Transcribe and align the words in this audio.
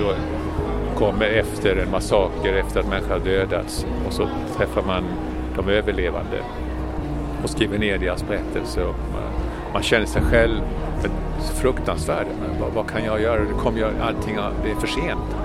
då 0.00 0.14
kommer 0.98 1.26
efter 1.26 1.76
en 1.76 1.90
massaker, 1.90 2.52
efter 2.52 2.80
att 2.80 2.88
människor 2.88 3.10
har 3.10 3.20
dödats 3.20 3.86
och 4.06 4.12
så 4.12 4.28
träffar 4.56 4.82
man 4.82 5.04
de 5.56 5.68
överlevande 5.68 6.38
och 7.42 7.50
skriver 7.50 7.78
ner 7.78 7.98
deras 7.98 8.24
berättelser. 8.28 8.86
Och 8.86 8.94
man, 9.12 9.22
man 9.72 9.82
känner 9.82 10.06
sig 10.06 10.22
själv 10.22 10.60
fruktansvärd. 11.60 12.26
Men 12.40 12.60
vad, 12.60 12.72
vad, 12.72 12.90
kan 12.90 13.04
jag 13.04 13.20
göra? 13.20 13.40
Det 13.40 13.52
kommer 13.62 13.80
jag, 13.80 13.90
allting, 14.02 14.38
det 14.64 14.70
är 14.70 14.74
för 14.74 14.86
sent. 14.86 15.36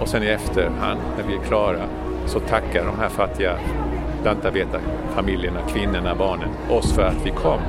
Och 0.00 0.08
sen 0.08 0.22
i 0.22 0.26
efterhand, 0.26 1.00
när 1.16 1.24
vi 1.28 1.34
är 1.34 1.40
klara, 1.40 1.84
så 2.26 2.40
tackar 2.40 2.84
de 2.84 2.98
här 2.98 3.08
fattiga 3.08 3.52
lantarbetarfamiljerna, 4.24 5.60
kvinnorna, 5.68 6.14
barnen, 6.14 6.48
oss 6.70 6.92
för 6.92 7.02
att 7.02 7.26
vi 7.26 7.30
kom. 7.30 7.60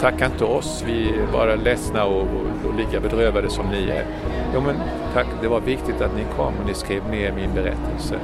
Tacka 0.00 0.26
inte 0.26 0.44
oss, 0.44 0.84
vi 0.86 1.08
är 1.08 1.32
bara 1.32 1.54
ledsna 1.54 2.04
och, 2.04 2.20
och, 2.20 2.68
och 2.68 2.74
lika 2.76 3.00
bedrövade 3.00 3.50
som 3.50 3.66
ni 3.66 3.90
är. 3.90 4.06
Jo 4.54 4.60
men 4.60 4.76
tack, 5.14 5.26
det 5.42 5.48
var 5.48 5.60
viktigt 5.60 6.00
att 6.00 6.16
ni 6.16 6.24
kom 6.36 6.54
och 6.60 6.66
ni 6.66 6.74
skrev 6.74 7.10
ner 7.10 7.32
min 7.32 7.54
berättelse. 7.54 8.18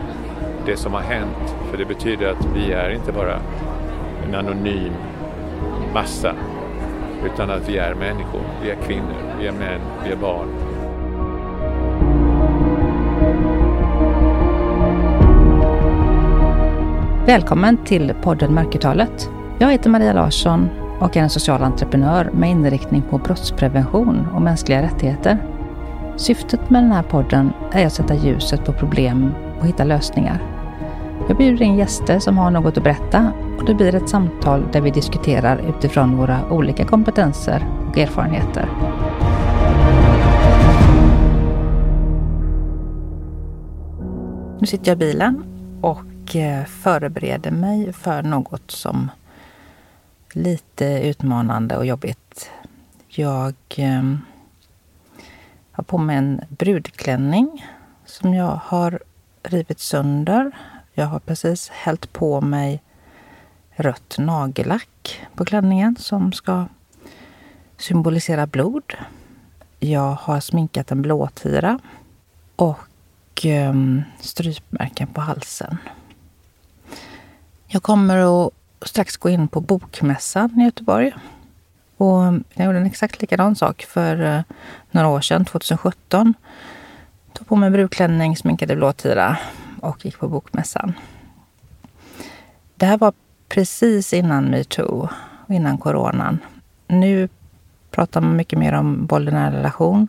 Det 0.67 0.77
som 0.77 0.93
har 0.93 1.01
hänt, 1.01 1.57
för 1.71 1.79
det 1.79 1.85
betyder 1.85 2.29
att 2.29 2.47
vi 2.55 2.73
är 2.73 2.91
inte 2.91 3.13
bara 3.13 3.41
en 4.29 4.35
anonym 4.35 4.93
massa, 5.95 6.35
utan 7.25 7.51
att 7.51 7.69
vi 7.69 7.77
är 7.77 7.95
människor, 7.95 8.41
vi 8.63 8.71
är 8.71 8.77
kvinnor, 8.77 9.37
vi 9.41 9.47
är 9.47 9.53
män, 9.53 9.81
vi 10.05 10.13
är 10.13 10.17
barn. 10.17 10.49
Välkommen 17.27 17.85
till 17.85 18.15
podden 18.23 18.55
Mörkertalet. 18.55 19.31
Jag 19.59 19.73
heter 19.73 19.91
Maria 19.91 20.13
Larsson 20.13 20.84
och 21.01 21.17
är 21.17 21.21
en 21.21 21.31
social 21.31 21.63
entreprenör 21.63 22.31
med 22.33 22.51
inriktning 22.51 23.03
på 23.11 23.19
brottsprevention 23.19 24.27
och 24.35 24.43
mänskliga 24.43 24.83
rättigheter. 24.83 25.39
Syftet 26.17 26.71
med 26.71 26.83
den 26.83 26.93
här 26.93 27.03
podden 27.03 27.53
är 27.73 27.87
att 27.87 27.93
sätta 27.93 28.15
ljuset 28.15 28.65
på 28.65 28.73
problem 28.73 29.31
och 29.61 29.67
hitta 29.67 29.85
lösningar. 29.85 30.43
Jag 31.29 31.37
bjuder 31.37 31.63
in 31.63 31.77
gäster 31.77 32.19
som 32.19 32.39
har 32.39 32.51
något 32.51 32.79
att 32.79 32.85
berätta 32.85 33.33
och 33.59 33.65
det 33.67 33.75
blir 33.75 33.95
ett 33.95 34.09
samtal 34.09 34.63
där 34.73 34.81
vi 34.81 34.91
diskuterar 34.91 35.61
utifrån 35.69 36.17
våra 36.17 36.51
olika 36.51 36.85
kompetenser 36.85 37.67
och 37.89 37.99
erfarenheter. 37.99 38.69
Nu 44.61 44.67
sitter 44.67 44.91
jag 44.91 44.97
i 44.97 44.99
bilen 44.99 45.45
och 45.81 46.37
eh, 46.37 46.65
förbereder 46.65 47.51
mig 47.51 47.93
för 47.93 48.23
något 48.23 48.71
som 48.71 49.11
lite 50.35 50.85
utmanande 50.85 51.77
och 51.77 51.87
jobbigt. 51.87 52.51
Jag 53.09 53.55
ehm, 53.77 54.21
har 55.73 55.85
på 55.85 55.99
mig 55.99 56.17
en 56.17 56.41
brudklänning 56.49 57.67
som 58.05 58.35
jag 58.35 58.61
har 58.65 59.03
rivit 59.43 59.81
sönder. 59.81 60.53
Jag 60.93 61.07
har 61.07 61.19
precis 61.19 61.69
hällt 61.69 62.13
på 62.13 62.41
mig 62.41 62.83
rött 63.71 64.17
nagellack 64.19 65.21
på 65.35 65.45
klänningen 65.45 65.97
som 65.97 66.33
ska 66.33 66.67
symbolisera 67.77 68.47
blod. 68.47 68.95
Jag 69.81 70.13
har 70.13 70.41
sminkat 70.41 70.91
en 70.91 71.03
blåtira 71.03 71.79
och 72.57 72.79
ehm, 73.43 74.03
strypmärken 74.21 75.09
på 75.09 75.21
halsen. 75.21 75.79
Jag 77.67 77.83
kommer 77.83 78.47
att 78.47 78.53
strax 78.89 79.17
gå 79.17 79.29
in 79.29 79.49
på 79.49 79.61
Bokmässan 79.61 80.61
i 80.61 80.65
Göteborg. 80.65 81.13
Och 81.97 82.23
jag 82.55 82.67
gjorde 82.67 82.79
en 82.79 82.87
exakt 82.87 83.21
likadan 83.21 83.57
sak 83.57 83.83
för 83.83 84.23
eh, 84.23 84.43
några 84.91 85.09
år 85.09 85.21
sedan, 85.21 85.45
2017. 85.45 86.35
Tog 87.33 87.47
på 87.47 87.57
mig 87.57 87.71
brudklänning, 87.71 88.37
sminkade 88.37 88.77
blåtira 88.77 89.37
och 89.81 90.05
gick 90.05 90.19
på 90.19 90.29
Bokmässan. 90.29 90.93
Det 92.75 92.87
här 92.87 92.99
var 92.99 93.13
precis 93.49 94.13
innan 94.13 94.45
metoo 94.45 95.09
och 95.47 95.55
innan 95.55 95.79
coronan. 95.79 96.39
Nu 96.87 97.29
pratar 97.91 98.21
man 98.21 98.37
mycket 98.37 98.59
mer 98.59 98.73
om 98.73 99.07
våld 99.07 99.29
i 99.29 99.33
nära 99.33 99.57
relation. 99.57 100.09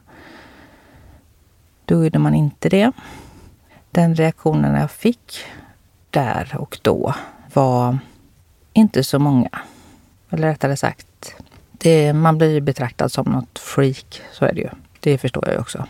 Då 1.85 2.03
gjorde 2.03 2.19
man 2.19 2.35
inte 2.35 2.69
det. 2.69 2.91
Den 3.91 4.15
reaktionen 4.15 4.81
jag 4.81 4.91
fick 4.91 5.45
där 6.09 6.55
och 6.57 6.79
då 6.81 7.13
var 7.53 7.97
inte 8.75 9.03
så 9.03 9.19
många. 9.19 9.49
Eller 10.29 10.47
rättare 10.47 10.77
sagt, 10.77 11.35
det, 11.71 12.13
man 12.13 12.37
blir 12.37 12.61
betraktad 12.61 13.11
som 13.11 13.31
något 13.31 13.59
freak. 13.59 14.21
Så 14.31 14.45
är 14.45 14.53
det 14.53 14.61
ju. 14.61 14.69
Det 14.99 15.17
förstår 15.17 15.49
jag 15.49 15.59
också. 15.59 15.85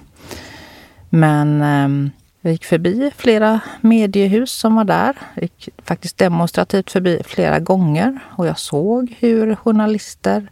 Men 1.10 1.62
eh, 1.62 2.12
jag 2.42 2.52
gick 2.52 2.66
förbi 2.66 3.12
flera 3.18 3.60
mediehus 3.82 4.52
som 4.52 4.76
var 4.76 4.84
där. 4.84 5.18
Jag 5.36 5.44
gick 5.44 5.70
faktiskt 5.84 6.18
demonstrativt 6.18 6.92
förbi 6.92 7.22
flera 7.26 7.60
gånger 7.60 8.20
och 8.36 8.48
jag 8.48 8.60
såg 8.60 9.16
hur 9.20 9.56
journalister 9.56 10.48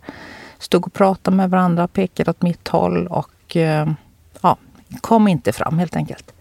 stod 0.59 0.87
och 0.87 0.93
pratade 0.93 1.37
med 1.37 1.49
varandra, 1.49 1.87
pekade 1.87 2.31
åt 2.31 2.41
mitt 2.41 2.67
håll 2.67 3.07
och 3.07 3.55
eh, 3.55 3.91
ja, 4.41 4.57
kom 5.01 5.27
inte 5.27 5.51
fram 5.51 5.79
helt 5.79 5.95
enkelt. 5.95 6.33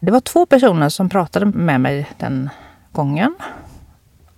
Det 0.00 0.10
var 0.10 0.20
två 0.20 0.46
personer 0.46 0.88
som 0.88 1.08
pratade 1.08 1.46
med 1.46 1.80
mig 1.80 2.08
den 2.18 2.50
gången. 2.92 3.34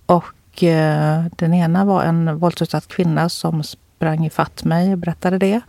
Och 0.05 0.25
Eh, 0.63 1.25
den 1.35 1.53
ena 1.53 1.85
var 1.85 2.03
en 2.03 2.37
våldsutsatt 2.37 2.87
kvinna 2.87 3.29
som 3.29 3.63
sprang 3.63 4.25
ifatt 4.25 4.63
mig 4.63 4.91
och 4.91 4.97
berättade 4.97 5.37
det. 5.37 5.61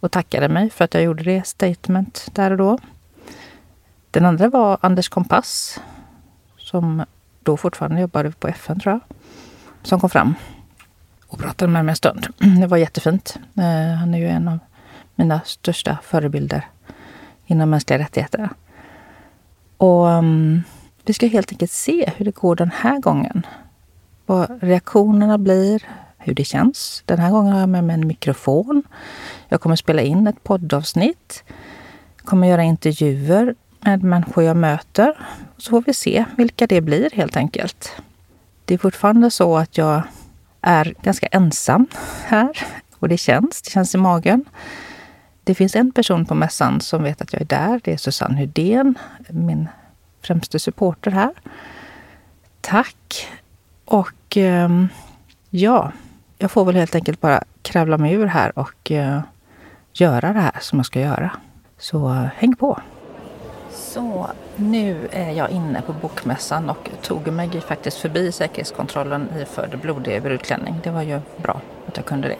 Och 0.00 0.10
tackade 0.10 0.48
mig 0.48 0.70
för 0.70 0.84
att 0.84 0.94
jag 0.94 1.02
gjorde 1.02 1.22
det 1.22 1.46
statement 1.46 2.28
där 2.32 2.50
och 2.50 2.58
då. 2.58 2.78
Den 4.10 4.26
andra 4.26 4.48
var 4.48 4.78
Anders 4.80 5.08
Kompass 5.08 5.80
som 6.58 7.04
då 7.42 7.56
fortfarande 7.56 8.00
jobbade 8.00 8.30
på 8.30 8.48
FN 8.48 8.80
tror 8.80 8.92
jag. 8.92 9.00
Som 9.82 10.00
kom 10.00 10.10
fram 10.10 10.34
och 11.26 11.38
pratade 11.38 11.72
med 11.72 11.84
mig 11.84 11.92
en 11.92 11.96
stund. 11.96 12.26
Det 12.60 12.66
var 12.66 12.76
jättefint. 12.76 13.38
Eh, 13.56 13.96
han 13.98 14.14
är 14.14 14.18
ju 14.18 14.28
en 14.28 14.48
av 14.48 14.58
mina 15.14 15.40
största 15.44 15.98
förebilder 16.02 16.66
inom 17.46 17.70
mänskliga 17.70 17.98
rättigheter. 17.98 18.48
Och 19.76 20.06
um, 20.06 20.62
vi 21.04 21.12
ska 21.12 21.26
helt 21.26 21.52
enkelt 21.52 21.70
se 21.70 22.10
hur 22.16 22.24
det 22.24 22.34
går 22.34 22.56
den 22.56 22.70
här 22.74 22.98
gången. 22.98 23.46
Vad 24.26 24.62
reaktionerna 24.62 25.38
blir, 25.38 25.82
hur 26.18 26.34
det 26.34 26.44
känns. 26.44 27.02
Den 27.06 27.18
här 27.18 27.30
gången 27.30 27.52
har 27.52 27.60
jag 27.60 27.68
med 27.68 27.84
mig 27.84 27.94
en 27.94 28.06
mikrofon. 28.06 28.82
Jag 29.48 29.60
kommer 29.60 29.76
spela 29.76 30.02
in 30.02 30.26
ett 30.26 30.44
poddavsnitt. 30.44 31.44
Jag 32.16 32.26
kommer 32.26 32.46
göra 32.46 32.62
intervjuer 32.62 33.54
med 33.80 34.02
människor 34.02 34.44
jag 34.44 34.56
möter. 34.56 35.18
Så 35.56 35.70
får 35.70 35.82
vi 35.86 35.94
se 35.94 36.24
vilka 36.36 36.66
det 36.66 36.80
blir 36.80 37.10
helt 37.12 37.36
enkelt. 37.36 37.92
Det 38.64 38.74
är 38.74 38.78
fortfarande 38.78 39.30
så 39.30 39.56
att 39.56 39.78
jag 39.78 40.02
är 40.60 40.94
ganska 41.02 41.26
ensam 41.26 41.86
här 42.24 42.58
och 42.98 43.08
det 43.08 43.16
känns. 43.16 43.62
Det 43.62 43.70
känns 43.70 43.94
i 43.94 43.98
magen. 43.98 44.44
Det 45.44 45.54
finns 45.54 45.76
en 45.76 45.92
person 45.92 46.26
på 46.26 46.34
mässan 46.34 46.80
som 46.80 47.02
vet 47.02 47.22
att 47.22 47.32
jag 47.32 47.42
är 47.42 47.46
där. 47.46 47.80
Det 47.84 47.92
är 47.92 47.96
Susanne 47.96 48.40
Hudén, 48.40 48.98
min 49.28 49.68
främste 50.22 50.58
supporter 50.58 51.10
här. 51.10 51.32
Tack! 52.60 53.28
Och 53.84 54.36
ehm, 54.36 54.88
ja, 55.50 55.92
jag 56.38 56.50
får 56.50 56.64
väl 56.64 56.74
helt 56.74 56.94
enkelt 56.94 57.20
bara 57.20 57.44
kravla 57.62 57.98
mig 57.98 58.12
ur 58.14 58.26
här 58.26 58.58
och 58.58 58.90
eh, 58.90 59.20
göra 59.92 60.32
det 60.32 60.40
här 60.40 60.58
som 60.60 60.78
jag 60.78 60.86
ska 60.86 61.00
göra. 61.00 61.30
Så 61.78 62.08
häng 62.36 62.56
på! 62.56 62.80
Så 63.70 64.26
nu 64.56 65.08
är 65.12 65.30
jag 65.30 65.50
inne 65.50 65.82
på 65.82 65.92
Bokmässan 65.92 66.70
och 66.70 66.90
tog 67.02 67.26
mig 67.26 67.60
faktiskt 67.60 67.96
förbi 67.96 68.32
säkerhetskontrollen 68.32 69.28
iförd 69.42 69.78
blodig 69.82 70.22
brudklänning. 70.22 70.80
Det 70.82 70.90
var 70.90 71.02
ju 71.02 71.20
bra 71.36 71.60
att 71.86 71.96
jag 71.96 72.06
kunde 72.06 72.28
det. 72.28 72.38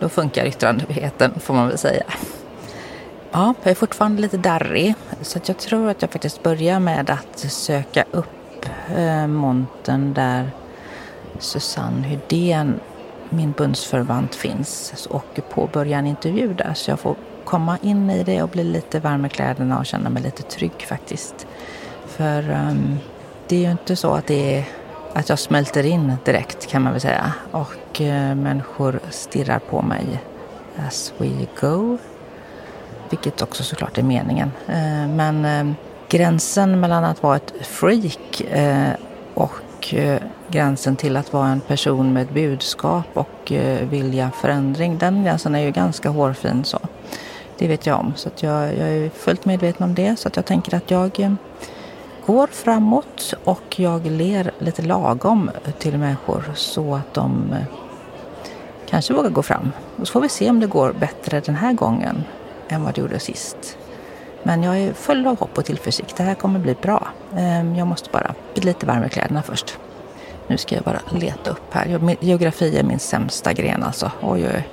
Då 0.00 0.08
funkar 0.08 0.46
yttrandefriheten 0.46 1.40
får 1.40 1.54
man 1.54 1.68
väl 1.68 1.78
säga. 1.78 2.04
Ja, 3.32 3.54
jag 3.62 3.70
är 3.70 3.74
fortfarande 3.74 4.22
lite 4.22 4.36
darrig 4.36 4.94
så 5.22 5.38
jag 5.46 5.58
tror 5.58 5.90
att 5.90 6.02
jag 6.02 6.10
faktiskt 6.10 6.42
börjar 6.42 6.80
med 6.80 7.10
att 7.10 7.38
söka 7.38 8.04
upp 8.10 8.26
eh, 8.96 9.26
montern 9.26 10.14
där 10.14 10.50
Susanne 11.38 12.06
Hydén, 12.06 12.80
min 13.30 13.52
bundsförvant, 13.52 14.34
finns 14.34 15.06
och 15.10 15.40
påbörjar 15.50 15.98
en 15.98 16.06
intervju 16.06 16.54
där 16.54 16.74
så 16.74 16.90
jag 16.90 17.00
får 17.00 17.16
komma 17.44 17.78
in 17.82 18.10
i 18.10 18.24
det 18.24 18.42
och 18.42 18.48
bli 18.48 18.64
lite 18.64 19.00
varm 19.00 19.24
i 19.24 19.28
kläderna 19.28 19.78
och 19.78 19.86
känna 19.86 20.10
mig 20.10 20.22
lite 20.22 20.42
trygg 20.42 20.86
faktiskt. 20.88 21.46
För 22.06 22.50
um, 22.50 22.98
det 23.48 23.56
är 23.56 23.60
ju 23.60 23.70
inte 23.70 23.96
så 23.96 24.12
att 24.12 24.26
det 24.26 24.58
är 24.58 24.64
att 25.12 25.28
jag 25.28 25.38
smälter 25.38 25.86
in 25.86 26.16
direkt 26.24 26.66
kan 26.66 26.82
man 26.82 26.92
väl 26.92 27.00
säga. 27.00 27.32
Och 27.50 28.00
uh, 28.00 28.34
människor 28.34 29.00
stirrar 29.10 29.58
på 29.58 29.82
mig 29.82 30.22
as 30.88 31.12
we 31.18 31.46
go. 31.60 31.98
Vilket 33.10 33.42
också 33.42 33.64
såklart 33.64 33.98
är 33.98 34.02
meningen. 34.02 34.52
Uh, 34.68 35.08
men 35.08 35.44
uh, 35.44 35.74
gränsen 36.16 36.80
mellan 36.80 37.04
att 37.04 37.22
vara 37.22 37.36
ett 37.36 37.54
freak 37.60 38.40
eh, 38.40 38.92
och 39.34 39.94
eh, 39.94 40.20
gränsen 40.48 40.96
till 40.96 41.16
att 41.16 41.32
vara 41.32 41.48
en 41.48 41.60
person 41.60 42.12
med 42.12 42.22
ett 42.22 42.34
budskap 42.34 43.06
och 43.14 43.52
eh, 43.52 43.88
vilja 43.88 44.30
förändring, 44.30 44.98
den 44.98 45.24
gränsen 45.24 45.54
är 45.54 45.60
ju 45.60 45.70
ganska 45.70 46.08
hårfin 46.08 46.64
så. 46.64 46.78
Det 47.58 47.68
vet 47.68 47.86
jag 47.86 47.98
om. 48.00 48.12
Så 48.16 48.28
att 48.28 48.42
jag, 48.42 48.62
jag 48.62 48.88
är 48.88 49.08
fullt 49.08 49.44
medveten 49.44 49.84
om 49.84 49.94
det. 49.94 50.18
Så 50.18 50.28
att 50.28 50.36
jag 50.36 50.44
tänker 50.44 50.76
att 50.76 50.90
jag 50.90 51.36
går 52.26 52.46
framåt 52.46 53.34
och 53.44 53.80
jag 53.80 54.06
ler 54.06 54.50
lite 54.58 54.82
lagom 54.82 55.50
till 55.78 55.98
människor 55.98 56.52
så 56.54 56.94
att 56.94 57.14
de 57.14 57.54
kanske 58.90 59.14
vågar 59.14 59.30
gå 59.30 59.42
fram. 59.42 59.72
Och 59.96 60.06
så 60.06 60.12
får 60.12 60.20
vi 60.20 60.28
se 60.28 60.50
om 60.50 60.60
det 60.60 60.66
går 60.66 60.92
bättre 60.92 61.40
den 61.40 61.54
här 61.54 61.72
gången 61.72 62.24
än 62.68 62.84
vad 62.84 62.94
det 62.94 63.00
gjorde 63.00 63.18
sist. 63.18 63.78
Men 64.46 64.62
jag 64.62 64.78
är 64.78 64.92
full 64.92 65.26
av 65.26 65.38
hopp 65.38 65.58
och 65.58 65.64
tillförsikt. 65.64 66.16
Det 66.16 66.22
här 66.22 66.34
kommer 66.34 66.58
bli 66.58 66.74
bra. 66.74 67.08
Ehm, 67.36 67.76
jag 67.76 67.86
måste 67.86 68.10
bara 68.10 68.34
bli 68.54 68.62
lite 68.62 68.86
varm 68.86 69.04
i 69.04 69.08
kläderna 69.08 69.42
först. 69.42 69.78
Nu 70.46 70.56
ska 70.56 70.74
jag 70.74 70.84
bara 70.84 71.00
leta 71.10 71.50
upp 71.50 71.74
här. 71.74 72.16
Geografi 72.20 72.78
är 72.78 72.82
min 72.82 72.98
sämsta 72.98 73.52
gren 73.52 73.82
alltså. 73.82 74.10
Oj, 74.22 74.48
oj. 74.54 74.68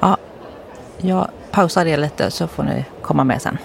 Ja, 0.00 0.16
jag 0.98 1.28
pausar 1.50 1.84
det 1.84 1.96
lite 1.96 2.30
så 2.30 2.46
får 2.46 2.62
ni 2.62 2.84
komma 3.02 3.24
med 3.24 3.42
sen. 3.42 3.58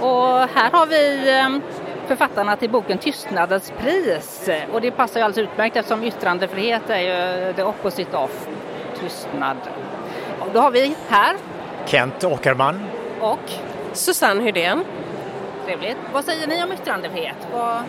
Och 0.00 0.38
här 0.54 0.70
har 0.72 0.86
vi 0.86 1.30
ehm, 1.30 1.62
författarna 2.06 2.56
till 2.56 2.70
boken 2.70 2.98
Tystnadens 2.98 3.72
pris. 3.78 4.48
Och 4.72 4.80
det 4.80 4.90
passar 4.90 5.20
ju 5.20 5.24
alldeles 5.24 5.50
utmärkt 5.50 5.76
eftersom 5.76 6.04
yttrandefrihet 6.04 6.90
är 6.90 7.00
ju 7.00 7.52
the 7.52 7.62
opposite 7.62 8.16
of 8.16 8.48
tystnad. 9.00 9.56
Och 10.40 10.48
då 10.52 10.60
har 10.60 10.70
vi 10.70 10.96
här 11.08 11.36
Kent 11.86 12.24
Åkerman 12.24 12.80
och 13.20 13.69
Susanne 13.92 14.42
Hydén. 14.42 14.84
Trevligt. 15.66 15.96
Vad 16.12 16.24
säger 16.24 16.46
ni 16.46 16.62
om 16.62 16.72
yttrandefrihet? 16.72 17.36
Vad... 17.52 17.82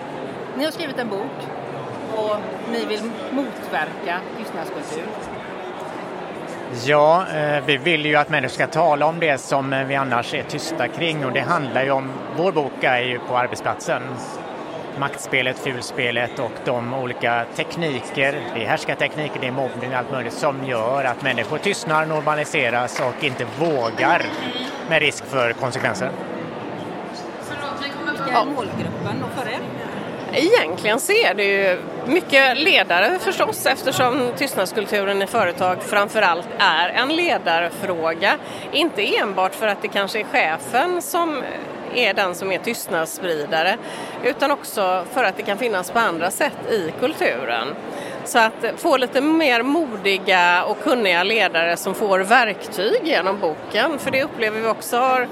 Ni 0.57 0.63
har 0.63 0.71
skrivit 0.71 0.99
en 0.99 1.09
bok 1.09 1.47
och 2.15 2.35
ni 2.71 2.85
vill 2.85 3.01
motverka 3.31 4.19
tystnadskultur. 4.37 5.03
Ja, 6.85 7.25
eh, 7.35 7.63
vi 7.65 7.77
vill 7.77 8.05
ju 8.05 8.15
att 8.15 8.29
människor 8.29 8.53
ska 8.53 8.67
tala 8.67 9.05
om 9.05 9.19
det 9.19 9.37
som 9.37 9.85
vi 9.87 9.95
annars 9.95 10.33
är 10.33 10.43
tysta 10.43 10.87
kring 10.87 11.25
och 11.25 11.31
det 11.31 11.41
handlar 11.41 11.83
ju 11.83 11.91
om, 11.91 12.11
vår 12.37 12.51
bok 12.51 12.83
är 12.83 13.01
ju 13.01 13.19
på 13.19 13.37
arbetsplatsen. 13.37 14.01
Maktspelet, 14.99 15.59
fulspelet 15.59 16.39
och 16.39 16.51
de 16.65 16.93
olika 16.93 17.45
tekniker, 17.55 18.41
det 18.55 18.63
är 18.63 18.67
härskartekniker, 18.67 19.39
det 19.41 19.47
är 19.47 19.51
mobbning 19.51 19.89
och 19.91 19.97
allt 19.97 20.11
möjligt 20.11 20.33
som 20.33 20.65
gör 20.65 21.03
att 21.03 21.21
människor 21.21 21.57
tystnar, 21.57 22.05
normaliseras 22.05 22.99
och 22.99 23.23
inte 23.23 23.45
vågar 23.59 24.25
med 24.89 25.01
risk 25.01 25.25
för 25.25 25.53
konsekvenser. 25.53 26.11
Vilka 28.07 28.39
är 28.39 28.45
målgruppen 28.45 29.23
för 29.37 29.49
er? 29.49 29.59
Egentligen 30.33 30.99
så 30.99 31.11
är 31.11 31.33
det 31.33 31.43
ju 31.43 31.81
mycket 32.05 32.57
ledare 32.57 33.19
förstås 33.19 33.65
eftersom 33.65 34.31
tystnadskulturen 34.37 35.21
i 35.21 35.27
företag 35.27 35.83
framförallt 35.83 36.47
är 36.57 36.89
en 36.89 37.15
ledarfråga. 37.15 38.37
Inte 38.71 39.17
enbart 39.17 39.55
för 39.55 39.67
att 39.67 39.81
det 39.81 39.87
kanske 39.87 40.19
är 40.19 40.23
chefen 40.23 41.01
som 41.01 41.43
är 41.95 42.13
den 42.13 42.35
som 42.35 42.51
är 42.51 42.59
tystnadsspridare 42.59 43.77
utan 44.23 44.51
också 44.51 45.05
för 45.13 45.23
att 45.23 45.37
det 45.37 45.43
kan 45.43 45.57
finnas 45.57 45.91
på 45.91 45.99
andra 45.99 46.31
sätt 46.31 46.71
i 46.71 46.93
kulturen. 46.99 47.67
Så 48.23 48.39
att 48.39 48.65
få 48.77 48.97
lite 48.97 49.21
mer 49.21 49.63
modiga 49.63 50.63
och 50.63 50.83
kunniga 50.83 51.23
ledare 51.23 51.77
som 51.77 51.95
får 51.95 52.19
verktyg 52.19 53.01
genom 53.03 53.39
boken, 53.39 53.99
för 53.99 54.11
det 54.11 54.23
upplever 54.23 54.59
vi 54.59 54.67
också 54.67 54.97
har 54.97 55.27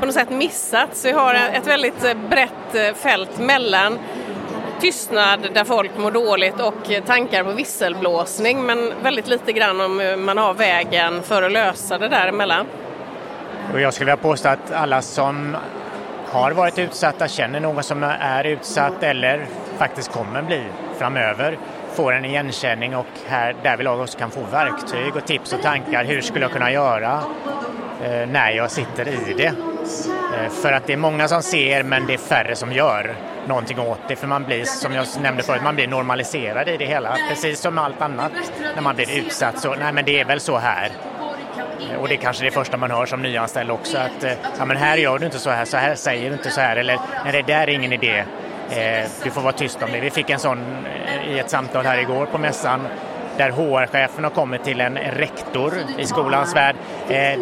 på 0.00 0.06
något 0.06 0.14
sätt 0.14 0.30
missats. 0.30 1.04
Vi 1.04 1.12
har 1.12 1.34
ett 1.34 1.66
väldigt 1.66 2.16
brett 2.30 2.96
fält 2.96 3.38
mellan 3.38 3.98
tystnad 4.80 5.48
där 5.54 5.64
folk 5.64 5.90
mår 5.96 6.10
dåligt 6.10 6.60
och 6.60 7.06
tankar 7.06 7.44
på 7.44 7.52
visselblåsning 7.52 8.66
men 8.66 8.92
väldigt 9.02 9.28
lite 9.28 9.52
grann 9.52 9.80
om 9.80 10.24
man 10.24 10.38
har 10.38 10.54
vägen 10.54 11.22
för 11.22 11.42
att 11.42 11.52
lösa 11.52 11.98
det 11.98 12.08
däremellan. 12.08 12.66
Och 13.72 13.80
jag 13.80 13.94
skulle 13.94 14.04
vilja 14.12 14.22
påstå 14.22 14.48
att 14.48 14.72
alla 14.72 15.02
som 15.02 15.56
har 16.30 16.50
varit 16.50 16.78
utsatta, 16.78 17.28
känner 17.28 17.60
någon 17.60 17.82
som 17.82 18.02
är 18.02 18.44
utsatt 18.44 19.02
eller 19.02 19.46
faktiskt 19.78 20.12
kommer 20.12 20.42
bli 20.42 20.62
framöver 20.98 21.58
får 21.98 22.12
en 22.12 22.24
igenkänning 22.24 22.96
och 22.96 23.06
här 23.26 23.56
därvidlag 23.62 24.00
också 24.00 24.18
kan 24.18 24.30
få 24.30 24.40
verktyg 24.52 25.16
och 25.16 25.26
tips 25.26 25.52
och 25.52 25.62
tankar. 25.62 26.04
Hur 26.04 26.20
skulle 26.20 26.44
jag 26.44 26.52
kunna 26.52 26.72
göra 26.72 27.22
eh, 28.04 28.28
när 28.28 28.50
jag 28.50 28.70
sitter 28.70 29.08
i 29.08 29.34
det? 29.36 29.46
Eh, 29.46 30.50
för 30.50 30.72
att 30.72 30.86
det 30.86 30.92
är 30.92 30.96
många 30.96 31.28
som 31.28 31.42
ser 31.42 31.82
men 31.82 32.06
det 32.06 32.14
är 32.14 32.18
färre 32.18 32.56
som 32.56 32.72
gör 32.72 33.14
någonting 33.46 33.78
åt 33.80 34.00
det 34.08 34.16
för 34.16 34.26
man 34.26 34.44
blir, 34.44 34.64
som 34.64 34.92
jag 34.92 35.06
nämnde 35.22 35.42
förut, 35.42 35.62
man 35.62 35.74
blir 35.74 35.88
normaliserad 35.88 36.68
i 36.68 36.76
det 36.76 36.86
hela. 36.86 37.16
Precis 37.28 37.60
som 37.60 37.78
allt 37.78 38.02
annat 38.02 38.32
när 38.74 38.82
man 38.82 38.96
blir 38.96 39.18
utsatt 39.18 39.60
så, 39.60 39.74
nej 39.74 39.92
men 39.92 40.04
det 40.04 40.20
är 40.20 40.24
väl 40.24 40.40
så 40.40 40.58
här. 40.58 40.92
Eh, 41.80 42.00
och 42.00 42.08
det 42.08 42.14
är 42.14 42.18
kanske 42.18 42.44
det 42.44 42.50
första 42.50 42.76
man 42.76 42.90
hör 42.90 43.06
som 43.06 43.22
nyanställd 43.22 43.70
också 43.70 43.98
att 43.98 44.24
eh, 44.24 44.32
ja 44.58 44.64
men 44.64 44.76
här 44.76 44.96
gör 44.96 45.18
du 45.18 45.26
inte 45.26 45.38
så 45.38 45.50
här, 45.50 45.64
så 45.64 45.76
här 45.76 45.94
säger 45.94 46.30
du 46.30 46.36
inte 46.36 46.50
så 46.50 46.60
här 46.60 46.76
eller 46.76 46.98
nej 47.24 47.32
det 47.32 47.52
där 47.52 47.62
är 47.62 47.68
ingen 47.68 47.92
idé. 47.92 48.24
Eh, 48.70 49.08
du 49.24 49.30
får 49.30 49.40
vara 49.40 49.52
tyst 49.52 49.82
om 49.82 49.92
det. 49.92 50.00
Vi 50.00 50.10
fick 50.10 50.30
en 50.30 50.38
sån 50.38 50.86
i 51.28 51.38
ett 51.38 51.50
samtal 51.50 51.84
här 51.84 51.98
igår 51.98 52.26
på 52.26 52.38
mässan 52.38 52.80
där 53.36 53.50
HR-chefen 53.50 54.24
har 54.24 54.30
kommit 54.30 54.64
till 54.64 54.80
en 54.80 54.98
rektor 54.98 55.74
i 55.98 56.06
skolans 56.06 56.56
värld. 56.56 56.76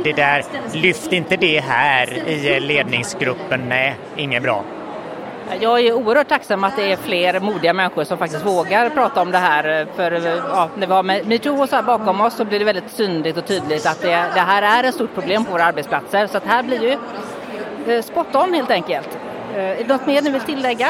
Det 0.05 0.17
där, 0.17 0.45
lyft 0.73 1.13
inte 1.13 1.37
det 1.37 1.61
här 1.61 2.29
i 2.29 2.61
ledningsgruppen, 2.61 3.69
nej, 3.69 3.95
inget 4.17 4.43
bra. 4.43 4.65
Jag 5.61 5.81
är 5.81 5.93
oerhört 5.93 6.29
tacksam 6.29 6.65
att 6.65 6.77
det 6.77 6.93
är 6.93 6.97
fler 6.97 7.41
modiga 7.41 7.73
människor 7.73 8.05
som 8.05 8.19
faktiskt 8.19 8.47
vågar 8.47 8.91
prata 8.91 9.23
om 9.23 9.31
det 9.31 9.39
här. 9.39 9.87
För 9.97 10.13
ja, 10.51 10.69
när 10.77 10.87
vi 10.87 10.93
har 10.93 11.03
metoo 11.03 11.63
och 11.63 11.69
så 11.69 11.77
här 11.77 11.83
bakom 11.83 12.21
oss 12.21 12.35
så 12.35 12.45
blir 12.45 12.59
det 12.59 12.65
väldigt 12.65 12.91
synligt 12.91 13.39
och 13.39 13.47
tydligt 13.47 13.87
att 13.87 14.03
det, 14.03 14.09
det 14.09 14.41
här 14.41 14.63
är 14.85 14.89
ett 14.89 14.95
stort 14.95 15.15
problem 15.15 15.45
på 15.45 15.53
våra 15.53 15.65
arbetsplatser. 15.65 16.27
Så 16.27 16.37
att 16.37 16.45
här 16.45 16.63
blir 16.63 16.83
ju 16.83 16.99
eh, 17.95 18.03
spot 18.03 18.35
on 18.35 18.55
helt 18.55 18.71
enkelt. 18.71 19.19
Eh, 19.55 19.65
är 19.65 19.77
det 19.77 19.89
något 19.89 20.07
mer 20.07 20.23
ni 20.23 20.31
vill 20.31 20.41
tillägga? 20.41 20.89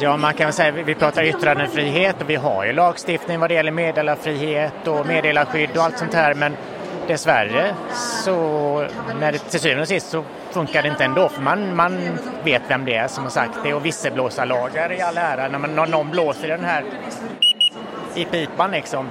Ja, 0.00 0.16
man 0.16 0.34
kan 0.34 0.46
väl 0.46 0.52
säga 0.52 0.70
vi 0.70 0.94
pratar 0.94 1.22
yttrandefrihet 1.22 2.22
och 2.22 2.30
vi 2.30 2.36
har 2.36 2.64
ju 2.64 2.72
lagstiftning 2.72 3.40
vad 3.40 3.50
det 3.50 3.54
gäller 3.54 3.72
meddelarfrihet 3.72 4.88
och 4.88 5.06
meddelarskydd 5.06 5.70
och 5.76 5.82
allt 5.82 5.98
sånt 5.98 6.14
här 6.14 6.34
men 6.34 6.56
dessvärre 7.06 7.74
så 8.24 8.34
när 9.20 9.32
det 9.32 9.38
till 9.38 9.60
syvende 9.60 9.82
och 9.82 9.88
sist 9.88 10.10
så 10.10 10.24
funkar 10.50 10.82
det 10.82 10.88
inte 10.88 11.04
ändå 11.04 11.28
för 11.28 11.42
man, 11.42 11.76
man 11.76 12.18
vet 12.44 12.62
vem 12.68 12.84
det 12.84 12.94
är 12.94 13.08
som 13.08 13.24
har 13.24 13.30
sagt 13.30 13.58
det 13.64 13.74
och 13.74 13.86
visselblåsarlagar 13.86 14.92
i 14.92 15.00
all 15.00 15.18
ära 15.18 15.48
när, 15.48 15.58
man, 15.58 15.74
när 15.74 15.86
någon 15.86 16.10
blåser 16.10 16.44
i 16.44 16.50
den 16.50 16.64
här 16.64 16.84
i 18.14 18.24
pipan 18.24 18.70
liksom 18.70 19.08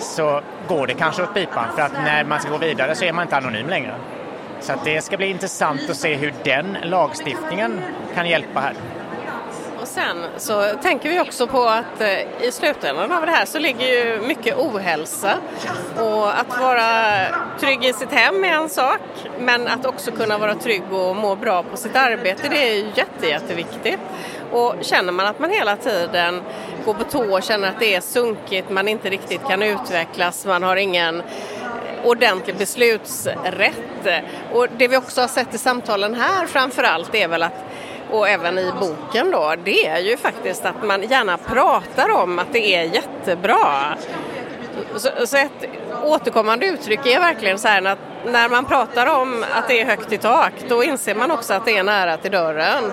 så 0.00 0.40
går 0.68 0.86
det 0.86 0.94
kanske 0.94 1.22
åt 1.22 1.34
pipan 1.34 1.64
för 1.76 1.82
att 1.82 1.92
när 1.92 2.24
man 2.24 2.40
ska 2.40 2.50
gå 2.50 2.58
vidare 2.58 2.94
så 2.94 3.04
är 3.04 3.12
man 3.12 3.22
inte 3.22 3.36
anonym 3.36 3.68
längre. 3.68 3.94
Så 4.60 4.72
att 4.72 4.84
det 4.84 5.04
ska 5.04 5.16
bli 5.16 5.26
intressant 5.26 5.90
att 5.90 5.96
se 5.96 6.14
hur 6.14 6.34
den 6.44 6.76
lagstiftningen 6.82 7.80
kan 8.14 8.28
hjälpa 8.28 8.60
här. 8.60 8.74
Sen 9.96 10.26
så 10.36 10.62
tänker 10.82 11.10
vi 11.10 11.20
också 11.20 11.46
på 11.46 11.62
att 11.62 12.00
eh, 12.00 12.42
i 12.42 12.52
slutändan 12.52 13.12
av 13.12 13.26
det 13.26 13.32
här 13.32 13.46
så 13.46 13.58
ligger 13.58 13.86
ju 13.86 14.20
mycket 14.20 14.58
ohälsa 14.58 15.38
och 15.98 16.40
att 16.40 16.60
vara 16.60 16.82
trygg 17.60 17.84
i 17.84 17.92
sitt 17.92 18.12
hem 18.12 18.44
är 18.44 18.48
en 18.48 18.68
sak 18.68 19.00
men 19.38 19.68
att 19.68 19.86
också 19.86 20.10
kunna 20.10 20.38
vara 20.38 20.54
trygg 20.54 20.92
och 20.92 21.16
må 21.16 21.36
bra 21.36 21.62
på 21.62 21.76
sitt 21.76 21.96
arbete 21.96 22.48
det 22.50 22.68
är 22.68 22.74
ju 22.74 22.90
jätte, 22.94 23.26
jätteviktigt. 23.26 24.00
Och 24.52 24.74
känner 24.80 25.12
man 25.12 25.26
att 25.26 25.38
man 25.38 25.50
hela 25.50 25.76
tiden 25.76 26.42
går 26.84 26.94
på 26.94 27.04
tå 27.04 27.34
och 27.34 27.42
känner 27.42 27.68
att 27.68 27.80
det 27.80 27.94
är 27.94 28.00
sunkigt, 28.00 28.70
man 28.70 28.88
inte 28.88 29.10
riktigt 29.10 29.48
kan 29.48 29.62
utvecklas, 29.62 30.46
man 30.46 30.62
har 30.62 30.76
ingen 30.76 31.22
ordentlig 32.04 32.56
beslutsrätt. 32.56 34.24
Och 34.52 34.66
det 34.76 34.88
vi 34.88 34.96
också 34.96 35.20
har 35.20 35.28
sett 35.28 35.54
i 35.54 35.58
samtalen 35.58 36.14
här 36.14 36.46
framförallt 36.46 37.14
är 37.14 37.28
väl 37.28 37.42
att 37.42 37.65
och 38.10 38.28
även 38.28 38.58
i 38.58 38.72
boken 38.80 39.30
då, 39.30 39.54
det 39.64 39.86
är 39.86 39.98
ju 39.98 40.16
faktiskt 40.16 40.64
att 40.64 40.84
man 40.84 41.02
gärna 41.02 41.38
pratar 41.38 42.10
om 42.10 42.38
att 42.38 42.52
det 42.52 42.74
är 42.74 42.82
jättebra. 42.82 43.96
Så, 44.96 45.08
så 45.26 45.36
ett 45.36 45.68
återkommande 46.04 46.66
uttryck 46.66 47.06
är 47.06 47.20
verkligen 47.20 47.58
så 47.58 47.68
här 47.68 47.86
att 47.86 47.98
när 48.24 48.48
man 48.48 48.64
pratar 48.64 49.20
om 49.20 49.44
att 49.54 49.68
det 49.68 49.80
är 49.80 49.86
högt 49.86 50.12
i 50.12 50.18
tak, 50.18 50.52
då 50.68 50.84
inser 50.84 51.14
man 51.14 51.30
också 51.30 51.54
att 51.54 51.64
det 51.64 51.78
är 51.78 51.82
nära 51.82 52.16
till 52.16 52.30
dörren. 52.30 52.92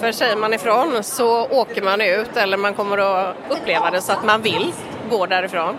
För 0.00 0.12
säger 0.12 0.36
man 0.36 0.54
ifrån 0.54 1.02
så 1.02 1.46
åker 1.46 1.82
man 1.82 2.00
ut 2.00 2.36
eller 2.36 2.56
man 2.56 2.74
kommer 2.74 2.98
att 2.98 3.36
uppleva 3.48 3.90
det 3.90 4.00
så 4.00 4.12
att 4.12 4.24
man 4.24 4.42
vill 4.42 4.72
gå 5.10 5.26
därifrån. 5.26 5.78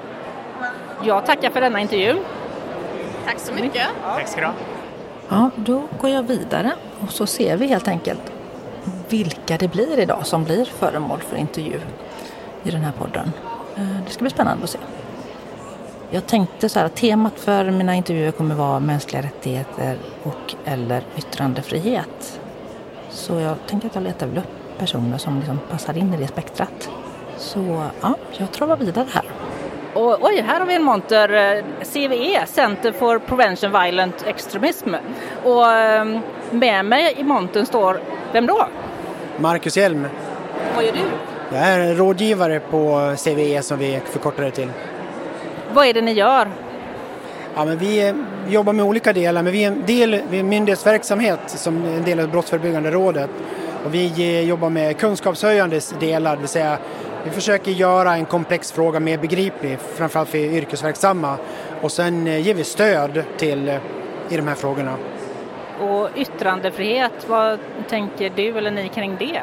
Jag 1.03 1.25
tackar 1.25 1.49
för 1.49 1.61
denna 1.61 1.81
intervju. 1.81 2.15
Tack 3.25 3.39
så 3.39 3.53
mycket. 3.53 3.87
Tack 4.03 4.27
ska 4.27 4.41
du 4.41 4.47
ha. 4.47 4.53
Ja, 5.29 5.49
då 5.55 5.83
går 6.01 6.09
jag 6.09 6.23
vidare 6.23 6.71
och 6.99 7.11
så 7.11 7.25
ser 7.25 7.57
vi 7.57 7.67
helt 7.67 7.87
enkelt 7.87 8.34
vilka 9.17 9.57
det 9.57 9.67
blir 9.67 9.99
idag 9.99 10.27
som 10.27 10.43
blir 10.43 10.65
föremål 10.65 11.19
för 11.19 11.37
intervju 11.37 11.79
i 12.63 12.71
den 12.71 12.81
här 12.81 12.91
podden. 12.91 13.31
Eh, 13.75 13.83
det 14.05 14.11
ska 14.11 14.21
bli 14.21 14.29
spännande 14.29 14.63
att 14.63 14.69
se. 14.69 14.79
Jag 16.09 16.27
tänkte 16.27 16.69
så 16.69 16.79
här 16.79 16.85
att 16.85 16.95
temat 16.95 17.39
för 17.39 17.71
mina 17.71 17.95
intervjuer 17.95 18.31
kommer 18.31 18.55
vara 18.55 18.79
mänskliga 18.79 19.21
rättigheter 19.21 19.97
och 20.23 20.55
eller 20.65 21.03
yttrandefrihet. 21.17 22.39
Så 23.09 23.39
jag 23.39 23.55
tänker 23.67 23.87
att 23.87 23.95
jag 23.95 24.03
letar 24.03 24.27
väl 24.27 24.37
upp 24.37 24.77
personer 24.77 25.17
som 25.17 25.37
liksom 25.37 25.59
passar 25.69 25.97
in 25.97 26.13
i 26.13 26.17
det 26.17 26.27
spektrat. 26.27 26.89
Så 27.37 27.83
ja, 28.01 28.15
jag 28.37 28.51
travar 28.51 28.77
vidare 28.77 29.07
här. 29.11 29.25
Och, 29.93 30.17
oj, 30.21 30.41
här 30.47 30.59
har 30.59 30.67
vi 30.67 30.75
en 30.75 30.83
monter, 30.83 31.33
eh, 31.33 31.63
CVE, 31.83 32.45
Center 32.45 32.91
for 32.91 33.19
Prevention 33.19 33.71
Violent 33.71 34.23
Extremism. 34.27 34.95
Och 35.43 35.71
ehm, 35.71 36.19
med 36.51 36.85
mig 36.85 37.13
i 37.17 37.23
montern 37.23 37.65
står, 37.65 37.99
vem 38.31 38.45
då? 38.47 38.67
Marcus 39.37 39.77
Hjelm. 39.77 40.07
Vad 40.75 40.85
gör 40.85 40.91
du? 40.91 40.99
Jag 41.55 41.67
är 41.67 41.95
rådgivare 41.95 42.59
på 42.59 43.13
CVE 43.23 43.61
som 43.61 43.79
vi 43.79 44.01
förkortar 44.05 44.43
det 44.43 44.51
till. 44.51 44.69
Vad 45.73 45.87
är 45.87 45.93
det 45.93 46.01
ni 46.01 46.11
gör? 46.11 46.47
Ja, 47.55 47.65
men 47.65 47.77
vi 47.77 48.13
jobbar 48.47 48.73
med 48.73 48.85
olika 48.85 49.13
delar, 49.13 49.43
men 49.43 49.53
vi 49.53 49.63
är 49.63 49.67
en 49.67 49.85
del 49.85 50.21
vi 50.29 50.37
är 50.37 50.39
en 50.39 50.49
myndighetsverksamhet 50.49 51.39
som 51.45 51.85
en 51.85 52.03
del 52.03 52.19
av 52.19 52.29
Brottsförebyggande 52.29 52.91
rådet. 52.91 53.29
Och 53.85 53.93
vi 53.93 54.41
jobbar 54.41 54.69
med 54.69 54.97
kunskapshöjande 54.97 55.79
delar, 55.99 56.35
det 56.35 56.41
vill 56.41 56.49
säga 56.49 56.77
vi 57.23 57.31
försöker 57.31 57.71
göra 57.71 58.15
en 58.15 58.25
komplex 58.25 58.71
fråga 58.71 58.99
mer 58.99 59.17
begriplig, 59.17 59.77
framförallt 59.95 60.29
för 60.29 60.37
yrkesverksamma. 60.37 61.37
Och 61.81 61.91
sen 61.91 62.25
ger 62.43 62.53
vi 62.53 62.63
stöd 62.63 63.23
till 63.37 63.79
i 64.29 64.37
de 64.37 64.47
här 64.47 64.55
frågorna. 64.55 64.97
Och 65.81 66.09
yttrandefrihet, 66.15 67.11
vad 67.27 67.59
tänker 67.89 68.31
du 68.35 68.57
eller 68.57 68.71
ni 68.71 68.89
kring 68.89 69.15
det? 69.19 69.41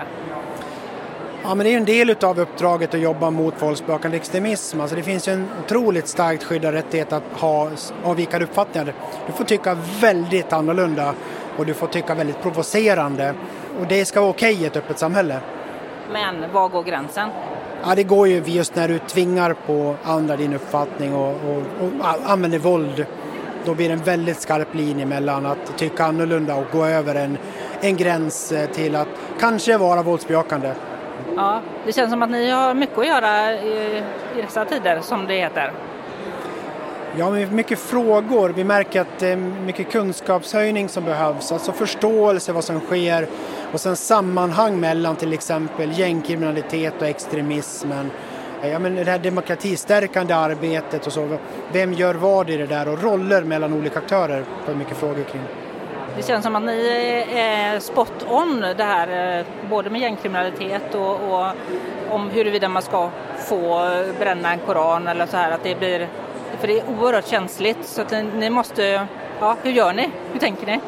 Ja, 1.45 1.55
men 1.55 1.67
det 1.67 1.73
är 1.73 1.77
en 1.77 1.85
del 1.85 2.17
av 2.23 2.41
uppdraget 2.41 2.95
att 2.95 3.01
jobba 3.01 3.31
mot 3.31 3.62
våldsbejakande 3.62 4.17
extremism. 4.17 4.81
Alltså 4.81 4.97
det 4.97 5.03
finns 5.03 5.29
ju 5.29 5.33
en 5.33 5.49
otroligt 5.65 6.09
starkt 6.09 6.45
skyddad 6.45 6.75
rättighet 6.75 7.12
att 7.12 7.23
ha 7.33 7.71
avvikande 8.05 8.45
uppfattningar. 8.45 8.95
Du 9.27 9.33
får 9.33 9.45
tycka 9.45 9.77
väldigt 10.01 10.53
annorlunda 10.53 11.15
och 11.57 11.67
du 11.67 11.75
får 11.75 11.87
tycka 11.87 12.15
väldigt 12.15 12.43
provocerande. 12.43 13.35
Och 13.81 13.87
det 13.87 14.05
ska 14.05 14.21
vara 14.21 14.31
okej 14.31 14.62
i 14.62 14.67
ett 14.67 14.77
öppet 14.77 14.99
samhälle. 14.99 15.41
Men 16.12 16.53
var 16.53 16.69
går 16.69 16.83
gränsen? 16.83 17.29
Ja, 17.85 17.95
det 17.95 18.05
går 18.05 18.29
ju 18.29 18.43
just 18.47 18.77
när 18.77 18.89
du 18.89 18.99
tvingar 18.99 19.55
på 19.67 19.95
andra 20.03 20.37
din 20.37 20.55
uppfattning 20.55 21.15
och, 21.15 21.31
och, 21.31 21.62
och 21.81 22.31
använder 22.31 22.59
våld. 22.59 23.07
Då 23.64 23.75
blir 23.75 23.88
det 23.88 23.95
en 23.95 24.02
väldigt 24.04 24.40
skarp 24.40 24.75
linje 24.75 25.07
mellan 25.07 25.47
att 25.47 25.78
tycka 25.78 26.04
annorlunda 26.04 26.54
och 26.54 26.66
gå 26.73 26.87
över 26.87 27.14
en, 27.14 27.38
en 27.81 27.97
gräns 27.97 28.52
till 28.73 28.97
att 28.97 29.09
kanske 29.40 29.78
vara 29.78 30.02
våldsbejakande. 30.02 30.73
Ja, 31.37 31.61
det 31.87 31.92
känns 31.92 32.11
som 32.11 32.23
att 32.23 32.31
ni 32.31 32.50
har 32.50 32.75
mycket 32.75 32.99
att 32.99 33.07
göra 33.07 33.52
i, 33.52 34.02
i 34.38 34.42
dessa 34.42 34.64
tider 34.64 35.00
som 35.00 35.26
det 35.26 35.35
heter. 35.35 35.73
Ja, 37.16 37.31
mycket 37.31 37.78
frågor. 37.78 38.49
Vi 38.49 38.64
märker 38.64 39.00
att 39.00 39.19
det 39.19 39.28
är 39.28 39.37
mycket 39.37 39.90
kunskapshöjning 39.90 40.88
som 40.88 41.04
behövs, 41.04 41.52
alltså 41.52 41.73
förståelse 41.73 42.52
vad 42.52 42.64
som 42.64 42.81
sker 42.81 43.26
och 43.73 43.81
sen 43.81 43.97
sammanhang 43.97 44.81
mellan 44.81 45.16
till 45.16 45.33
exempel 45.33 45.99
gängkriminalitet 45.99 46.95
och 47.00 47.07
extremismen. 47.07 48.11
Ja, 48.71 48.78
men 48.78 48.95
det 48.95 49.04
här 49.04 49.19
demokratistärkande 49.19 50.35
arbetet 50.35 51.07
och 51.07 51.12
så. 51.12 51.38
Vem 51.73 51.92
gör 51.92 52.14
vad 52.14 52.50
i 52.50 52.57
det 52.57 52.66
där 52.66 52.88
och 52.88 53.02
roller 53.02 53.42
mellan 53.42 53.73
olika 53.73 53.99
aktörer 53.99 54.45
får 54.64 54.75
mycket 54.75 54.97
frågor 54.97 55.25
kring. 55.25 55.42
Det 56.16 56.23
känns 56.26 56.45
som 56.45 56.57
att 56.57 56.62
ni 56.62 57.25
är 57.35 57.81
spot 57.81 58.26
on 58.28 58.61
det 58.61 58.85
här 58.85 59.38
eh, 59.38 59.47
både 59.71 59.90
med 59.90 60.00
gängkriminalitet 60.00 60.95
och, 60.95 61.11
och 61.11 61.52
om 62.11 62.31
huruvida 62.31 62.69
man 62.69 62.83
ska 62.83 63.11
få 63.38 63.90
bränna 64.19 64.52
en 64.52 64.59
koran 64.59 65.09
eller 65.09 65.26
så 65.26 65.37
här 65.37 65.50
att 65.50 65.62
det 65.62 65.78
blir 65.78 66.09
för 66.59 66.69
det 66.69 66.81
är 66.81 66.85
oerhört 66.88 67.28
känsligt 67.28 67.78
så 67.85 68.02
att 68.02 68.14
ni 68.35 68.50
måste, 68.50 69.07
ja 69.40 69.57
hur 69.62 69.71
gör 69.71 69.92
ni? 69.92 70.11
Hur 70.33 70.40
tänker 70.40 70.66
ni? 70.66 70.81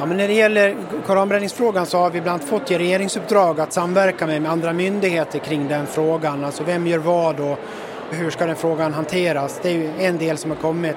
Ja, 0.00 0.06
men 0.06 0.16
när 0.16 0.28
det 0.28 0.34
gäller 0.34 0.76
koranbränningsfrågan 1.06 1.86
så 1.86 1.98
har 1.98 2.10
vi 2.10 2.20
bland 2.20 2.34
annat 2.34 2.48
fått 2.48 2.70
regeringsuppdrag 2.70 3.60
att 3.60 3.72
samverka 3.72 4.26
med, 4.26 4.42
med 4.42 4.50
andra 4.50 4.72
myndigheter 4.72 5.38
kring 5.38 5.68
den 5.68 5.86
frågan. 5.86 6.44
Alltså 6.44 6.64
vem 6.64 6.86
gör 6.86 6.98
vad 6.98 7.40
och 7.40 7.58
hur 8.10 8.30
ska 8.30 8.46
den 8.46 8.56
frågan 8.56 8.94
hanteras? 8.94 9.60
Det 9.62 9.68
är 9.68 9.72
ju 9.72 9.90
en 9.98 10.18
del 10.18 10.38
som 10.38 10.50
har 10.50 10.58
kommit. 10.58 10.96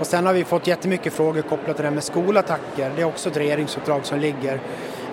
Och 0.00 0.06
sen 0.06 0.26
har 0.26 0.32
vi 0.32 0.44
fått 0.44 0.66
jättemycket 0.66 1.12
frågor 1.12 1.42
kopplat 1.42 1.76
till 1.76 1.82
det 1.82 1.88
här 1.88 1.94
med 1.94 2.04
skolattacker. 2.04 2.90
Det 2.96 3.02
är 3.02 3.06
också 3.06 3.28
ett 3.28 3.36
regeringsuppdrag 3.36 4.06
som 4.06 4.18
ligger. 4.18 4.60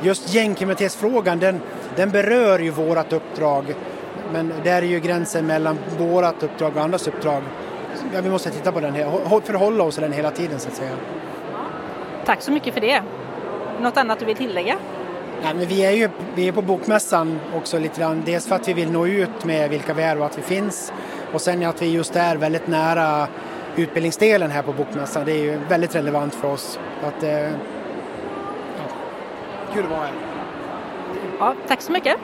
Just 0.02 0.34
gängkriminalitetsfrågan 0.34 1.40
den, 1.40 1.62
den 1.96 2.12
berör 2.12 2.60
ju 2.60 2.70
vårt 2.70 3.14
uppdrag. 3.14 3.76
Men 4.34 4.54
där 4.64 4.82
är 4.82 4.88
ju 4.88 5.00
gränsen 5.00 5.48
mellan 5.48 5.78
vårt 5.98 6.44
uppdrag 6.44 6.76
och 6.76 6.82
andras 6.82 7.08
uppdrag. 7.08 7.44
Ja, 8.14 8.22
vi 8.22 8.30
måste 8.30 8.50
titta 8.50 8.72
på 8.72 8.80
den, 8.80 8.94
förhålla 9.44 9.84
oss 9.84 9.96
till 9.96 10.04
den 10.04 10.14
hela 10.14 10.32
tiden 10.32 10.60
så 10.60 10.70
att 10.70 10.76
säga. 10.76 10.92
Tack 12.26 12.42
så 12.42 12.52
mycket 12.52 12.74
för 12.74 12.82
det. 12.82 13.04
Något 13.82 13.98
annat 13.98 14.20
du 14.20 14.26
vill 14.26 14.38
tillägga? 14.38 14.76
Ja, 15.44 15.54
men 15.56 15.68
vi 15.68 15.86
är 15.86 15.92
ju 15.92 16.10
vi 16.36 16.48
är 16.48 16.52
på 16.52 16.62
Bokmässan 16.62 17.40
också 17.56 17.80
lite 17.80 18.02
grann. 18.02 18.22
Dels 18.26 18.48
för 18.48 18.56
att 18.56 18.68
vi 18.68 18.74
vill 18.74 18.92
nå 18.92 19.08
ut 19.08 19.46
med 19.46 19.70
vilka 19.70 19.94
vi 19.94 20.04
är 20.04 20.20
och 20.20 20.26
att 20.26 20.38
vi 20.38 20.42
finns. 20.42 20.94
Och 21.34 21.42
sen 21.42 21.66
att 21.66 21.82
vi 21.82 21.92
just 21.92 22.16
är 22.16 22.36
väldigt 22.36 22.68
nära 22.68 23.28
utbildningsdelen 23.76 24.52
här 24.52 24.62
på 24.62 24.74
Bokmässan. 24.74 25.26
Det 25.26 25.32
är 25.32 25.44
ju 25.44 25.58
väldigt 25.70 25.96
relevant 25.96 26.36
för 26.36 26.52
oss. 26.52 26.80
Att, 27.04 27.24
eh, 27.24 27.40
ja, 27.40 27.52
kul 29.74 29.84
att 29.84 29.92
vara 29.92 30.00
här. 30.00 30.14
Ja, 31.40 31.56
tack 31.68 31.82
så 31.82 31.92
mycket. 31.92 32.16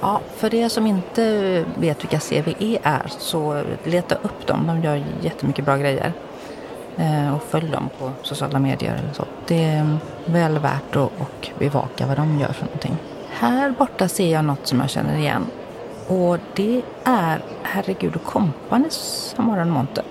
Ja, 0.00 0.20
för 0.36 0.54
er 0.54 0.68
som 0.68 0.86
inte 0.86 1.64
vet 1.78 2.02
vilka 2.04 2.20
CVE 2.20 2.78
är 2.82 3.06
så 3.18 3.62
leta 3.84 4.14
upp 4.14 4.46
dem. 4.46 4.66
De 4.66 4.82
gör 4.82 5.04
jättemycket 5.20 5.64
bra 5.64 5.76
grejer. 5.76 6.12
Eh, 6.98 7.34
och 7.34 7.42
följ 7.42 7.70
dem 7.70 7.88
på 7.98 8.10
sociala 8.22 8.58
medier 8.58 8.94
eller 8.94 9.12
så. 9.12 9.24
Det 9.46 9.64
är 9.64 9.80
mm, 9.80 9.98
väl 10.24 10.58
värt 10.58 10.96
att 10.96 10.96
och 10.96 11.50
bevaka 11.58 12.06
vad 12.06 12.16
de 12.16 12.40
gör 12.40 12.52
för 12.52 12.64
någonting. 12.64 12.96
Här 13.30 13.70
borta 13.70 14.08
ser 14.08 14.32
jag 14.32 14.44
något 14.44 14.66
som 14.66 14.80
jag 14.80 14.90
känner 14.90 15.18
igen. 15.18 15.46
Och 16.08 16.38
det 16.54 16.82
är 17.04 17.40
Herregud 17.62 18.16
och 18.16 18.42
som 18.88 19.48
har 19.48 19.58
en 19.58 19.70
monter. 19.70 20.04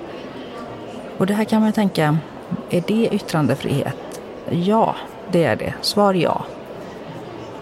Och 1.18 1.25
det 1.25 1.34
här 1.34 1.44
kan 1.44 1.62
man 1.62 1.74
tänka, 1.74 2.18
är 2.70 2.84
det 2.88 3.10
yttrandefrihet? 3.12 4.22
Ja, 4.50 4.96
det 5.32 5.44
är 5.44 5.56
det. 5.56 5.74
Svar 5.82 6.13
ja. 6.13 6.46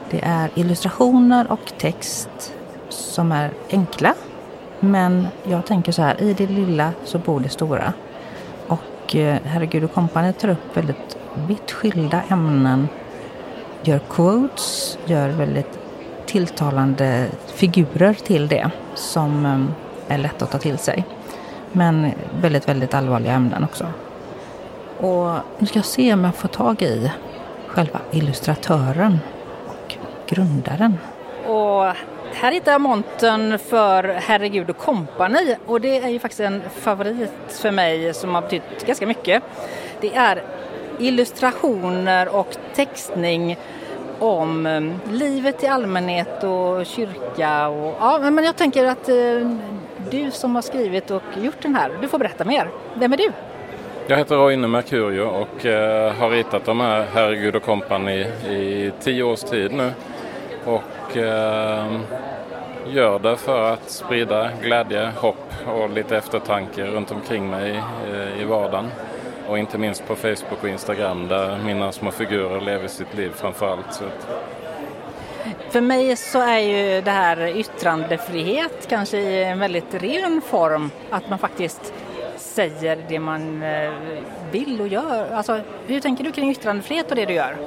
Det 0.09 0.21
är 0.23 0.49
illustrationer 0.55 1.51
och 1.51 1.73
text 1.77 2.53
som 2.89 3.31
är 3.31 3.51
enkla. 3.69 4.13
Men 4.79 5.27
jag 5.43 5.65
tänker 5.65 5.91
så 5.91 6.01
här, 6.01 6.21
i 6.21 6.33
det 6.33 6.47
lilla 6.47 6.91
så 7.03 7.17
bor 7.17 7.39
det 7.39 7.49
stora. 7.49 7.93
Eh, 9.15 9.37
herregud 9.45 9.83
och 9.83 9.93
kompani 9.93 10.33
tar 10.33 10.49
upp 10.49 10.77
väldigt 10.77 11.17
vitt 11.47 11.71
skilda 11.71 12.21
ämnen. 12.29 12.87
Gör 13.83 13.99
quotes, 13.99 14.97
gör 15.05 15.29
väldigt 15.29 15.79
tilltalande 16.25 17.27
figurer 17.47 18.13
till 18.13 18.47
det 18.47 18.71
som 18.95 19.45
eh, 19.45 20.13
är 20.15 20.17
lätt 20.17 20.41
att 20.41 20.51
ta 20.51 20.57
till 20.57 20.77
sig. 20.77 21.05
Men 21.71 22.11
väldigt, 22.41 22.67
väldigt 22.67 22.93
allvarliga 22.93 23.33
ämnen 23.33 23.63
också. 23.63 23.87
Och 24.99 25.35
nu 25.57 25.65
ska 25.67 25.79
jag 25.79 25.85
se 25.85 26.13
om 26.13 26.23
jag 26.23 26.35
får 26.35 26.47
tag 26.47 26.81
i 26.81 27.11
själva 27.67 27.99
illustratören 28.11 29.19
och 29.67 29.95
grundaren. 30.27 30.97
Och 31.47 31.85
här 32.43 32.51
hittar 32.51 32.71
jag 32.71 32.81
montern 32.81 33.59
för 33.59 34.03
Herregud 34.03 34.69
och 34.69 34.77
kompani 34.77 35.55
och 35.65 35.81
det 35.81 35.97
är 35.97 36.09
ju 36.09 36.19
faktiskt 36.19 36.39
en 36.39 36.61
favorit 36.75 37.31
för 37.47 37.71
mig 37.71 38.13
som 38.13 38.35
har 38.35 38.41
betytt 38.41 38.85
ganska 38.85 39.07
mycket. 39.07 39.43
Det 40.01 40.15
är 40.15 40.43
illustrationer 40.99 42.35
och 42.35 42.57
textning 42.75 43.57
om 44.19 44.65
eh, 44.65 45.13
livet 45.13 45.63
i 45.63 45.67
allmänhet 45.67 46.43
och 46.43 46.85
kyrka. 46.85 47.67
Och, 47.67 47.95
ja, 47.99 48.29
men 48.31 48.43
jag 48.43 48.55
tänker 48.55 48.85
att 48.85 49.09
eh, 49.09 49.15
du 50.11 50.31
som 50.31 50.55
har 50.55 50.61
skrivit 50.61 51.11
och 51.11 51.23
gjort 51.41 51.61
den 51.61 51.75
här, 51.75 51.91
du 52.01 52.07
får 52.07 52.19
berätta 52.19 52.45
mer. 52.45 52.69
Vem 52.93 53.13
är 53.13 53.17
du? 53.17 53.31
Jag 54.07 54.17
heter 54.17 54.35
Roine 54.35 54.71
Mercurio 54.71 55.23
och 55.23 55.65
eh, 55.65 56.13
har 56.13 56.29
ritat 56.29 56.65
de 56.65 56.79
här 56.79 57.05
Herregud 57.13 57.55
och 57.55 57.63
kompani 57.63 58.19
i 58.49 58.91
tio 58.99 59.23
års 59.23 59.41
tid 59.41 59.73
nu. 59.73 59.91
Och 60.65 60.83
och 61.21 62.91
gör 62.91 63.19
det 63.19 63.37
för 63.37 63.73
att 63.73 63.89
sprida 63.89 64.49
glädje, 64.61 65.11
hopp 65.17 65.53
och 65.67 65.89
lite 65.89 66.17
eftertanke 66.17 66.85
runt 66.85 67.11
omkring 67.11 67.49
mig 67.49 67.81
eh, 68.11 68.41
i 68.41 68.45
vardagen. 68.45 68.91
Och 69.47 69.59
inte 69.59 69.77
minst 69.77 70.07
på 70.07 70.15
Facebook 70.15 70.63
och 70.63 70.69
Instagram 70.69 71.27
där 71.27 71.57
mina 71.65 71.91
små 71.91 72.11
figurer 72.11 72.61
lever 72.61 72.87
sitt 72.87 73.13
liv 73.17 73.31
framförallt. 73.35 74.03
För 75.69 75.81
mig 75.81 76.15
så 76.15 76.39
är 76.39 76.59
ju 76.59 77.01
det 77.01 77.11
här 77.11 77.57
yttrandefrihet 77.57 78.87
kanske 78.89 79.17
i 79.17 79.43
en 79.43 79.59
väldigt 79.59 79.93
ren 79.93 80.41
form. 80.41 80.91
Att 81.09 81.29
man 81.29 81.39
faktiskt 81.39 81.93
säger 82.37 83.05
det 83.07 83.19
man 83.19 83.63
eh, 83.63 83.91
vill 84.51 84.81
och 84.81 84.87
gör. 84.87 85.31
Alltså, 85.31 85.59
hur 85.87 85.99
tänker 85.99 86.23
du 86.23 86.31
kring 86.31 86.51
yttrandefrihet 86.51 87.09
och 87.09 87.15
det 87.15 87.25
du 87.25 87.33
gör? 87.33 87.57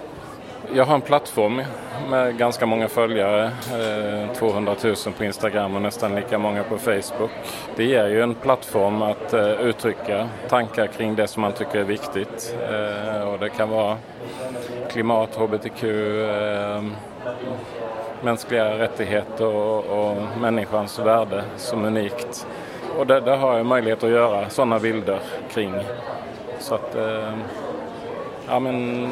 Jag 0.75 0.85
har 0.85 0.95
en 0.95 1.01
plattform 1.01 1.63
med 2.11 2.39
ganska 2.39 2.67
många 2.67 2.89
följare, 2.89 3.45
eh, 3.45 4.33
200 4.33 4.75
000 4.85 4.95
på 5.19 5.25
Instagram 5.25 5.75
och 5.75 5.83
nästan 5.83 6.15
lika 6.15 6.39
många 6.39 6.63
på 6.63 6.79
Facebook. 6.79 7.31
Det 7.77 7.85
ger 7.85 8.09
ju 8.09 8.23
en 8.23 8.35
plattform 8.35 9.03
att 9.03 9.33
eh, 9.33 9.51
uttrycka 9.51 10.29
tankar 10.49 10.87
kring 10.87 11.17
det 11.17 11.27
som 11.27 11.41
man 11.41 11.53
tycker 11.53 11.79
är 11.79 11.85
viktigt. 11.85 12.57
Eh, 12.71 13.29
och 13.29 13.39
det 13.39 13.49
kan 13.49 13.69
vara 13.69 13.97
klimat, 14.91 15.37
hbtq, 15.37 15.85
mänskliga 18.23 18.79
rättigheter 18.79 19.47
och, 19.47 19.85
och 19.85 20.17
människans 20.41 20.99
värde 20.99 21.45
som 21.57 21.85
unikt. 21.85 22.47
och 22.99 23.07
det, 23.07 23.21
det, 23.21 23.37
har 23.37 23.57
jag 23.57 23.67
möjlighet 23.67 24.05
att 24.05 24.11
göra 24.11 24.49
sådana 24.49 24.79
bilder 24.79 25.19
kring. 25.51 25.75
Så 26.59 26.75
att, 26.75 26.95
eh, 26.95 27.33
ja 28.49 28.61
men 28.61 29.09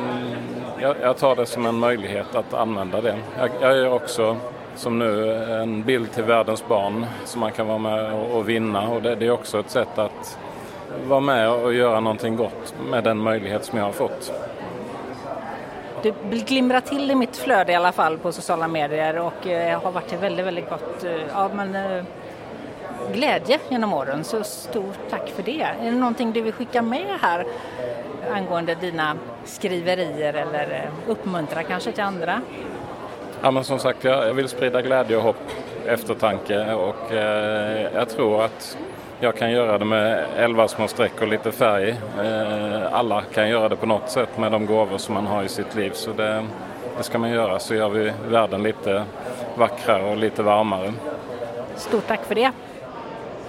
jag, 0.80 0.96
jag, 1.02 1.16
tar 1.16 1.36
det 1.36 1.46
som 1.46 1.66
en 1.66 1.74
möjlighet 1.74 2.34
att 2.34 2.54
använda 2.54 3.00
det. 3.00 3.16
Jag, 3.38 3.50
jag 3.60 3.76
gör 3.76 3.92
också 3.92 4.36
som 4.76 4.98
nu 4.98 5.34
en 5.44 5.82
bild 5.82 6.12
till 6.12 6.24
världens 6.24 6.68
barn 6.68 7.06
som 7.24 7.40
man 7.40 7.52
kan 7.52 7.66
vara 7.66 7.78
med 7.78 8.12
och, 8.12 8.36
och 8.36 8.48
vinna 8.48 8.88
och 8.88 9.02
det, 9.02 9.14
det, 9.14 9.26
är 9.26 9.30
också 9.30 9.60
ett 9.60 9.70
sätt 9.70 9.98
att 9.98 10.38
vara 11.08 11.20
med 11.20 11.50
och 11.50 11.74
göra 11.74 12.00
någonting 12.00 12.36
gott 12.36 12.74
med 12.90 13.04
den 13.04 13.18
möjlighet 13.18 13.64
som 13.64 13.78
jag 13.78 13.84
har 13.84 13.92
fått. 13.92 14.32
Det 16.02 16.14
glimrar 16.30 16.80
till 16.80 17.10
i 17.10 17.14
mitt 17.14 17.36
flöde 17.36 17.72
i 17.72 17.74
alla 17.74 17.92
fall 17.92 18.18
på 18.18 18.32
sociala 18.32 18.68
medier 18.68 19.18
och 19.18 19.46
jag 19.46 19.78
har 19.78 19.92
varit 19.92 20.08
till 20.08 20.18
väldigt, 20.18 20.46
väldigt 20.46 20.70
gott 20.70 21.04
eh, 21.04 21.12
ja, 21.34 21.50
men, 21.54 21.74
eh, 21.74 22.04
glädje 23.12 23.58
genom 23.68 23.92
åren. 23.92 24.24
Så 24.24 24.44
stort 24.44 24.98
tack 25.10 25.28
för 25.28 25.42
det. 25.42 25.62
Är 25.62 25.84
det 25.84 25.90
någonting 25.90 26.32
du 26.32 26.40
vill 26.40 26.52
skicka 26.52 26.82
med 26.82 27.18
här 27.20 27.44
angående 28.32 28.74
dina 28.74 29.16
skriverier 29.44 30.34
eller 30.34 30.90
uppmuntra 31.06 31.62
kanske 31.62 31.92
till 31.92 32.02
andra? 32.02 32.40
Ja, 33.42 33.50
men 33.50 33.64
som 33.64 33.78
sagt, 33.78 34.04
jag 34.04 34.34
vill 34.34 34.48
sprida 34.48 34.82
glädje 34.82 35.16
och 35.16 35.22
hopp, 35.22 35.50
eftertanke 35.86 36.72
och 36.74 37.12
eh, 37.12 37.88
jag 37.94 38.08
tror 38.08 38.44
att 38.44 38.78
jag 39.20 39.36
kan 39.36 39.50
göra 39.50 39.78
det 39.78 39.84
med 39.84 40.24
elva 40.36 40.68
små 40.68 40.88
streck 40.88 41.22
och 41.22 41.28
lite 41.28 41.52
färg. 41.52 41.90
Eh, 42.20 42.94
alla 42.94 43.22
kan 43.22 43.48
göra 43.48 43.68
det 43.68 43.76
på 43.76 43.86
något 43.86 44.10
sätt 44.10 44.38
med 44.38 44.52
de 44.52 44.66
gåvor 44.66 44.98
som 44.98 45.14
man 45.14 45.26
har 45.26 45.42
i 45.42 45.48
sitt 45.48 45.74
liv. 45.74 45.90
Så 45.94 46.12
det, 46.12 46.46
det 46.96 47.02
ska 47.02 47.18
man 47.18 47.30
göra 47.30 47.58
så 47.58 47.74
gör 47.74 47.88
vi 47.88 48.12
världen 48.28 48.62
lite 48.62 49.04
vackrare 49.54 50.10
och 50.10 50.16
lite 50.16 50.42
varmare. 50.42 50.92
Stort 51.76 52.06
tack 52.06 52.24
för 52.24 52.34
det. 52.34 52.52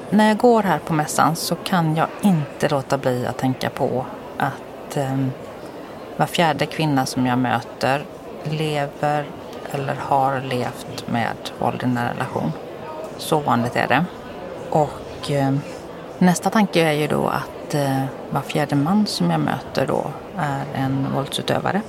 När 0.09 0.27
jag 0.27 0.37
går 0.37 0.63
här 0.63 0.79
på 0.79 0.93
mässan 0.93 1.35
så 1.35 1.55
kan 1.55 1.95
jag 1.95 2.07
inte 2.21 2.69
låta 2.69 2.97
bli 2.97 3.25
att 3.25 3.37
tänka 3.37 3.69
på 3.69 4.05
att 4.37 4.97
eh, 4.97 5.17
var 6.17 6.25
fjärde 6.25 6.65
kvinna 6.65 7.05
som 7.05 7.25
jag 7.25 7.37
möter 7.37 8.05
lever 8.43 9.25
eller 9.71 9.95
har 9.95 10.41
levt 10.41 11.07
med 11.07 11.35
våld 11.59 11.83
i 11.83 11.87
nära 11.87 12.13
relation. 12.13 12.51
Så 13.17 13.39
vanligt 13.39 13.75
är 13.75 13.87
det. 13.87 14.05
Och 14.69 15.31
eh, 15.31 15.53
nästa 16.17 16.49
tanke 16.49 16.81
är 16.81 16.91
ju 16.91 17.07
då 17.07 17.27
att 17.27 17.73
eh, 17.73 18.03
var 18.29 18.41
fjärde 18.41 18.75
man 18.75 19.05
som 19.05 19.31
jag 19.31 19.39
möter 19.39 19.87
då 19.87 20.05
är 20.37 20.65
en 20.75 21.07
våldsutövare. 21.15 21.81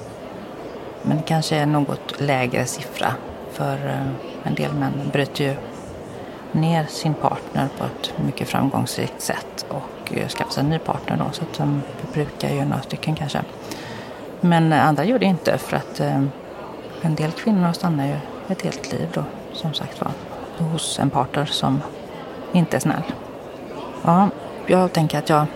Men 1.02 1.16
det 1.16 1.23
kanske 1.23 1.56
är 1.56 1.62
en 1.62 1.73
något 1.73 2.20
lägre 2.20 2.66
siffra 2.66 3.12
för 3.52 3.75
eh, 3.87 4.49
en 4.49 4.54
del 4.54 4.73
män 4.73 4.92
bryter 5.12 5.44
ju 5.44 5.54
ner 6.57 6.87
sin 6.89 7.15
partner 7.15 7.69
på 7.79 7.85
ett 7.85 8.13
mycket 8.25 8.49
framgångsrikt 8.49 9.21
sätt 9.21 9.67
och 9.69 10.13
eh, 10.17 10.29
sig 10.29 10.47
en 10.57 10.71
ny 10.71 10.79
partner 10.79 11.17
då 11.17 11.25
så 11.33 11.43
att 11.43 11.59
de 11.59 11.83
brukar 12.13 12.49
ju 12.51 12.65
några 12.65 12.83
stycken 12.83 13.15
kanske. 13.15 13.41
Men 14.41 14.73
andra 14.73 15.05
gör 15.05 15.19
det 15.19 15.27
inte 15.27 15.59
för 15.59 15.77
att 15.77 16.01
eh, 16.01 16.23
en 17.03 17.15
del 17.15 17.31
kvinnor 17.31 17.73
stannar 17.73 18.07
ju 18.07 18.17
ett 18.49 18.63
helt 18.63 18.93
liv 18.93 19.09
då, 19.15 19.25
som 19.53 19.75
sagt 19.75 20.01
var, 20.01 20.13
hos 20.67 20.99
en 20.99 21.11
partner 21.11 21.45
som 21.45 21.83
inte 22.53 22.77
är 22.77 22.81
snäll. 22.81 23.03
Ja, 24.05 24.29
jag 24.67 24.93
tänker 24.93 25.19
att 25.19 25.29
jag, 25.29 25.47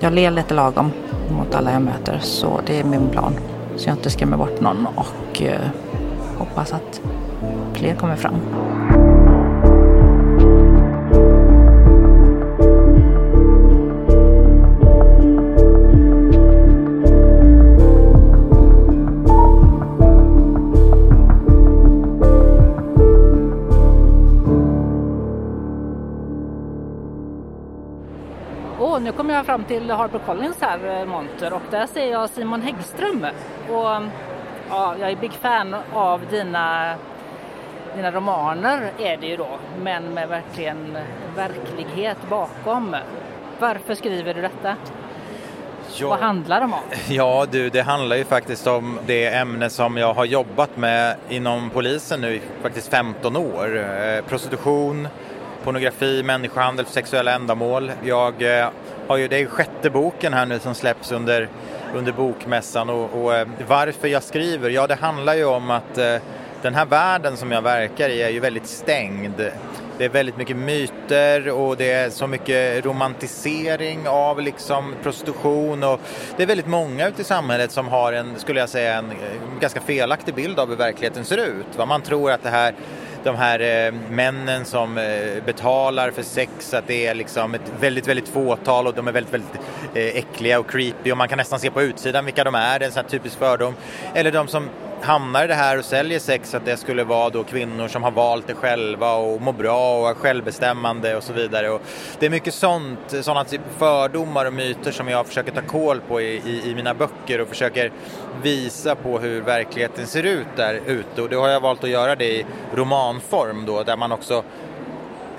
jag 0.00 0.12
ler 0.12 0.30
lite 0.30 0.54
lagom 0.54 0.92
mot 1.30 1.54
alla 1.54 1.72
jag 1.72 1.82
möter, 1.82 2.18
så 2.18 2.60
det 2.66 2.80
är 2.80 2.84
min 2.84 3.08
plan. 3.08 3.32
Så 3.76 3.88
jag 3.88 3.96
inte 3.96 4.10
skrämmer 4.10 4.36
bort 4.36 4.60
någon 4.60 4.86
och 4.86 5.42
eh, 5.42 5.60
hoppas 6.38 6.72
att 6.72 7.00
fler 7.74 7.94
kommer 7.94 8.16
fram. 8.16 8.34
Jag 29.40 29.46
fram 29.46 29.64
till 29.64 29.90
Harper 29.90 30.18
Collins 30.18 30.56
här, 30.60 31.00
eh, 31.00 31.06
monter, 31.06 31.52
och 31.52 31.62
där 31.70 31.86
ser 31.86 32.10
jag 32.10 32.30
Simon 32.30 32.62
Häggström. 32.62 33.26
Och, 33.68 34.02
ja, 34.68 34.94
jag 35.00 35.10
är 35.10 35.16
big 35.16 35.32
fan 35.32 35.76
av 35.92 36.20
dina, 36.30 36.94
dina 37.96 38.10
romaner 38.10 38.92
är 38.98 39.16
det 39.16 39.26
ju 39.26 39.36
då, 39.36 39.48
men 39.82 40.14
med 40.14 40.28
verkligen 40.28 40.98
verklighet 41.36 42.16
bakom. 42.30 42.96
Varför 43.58 43.94
skriver 43.94 44.34
du 44.34 44.40
detta? 44.40 44.76
Ja. 45.96 46.08
Vad 46.08 46.18
handlar 46.18 46.60
det 46.60 46.64
om? 46.64 46.74
Ja 47.08 47.46
du, 47.50 47.70
det 47.70 47.82
handlar 47.82 48.16
ju 48.16 48.24
faktiskt 48.24 48.66
om 48.66 48.98
det 49.06 49.26
ämne 49.26 49.70
som 49.70 49.96
jag 49.96 50.14
har 50.14 50.24
jobbat 50.24 50.76
med 50.76 51.16
inom 51.28 51.70
polisen 51.70 52.20
nu 52.20 52.34
i 52.34 52.40
faktiskt 52.62 52.90
15 52.90 53.36
år. 53.36 53.78
Eh, 53.78 54.24
prostitution, 54.24 55.08
pornografi, 55.64 56.22
människohandel 56.22 56.86
för 56.86 56.92
sexuella 56.92 57.32
ändamål. 57.32 57.92
Jag 58.04 58.58
eh, 58.58 58.68
har 59.06 59.16
ju, 59.16 59.28
det 59.28 59.36
är 59.36 59.46
sjätte 59.46 59.90
boken 59.90 60.32
här 60.32 60.46
nu 60.46 60.58
som 60.58 60.74
släpps 60.74 61.12
under, 61.12 61.48
under 61.94 62.12
bokmässan 62.12 62.90
och, 62.90 63.22
och 63.22 63.34
eh, 63.34 63.48
varför 63.68 64.08
jag 64.08 64.22
skriver, 64.22 64.70
ja 64.70 64.86
det 64.86 64.94
handlar 64.94 65.34
ju 65.34 65.44
om 65.44 65.70
att 65.70 65.98
eh, 65.98 66.16
den 66.62 66.74
här 66.74 66.86
världen 66.86 67.36
som 67.36 67.52
jag 67.52 67.62
verkar 67.62 68.08
i 68.08 68.22
är 68.22 68.28
ju 68.28 68.40
väldigt 68.40 68.66
stängd. 68.66 69.50
Det 69.98 70.04
är 70.04 70.08
väldigt 70.08 70.36
mycket 70.36 70.56
myter 70.56 71.50
och 71.50 71.76
det 71.76 71.92
är 71.92 72.10
så 72.10 72.26
mycket 72.26 72.84
romantisering 72.84 74.08
av 74.08 74.40
liksom 74.40 74.94
prostitution 75.02 75.84
och 75.84 76.00
det 76.36 76.42
är 76.42 76.46
väldigt 76.46 76.66
många 76.66 77.08
ute 77.08 77.22
i 77.22 77.24
samhället 77.24 77.70
som 77.70 77.88
har 77.88 78.12
en, 78.12 78.38
skulle 78.38 78.60
jag 78.60 78.68
säga, 78.68 78.94
en 78.94 79.10
eh, 79.10 79.60
ganska 79.60 79.80
felaktig 79.80 80.34
bild 80.34 80.58
av 80.58 80.68
hur 80.68 80.76
verkligheten 80.76 81.24
ser 81.24 81.38
ut. 81.38 81.88
Man 81.88 82.02
tror 82.02 82.30
att 82.30 82.42
det 82.42 82.50
här 82.50 82.74
de 83.24 83.36
här 83.36 83.60
eh, 83.60 83.92
männen 84.10 84.64
som 84.64 84.98
eh, 84.98 85.44
betalar 85.46 86.10
för 86.10 86.22
sex, 86.22 86.74
att 86.74 86.86
det 86.86 87.06
är 87.06 87.14
liksom 87.14 87.54
ett 87.54 87.72
väldigt, 87.80 88.08
väldigt 88.08 88.28
fåtal 88.28 88.86
och 88.86 88.94
de 88.94 89.08
är 89.08 89.12
väldigt, 89.12 89.34
väldigt 89.34 89.60
eh, 89.94 90.16
äckliga 90.16 90.58
och 90.58 90.70
creepy 90.70 91.12
och 91.12 91.18
man 91.18 91.28
kan 91.28 91.38
nästan 91.38 91.60
se 91.60 91.70
på 91.70 91.82
utsidan 91.82 92.24
vilka 92.24 92.44
de 92.44 92.54
är, 92.54 92.78
det 92.78 92.84
är 92.84 92.86
en 92.86 92.92
sån 92.92 93.02
här 93.02 93.10
typisk 93.10 93.38
fördom. 93.38 93.74
Eller 94.14 94.32
de 94.32 94.48
som 94.48 94.68
hamnar 95.02 95.44
i 95.44 95.46
det 95.46 95.54
här 95.54 95.78
och 95.78 95.84
säljer 95.84 96.18
sex 96.18 96.54
att 96.54 96.64
det 96.64 96.76
skulle 96.76 97.04
vara 97.04 97.30
då 97.30 97.44
kvinnor 97.44 97.88
som 97.88 98.02
har 98.02 98.10
valt 98.10 98.46
det 98.46 98.54
själva 98.54 99.14
och 99.14 99.40
mår 99.40 99.52
bra 99.52 100.00
och 100.00 100.08
är 100.08 100.14
självbestämmande 100.14 101.16
och 101.16 101.22
så 101.22 101.32
vidare. 101.32 101.70
Och 101.70 101.82
det 102.18 102.26
är 102.26 102.30
mycket 102.30 102.54
sånt, 102.54 102.98
sådana 103.20 103.44
typ 103.44 103.60
fördomar 103.78 104.46
och 104.46 104.52
myter 104.52 104.90
som 104.90 105.08
jag 105.08 105.26
försöker 105.26 105.52
ta 105.52 105.60
koll 105.60 106.00
på 106.00 106.20
i, 106.20 106.24
i, 106.24 106.70
i, 106.70 106.74
mina 106.74 106.94
böcker 106.94 107.40
och 107.40 107.48
försöker 107.48 107.92
visa 108.42 108.94
på 108.94 109.18
hur 109.18 109.40
verkligheten 109.40 110.06
ser 110.06 110.22
ut 110.22 110.46
där 110.56 110.80
ute 110.86 111.22
och 111.22 111.28
då 111.28 111.40
har 111.40 111.48
jag 111.48 111.60
valt 111.60 111.84
att 111.84 111.90
göra 111.90 112.16
det 112.16 112.24
i 112.24 112.46
romanform 112.74 113.66
då 113.66 113.82
där 113.82 113.96
man 113.96 114.12
också 114.12 114.44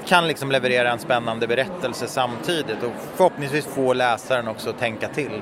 kan 0.06 0.28
liksom 0.28 0.52
leverera 0.52 0.91
en 0.91 1.00
spännande 1.00 1.47
berättelse 1.47 2.08
samtidigt 2.08 2.84
och 2.84 2.91
förhoppningsvis 3.15 3.65
få 3.65 3.93
läsaren 3.93 4.47
också 4.47 4.69
att 4.69 4.80
tänka 4.80 5.08
till. 5.08 5.41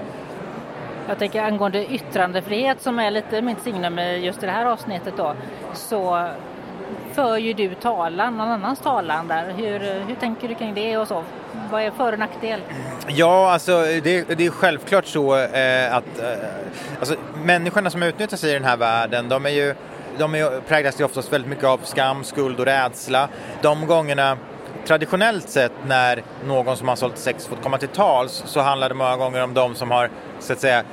Jag 1.09 1.19
tänker 1.19 1.43
angående 1.43 1.85
yttrandefrihet 1.93 2.81
som 2.81 2.99
är 2.99 3.11
lite 3.11 3.41
mitt 3.41 3.61
signum 3.61 3.99
just 3.99 4.43
i 4.43 4.45
det 4.45 4.51
här 4.51 4.65
avsnittet 4.65 5.13
då, 5.17 5.35
så 5.73 6.29
för 7.13 7.37
ju 7.37 7.53
du 7.53 7.75
talan, 7.75 8.37
någon 8.37 8.47
annans 8.47 8.79
talan 8.79 9.27
där. 9.27 9.53
Hur, 9.57 9.79
hur 9.79 10.15
tänker 10.15 10.47
du 10.47 10.55
kring 10.55 10.73
det 10.73 10.97
och 10.97 11.07
så? 11.07 11.23
Vad 11.71 11.81
är 11.81 11.91
för 11.91 12.13
och 12.13 12.19
nackdel? 12.19 12.61
Ja, 13.07 13.51
alltså 13.51 13.81
det, 14.03 14.37
det 14.37 14.45
är 14.45 14.49
självklart 14.49 15.05
så 15.05 15.37
eh, 15.37 15.95
att 15.95 16.19
eh, 16.19 16.49
alltså, 16.99 17.15
människorna 17.43 17.89
som 17.89 18.03
utnyttjas 18.03 18.43
i 18.43 18.53
den 18.53 18.63
här 18.63 18.77
världen, 18.77 19.29
de 19.29 19.45
är 19.45 19.49
ju 19.49 19.75
de 20.17 20.35
är, 20.35 20.61
präglas 20.67 20.99
ju 20.99 21.03
oftast 21.03 21.33
väldigt 21.33 21.49
mycket 21.49 21.65
av 21.65 21.79
skam, 21.83 22.23
skuld 22.23 22.59
och 22.59 22.65
rädsla. 22.65 23.29
De 23.61 23.87
gångerna 23.87 24.37
traditionellt 24.87 25.49
sett 25.49 25.71
när 25.87 26.23
någon 26.47 26.77
som 26.77 26.87
har 26.87 26.95
sålt 26.95 27.17
sex 27.17 27.47
fått 27.47 27.63
komma 27.63 27.77
till 27.77 27.87
tals 27.89 28.43
så 28.45 28.59
handlar 28.59 28.89
det 28.89 28.95
många 28.95 29.17
gånger 29.17 29.43
om 29.43 29.53
de 29.53 29.75
som 29.75 29.91
har 29.91 30.09
så 30.39 30.53
att 30.53 30.59
säga 30.59 30.83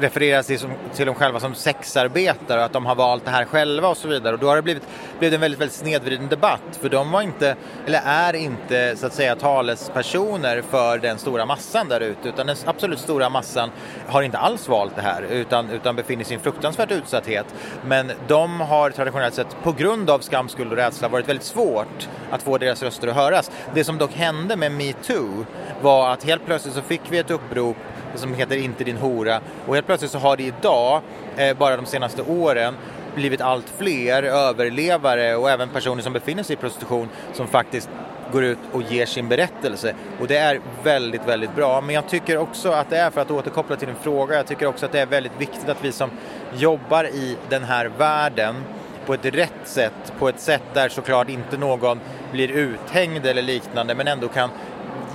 refererar 0.00 0.42
sig 0.42 0.58
som, 0.58 0.70
till 0.94 1.06
dem 1.06 1.14
själva 1.14 1.40
som 1.40 1.54
sexarbetare, 1.54 2.58
och 2.58 2.64
att 2.64 2.72
de 2.72 2.86
har 2.86 2.94
valt 2.94 3.24
det 3.24 3.30
här 3.30 3.44
själva 3.44 3.88
och 3.88 3.96
så 3.96 4.08
vidare. 4.08 4.34
Och 4.34 4.40
då 4.40 4.48
har 4.48 4.56
det 4.56 4.62
blivit, 4.62 4.82
blivit 5.18 5.34
en 5.34 5.40
väldigt, 5.40 5.60
väldigt 5.60 5.76
snedvriden 5.76 6.28
debatt, 6.28 6.78
för 6.80 6.88
de 6.88 7.10
var 7.10 7.22
inte, 7.22 7.56
eller 7.86 8.00
är 8.04 8.36
inte 8.36 8.96
så 8.96 9.06
att 9.06 9.12
säga 9.12 9.36
talespersoner 9.36 10.62
för 10.70 10.98
den 10.98 11.18
stora 11.18 11.46
massan 11.46 11.88
där 11.88 12.00
ute, 12.00 12.28
utan 12.28 12.46
den 12.46 12.56
absolut 12.66 12.98
stora 12.98 13.28
massan 13.28 13.70
har 14.06 14.22
inte 14.22 14.38
alls 14.38 14.68
valt 14.68 14.96
det 14.96 15.02
här, 15.02 15.22
utan, 15.30 15.70
utan 15.70 15.96
befinner 15.96 16.24
sig 16.24 16.32
i 16.32 16.36
en 16.36 16.42
fruktansvärd 16.42 16.92
utsatthet. 16.92 17.46
Men 17.84 18.12
de 18.28 18.60
har 18.60 18.90
traditionellt 18.90 19.34
sett, 19.34 19.56
på 19.62 19.72
grund 19.72 20.10
av 20.10 20.18
skam, 20.18 20.48
skuld 20.48 20.70
och 20.70 20.76
rädsla, 20.76 21.08
varit 21.08 21.28
väldigt 21.28 21.46
svårt 21.46 22.08
att 22.30 22.42
få 22.42 22.58
deras 22.58 22.82
röster 22.82 23.08
att 23.08 23.14
höras. 23.14 23.50
Det 23.74 23.84
som 23.84 23.98
dock 23.98 24.12
hände 24.12 24.56
med 24.56 24.72
metoo 24.72 25.46
var 25.82 26.10
att 26.12 26.24
helt 26.24 26.46
plötsligt 26.46 26.74
så 26.74 26.82
fick 26.82 27.00
vi 27.08 27.18
ett 27.18 27.30
upprop 27.30 27.76
som 28.16 28.34
heter 28.34 28.56
Inte 28.56 28.84
din 28.84 28.96
hora. 28.96 29.40
Och 29.66 29.74
helt 29.74 29.86
plötsligt 29.86 30.10
så 30.10 30.18
har 30.18 30.36
det 30.36 30.42
idag, 30.42 31.00
eh, 31.36 31.56
bara 31.56 31.76
de 31.76 31.86
senaste 31.86 32.22
åren, 32.22 32.74
blivit 33.14 33.40
allt 33.40 33.72
fler 33.78 34.22
överlevare 34.22 35.36
och 35.36 35.50
även 35.50 35.68
personer 35.68 36.02
som 36.02 36.12
befinner 36.12 36.42
sig 36.42 36.54
i 36.54 36.56
prostitution 36.56 37.08
som 37.32 37.46
faktiskt 37.46 37.88
går 38.32 38.44
ut 38.44 38.58
och 38.72 38.82
ger 38.82 39.06
sin 39.06 39.28
berättelse. 39.28 39.94
Och 40.20 40.26
det 40.26 40.36
är 40.36 40.60
väldigt, 40.82 41.26
väldigt 41.26 41.54
bra. 41.54 41.80
Men 41.80 41.94
jag 41.94 42.08
tycker 42.08 42.38
också 42.38 42.70
att 42.70 42.90
det 42.90 42.96
är, 42.96 43.10
för 43.10 43.20
att 43.20 43.30
återkoppla 43.30 43.76
till 43.76 43.88
din 43.88 43.96
fråga, 43.96 44.36
jag 44.36 44.46
tycker 44.46 44.66
också 44.66 44.86
att 44.86 44.92
det 44.92 45.00
är 45.00 45.06
väldigt 45.06 45.40
viktigt 45.40 45.68
att 45.68 45.84
vi 45.84 45.92
som 45.92 46.10
jobbar 46.54 47.04
i 47.04 47.36
den 47.48 47.64
här 47.64 47.90
världen 47.98 48.54
på 49.06 49.14
ett 49.14 49.24
rätt 49.24 49.52
sätt, 49.64 50.12
på 50.18 50.28
ett 50.28 50.40
sätt 50.40 50.62
där 50.74 50.88
såklart 50.88 51.28
inte 51.28 51.56
någon 51.56 52.00
blir 52.32 52.50
uthängd 52.50 53.26
eller 53.26 53.42
liknande, 53.42 53.94
men 53.94 54.08
ändå 54.08 54.28
kan 54.28 54.50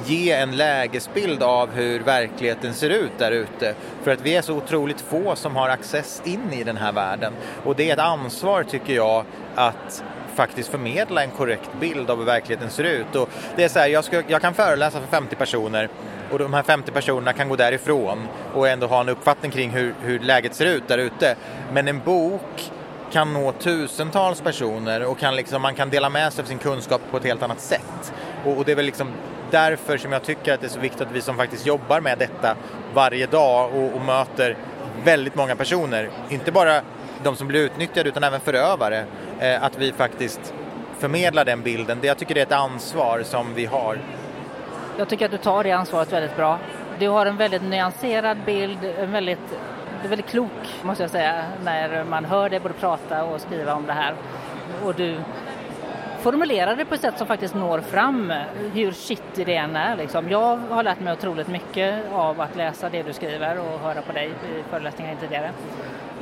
ge 0.06 0.32
en 0.32 0.58
lägesbild 0.58 1.44
av 1.44 1.72
hur 1.72 2.00
verkligheten 2.00 2.74
ser 2.74 2.90
ut 2.90 3.12
där 3.18 3.32
ute. 3.32 3.76
För 4.04 4.12
att 4.12 4.22
vi 4.22 4.36
är 4.36 4.42
så 4.42 4.54
otroligt 4.54 5.02
få 5.02 5.36
som 5.36 5.56
har 5.56 5.70
access 5.70 6.22
in 6.26 6.54
i 6.54 6.64
den 6.64 6.78
här 6.78 6.92
världen. 6.92 7.34
Och 7.66 7.76
det 7.76 7.90
är 7.90 7.94
ett 7.94 8.00
ansvar 8.00 8.64
tycker 8.64 8.94
jag 8.94 9.26
att 9.56 10.04
faktiskt 10.36 10.70
förmedla 10.70 11.24
en 11.24 11.32
korrekt 11.32 11.70
bild 11.80 12.10
av 12.10 12.18
hur 12.18 12.26
verkligheten 12.26 12.70
ser 12.70 12.84
ut. 12.84 13.16
Och 13.16 13.30
det 13.56 13.64
är 13.64 13.70
så 13.70 13.80
här, 13.80 13.88
jag, 13.88 14.04
ska, 14.04 14.24
jag 14.28 14.42
kan 14.42 14.54
föreläsa 14.54 15.00
för 15.00 15.08
50 15.08 15.36
personer 15.36 15.90
och 16.32 16.40
de 16.40 16.54
här 16.54 16.64
50 16.64 16.92
personerna 16.92 17.34
kan 17.34 17.50
gå 17.50 17.56
därifrån 17.56 18.28
och 18.54 18.68
ändå 18.68 18.88
ha 18.88 19.02
en 19.02 19.10
uppfattning 19.10 19.52
kring 19.52 19.70
hur, 19.70 19.96
hur 20.02 20.20
läget 20.20 20.56
ser 20.56 20.66
ut 20.66 20.88
där 20.88 20.98
ute. 20.98 21.36
Men 21.74 21.88
en 21.88 22.00
bok 22.00 22.72
kan 23.12 23.34
nå 23.34 23.52
tusentals 23.52 24.42
personer 24.42 25.06
och 25.06 25.20
kan 25.20 25.36
liksom, 25.36 25.62
man 25.62 25.76
kan 25.76 25.90
dela 25.90 26.10
med 26.10 26.34
sig 26.34 26.42
av 26.42 26.48
sin 26.48 26.58
kunskap 26.58 27.02
på 27.12 27.18
ett 27.18 27.24
helt 27.24 27.44
annat 27.44 27.62
sätt. 27.62 28.14
Och, 28.46 28.58
och, 28.58 28.66
det 28.66 28.72
är 28.72 28.76
väl 28.76 28.86
liksom 28.86 29.08
därför 29.52 29.98
som 29.98 30.12
jag 30.12 30.24
tycker 30.24 30.54
att 30.54 30.62
det 30.62 30.68
är 30.68 30.70
så 30.70 30.80
viktigt 30.80 31.02
att 31.02 31.12
vi 31.12 31.22
som 31.22 31.38
faktiskt 31.38 31.66
jobbar 31.66 32.02
med 32.02 32.18
detta 32.18 32.56
varje 32.94 33.28
dag 33.28 33.76
och, 33.76 33.96
och 33.96 34.02
möter 34.02 34.58
väldigt 35.04 35.36
många 35.36 35.56
personer, 35.56 36.10
inte 36.30 36.52
bara 36.52 36.82
de 37.24 37.36
som 37.36 37.48
blir 37.48 37.60
utnyttjade 37.60 38.10
utan 38.10 38.24
även 38.24 38.40
förövare, 38.40 39.06
eh, 39.40 39.64
att 39.64 39.78
vi 39.78 39.92
faktiskt 39.92 40.54
förmedlar 41.00 41.46
den 41.46 41.62
bilden. 41.62 42.00
Jag 42.02 42.18
tycker 42.18 42.36
det 42.36 42.42
är 42.42 42.46
ett 42.46 42.52
ansvar 42.52 43.24
som 43.24 43.54
vi 43.54 43.66
har. 43.66 44.00
Jag 44.98 45.10
tycker 45.10 45.26
att 45.26 45.32
du 45.32 45.38
tar 45.38 45.64
det 45.64 45.72
ansvaret 45.72 46.14
väldigt 46.14 46.36
bra. 46.36 46.60
Du 47.00 47.08
har 47.08 47.26
en 47.26 47.38
väldigt 47.38 47.64
nyanserad 47.64 48.38
bild, 48.46 48.80
en 49.00 49.12
väldigt 49.12 49.60
du 50.02 50.08
är 50.08 50.10
väldigt 50.10 50.30
klok 50.30 50.82
måste 50.84 51.04
jag 51.04 51.12
säga 51.12 51.44
när 51.64 52.04
man 52.04 52.26
hör 52.26 52.50
dig 52.50 52.60
både 52.60 52.74
prata 52.74 53.24
och 53.24 53.42
skriva 53.42 53.74
om 53.74 53.86
det 53.86 53.94
här. 53.94 54.16
Och 54.84 54.96
du 54.96 55.18
Formulera 56.22 56.76
det 56.76 56.86
på 56.86 56.96
ett 56.96 57.02
sätt 57.02 57.18
som 57.18 57.28
faktiskt 57.28 57.56
når 57.56 57.80
fram 57.80 58.34
hur 58.74 58.92
shitty 58.92 59.44
det 59.44 59.56
än 59.56 59.76
är. 59.76 59.98
Liksom. 59.98 60.30
Jag 60.30 60.58
har 60.58 60.84
lärt 60.84 61.00
mig 61.00 61.14
otroligt 61.14 61.48
mycket 61.48 62.12
av 62.12 62.42
att 62.42 62.56
läsa 62.56 62.90
det 62.90 63.04
du 63.04 63.14
skriver 63.14 63.60
och 63.60 63.80
höra 63.80 64.02
på 64.02 64.12
dig 64.12 64.28
i 64.28 64.64
föreläsningar 64.70 65.16
tidigare. 65.22 65.52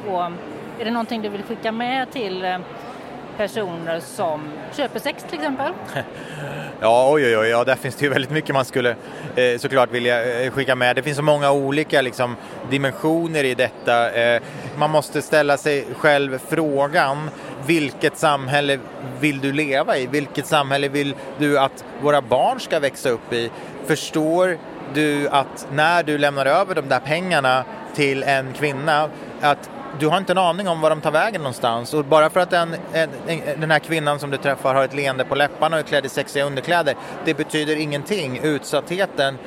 Och 0.07 0.23
är 0.79 0.85
det 0.85 0.91
någonting 0.91 1.21
du 1.21 1.29
vill 1.29 1.43
skicka 1.43 1.71
med 1.71 2.12
till 2.12 2.45
eh, 2.45 2.57
personer 3.39 3.99
som 3.99 4.41
köper 4.78 4.99
sex 4.99 5.23
till 5.30 5.39
exempel? 5.39 5.73
Ja, 6.82 7.12
oj, 7.12 7.25
oj, 7.25 7.38
oj, 7.38 7.47
ja, 7.47 7.63
där 7.63 7.75
finns 7.75 7.95
det 7.95 8.06
ju 8.06 8.12
väldigt 8.12 8.32
mycket 8.32 8.56
man 8.56 8.65
skulle 8.65 8.95
eh, 9.36 9.58
såklart 9.58 9.91
vilja 9.91 10.43
eh, 10.43 10.52
skicka 10.52 10.75
med. 10.75 10.95
Det 10.95 11.04
finns 11.04 11.17
så 11.17 11.23
många 11.23 11.52
olika 11.52 12.02
liksom, 12.02 12.36
dimensioner 12.69 13.43
i 13.43 13.54
detta. 13.54 14.12
Eh, 14.12 14.41
man 14.78 14.89
måste 14.89 15.21
ställa 15.21 15.58
sig 15.58 15.86
själv 15.97 16.39
frågan, 16.47 17.30
vilket 17.65 18.17
samhälle 18.17 18.80
vill 19.19 19.39
du 19.39 19.52
leva 19.52 19.97
i? 19.97 20.08
Vilket 20.08 20.47
samhälle 20.47 20.88
vill 20.88 21.15
du 21.38 21.60
att 21.60 21.84
våra 22.02 22.21
barn 22.21 22.60
ska 22.60 22.80
växa 22.80 23.10
upp 23.10 23.34
i? 23.34 23.52
Förstår 23.86 24.58
du 24.93 25.30
att 25.30 25.67
när 25.73 26.04
du 26.04 26.17
lämnar 26.17 26.45
över 26.45 26.75
de 26.75 26.89
där 26.89 26.99
pengarna 26.99 27.63
till 27.95 28.23
en 28.23 28.54
kvinna, 28.54 29.10
att 29.41 29.69
du 29.99 30.08
har 30.08 30.17
inte 30.17 30.34
en 30.34 30.38
aning 30.38 30.67
om 30.67 30.82
var 30.82 30.89
de 30.89 31.02
tar 31.02 31.12
vägen 31.12 31.41
någonstans 31.41 31.93
och 31.93 32.06
bara 32.06 32.30
för 32.30 32.39
att 32.39 32.54
en, 32.54 32.75
en, 32.93 33.10
en, 33.28 33.62
den 33.62 33.71
här 33.71 33.80
kvinnan 33.80 34.19
som 34.19 34.32
du 34.32 34.38
träffar 34.38 34.75
har 34.75 34.84
ett 34.84 34.93
leende 34.93 35.25
på 35.25 35.36
läpparna 35.36 35.75
och 35.75 35.80
är 35.80 35.86
klädd 35.86 36.06
i 36.06 36.10
sexiga 36.10 36.45
underkläder, 36.45 36.95
det 37.25 37.34
betyder 37.34 37.75
ingenting. 37.75 38.39
Utsattheten 38.43 39.38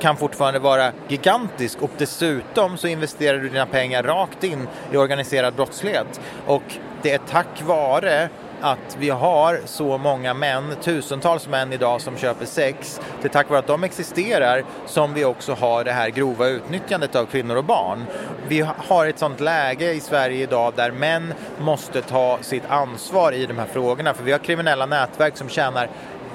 kan 0.00 0.16
fortfarande 0.16 0.58
vara 0.58 0.92
gigantisk 1.08 1.82
och 1.82 1.90
dessutom 1.98 2.76
så 2.76 2.88
investerar 2.88 3.38
du 3.38 3.48
dina 3.48 3.66
pengar 3.66 4.02
rakt 4.02 4.44
in 4.44 4.68
i 4.92 4.96
organiserad 4.96 5.54
brottslighet. 5.54 6.20
Och 6.46 6.62
det 7.02 7.12
är 7.12 7.18
tack 7.18 7.62
vare 7.62 8.28
att 8.60 8.96
vi 8.98 9.10
har 9.10 9.60
så 9.64 9.98
många 9.98 10.34
män, 10.34 10.76
tusentals 10.82 11.48
män 11.48 11.72
idag 11.72 12.00
som 12.00 12.16
köper 12.16 12.46
sex. 12.46 13.00
Det 13.22 13.28
är 13.28 13.32
tack 13.32 13.48
vare 13.48 13.58
att 13.58 13.66
de 13.66 13.84
existerar 13.84 14.64
som 14.86 15.14
vi 15.14 15.24
också 15.24 15.54
har 15.54 15.84
det 15.84 15.92
här 15.92 16.08
grova 16.08 16.46
utnyttjandet 16.46 17.16
av 17.16 17.26
kvinnor 17.26 17.56
och 17.56 17.64
barn. 17.64 18.04
Vi 18.48 18.66
har 18.88 19.06
ett 19.06 19.18
sånt 19.18 19.40
läge 19.40 19.92
i 19.92 20.00
Sverige 20.00 20.42
idag 20.42 20.72
där 20.76 20.90
män 20.90 21.34
måste 21.58 22.02
ta 22.02 22.38
sitt 22.40 22.64
ansvar 22.68 23.32
i 23.32 23.46
de 23.46 23.58
här 23.58 23.66
frågorna 23.66 24.14
för 24.14 24.24
vi 24.24 24.32
har 24.32 24.38
kriminella 24.38 24.86
nätverk 24.86 25.36
som 25.36 25.48
tjänar 25.48 25.88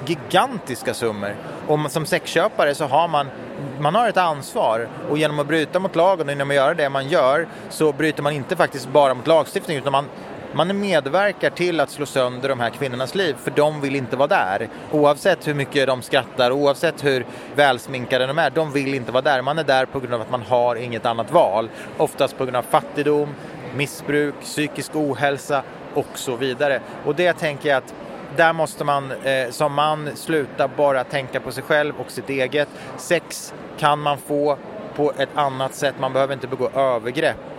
gigantiska 0.06 0.94
summor. 0.94 1.36
Och 1.68 1.92
som 1.92 2.06
sexköpare 2.06 2.74
så 2.74 2.84
har 2.84 3.08
man 3.08 3.30
man 3.78 3.94
har 3.94 4.08
ett 4.08 4.16
ansvar 4.16 4.88
och 5.10 5.18
genom 5.18 5.38
att 5.38 5.46
bryta 5.46 5.78
mot 5.78 5.96
lagen 5.96 6.26
och 6.26 6.32
genom 6.32 6.50
att 6.50 6.56
göra 6.56 6.74
det 6.74 6.88
man 6.88 7.08
gör 7.08 7.48
så 7.70 7.92
bryter 7.92 8.22
man 8.22 8.32
inte 8.32 8.56
faktiskt 8.56 8.88
bara 8.88 9.14
mot 9.14 9.26
lagstiftningen 9.26 9.82
utan 9.82 9.92
man 9.92 10.08
man 10.54 10.80
medverkar 10.80 11.50
till 11.50 11.80
att 11.80 11.90
slå 11.90 12.06
sönder 12.06 12.48
de 12.48 12.60
här 12.60 12.70
kvinnornas 12.70 13.14
liv 13.14 13.36
för 13.42 13.50
de 13.50 13.80
vill 13.80 13.96
inte 13.96 14.16
vara 14.16 14.28
där. 14.28 14.68
Oavsett 14.92 15.48
hur 15.48 15.54
mycket 15.54 15.86
de 15.86 16.02
skrattar, 16.02 16.50
oavsett 16.50 17.04
hur 17.04 17.26
välsminkade 17.54 18.26
de 18.26 18.38
är, 18.38 18.50
de 18.50 18.72
vill 18.72 18.94
inte 18.94 19.12
vara 19.12 19.22
där. 19.22 19.42
Man 19.42 19.58
är 19.58 19.64
där 19.64 19.86
på 19.86 20.00
grund 20.00 20.14
av 20.14 20.20
att 20.20 20.30
man 20.30 20.42
har 20.42 20.76
inget 20.76 21.06
annat 21.06 21.32
val. 21.32 21.68
Oftast 21.96 22.38
på 22.38 22.44
grund 22.44 22.56
av 22.56 22.62
fattigdom, 22.62 23.34
missbruk, 23.76 24.34
psykisk 24.40 24.96
ohälsa 24.96 25.62
och 25.94 26.06
så 26.14 26.36
vidare. 26.36 26.80
Och 27.04 27.14
det 27.14 27.32
tänker 27.32 27.68
jag 27.68 27.78
att 27.78 27.94
där 28.36 28.52
måste 28.52 28.84
man 28.84 29.12
eh, 29.12 29.50
som 29.50 29.74
man 29.74 30.16
sluta 30.16 30.68
bara 30.68 31.04
tänka 31.04 31.40
på 31.40 31.52
sig 31.52 31.62
själv 31.62 31.94
och 31.98 32.10
sitt 32.10 32.30
eget. 32.30 32.68
Sex 32.96 33.54
kan 33.78 33.98
man 33.98 34.18
få 34.18 34.58
på 34.96 35.12
ett 35.18 35.28
annat 35.34 35.74
sätt, 35.74 35.94
man 36.00 36.12
behöver 36.12 36.34
inte 36.34 36.46
begå 36.46 36.70
övergrepp 36.74 37.53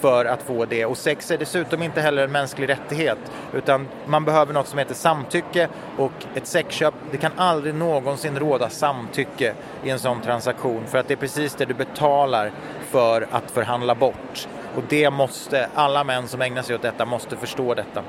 för 0.00 0.24
att 0.24 0.42
få 0.42 0.64
det. 0.64 0.86
Och 0.86 0.96
sex 0.96 1.30
är 1.30 1.38
dessutom 1.38 1.82
inte 1.82 2.00
heller 2.00 2.24
en 2.24 2.32
mänsklig 2.32 2.68
rättighet 2.68 3.18
utan 3.52 3.88
man 4.06 4.24
behöver 4.24 4.52
något 4.52 4.66
som 4.66 4.78
heter 4.78 4.94
samtycke 4.94 5.68
och 5.96 6.12
ett 6.34 6.46
sexköp, 6.46 6.94
det 7.10 7.16
kan 7.16 7.32
aldrig 7.36 7.74
någonsin 7.74 8.38
råda 8.38 8.68
samtycke 8.68 9.54
i 9.84 9.90
en 9.90 9.98
sån 9.98 10.20
transaktion 10.20 10.86
för 10.86 10.98
att 10.98 11.08
det 11.08 11.14
är 11.14 11.16
precis 11.16 11.54
det 11.54 11.64
du 11.64 11.74
betalar 11.74 12.52
för 12.80 13.26
att 13.30 13.50
förhandla 13.50 13.94
bort. 13.94 14.48
Och 14.76 14.82
det 14.88 15.10
måste, 15.10 15.68
alla 15.74 16.04
män 16.04 16.28
som 16.28 16.42
ägnar 16.42 16.62
sig 16.62 16.74
åt 16.74 16.82
detta 16.82 17.04
måste 17.04 17.36
förstå 17.36 17.74
detta. 17.74 18.02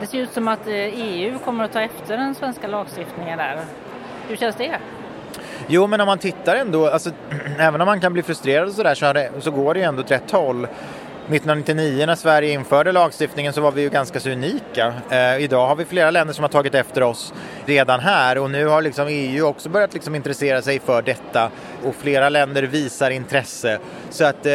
Det 0.00 0.06
ser 0.06 0.18
ut 0.18 0.32
som 0.32 0.48
att 0.48 0.66
eh, 0.66 0.74
EU 0.74 1.38
kommer 1.38 1.64
att 1.64 1.72
ta 1.72 1.80
efter 1.80 2.16
den 2.16 2.34
svenska 2.34 2.68
lagstiftningen 2.68 3.38
där. 3.38 3.60
Hur 4.28 4.36
känns 4.36 4.56
det? 4.56 4.78
Jo, 5.66 5.86
men 5.86 6.00
om 6.00 6.06
man 6.06 6.18
tittar 6.18 6.56
ändå, 6.56 6.88
alltså, 6.88 7.10
även 7.58 7.80
om 7.80 7.86
man 7.86 8.00
kan 8.00 8.12
bli 8.12 8.22
frustrerad 8.22 8.68
och 8.68 8.74
sådär 8.74 8.94
så, 8.94 9.40
så 9.40 9.50
går 9.50 9.74
det 9.74 9.80
ju 9.80 9.86
ändå 9.86 10.02
åt 10.02 10.10
rätt 10.10 10.30
håll. 10.30 10.66
1999 11.22 12.06
när 12.06 12.14
Sverige 12.14 12.52
införde 12.52 12.92
lagstiftningen 12.92 13.52
så 13.52 13.60
var 13.60 13.72
vi 13.72 13.82
ju 13.82 13.88
ganska 13.88 14.20
så 14.20 14.30
unika. 14.30 14.94
Eh, 15.10 15.36
idag 15.36 15.66
har 15.66 15.76
vi 15.76 15.84
flera 15.84 16.10
länder 16.10 16.34
som 16.34 16.42
har 16.42 16.48
tagit 16.48 16.74
efter 16.74 17.02
oss 17.02 17.34
redan 17.66 18.00
här 18.00 18.38
och 18.38 18.50
nu 18.50 18.66
har 18.66 18.82
liksom 18.82 19.06
EU 19.08 19.46
också 19.46 19.68
börjat 19.68 19.94
liksom 19.94 20.14
intressera 20.14 20.62
sig 20.62 20.80
för 20.80 21.02
detta 21.02 21.50
och 21.84 21.94
flera 21.94 22.28
länder 22.28 22.62
visar 22.62 23.10
intresse. 23.10 23.78
Så 24.10 24.24
att 24.24 24.46
eh, 24.46 24.52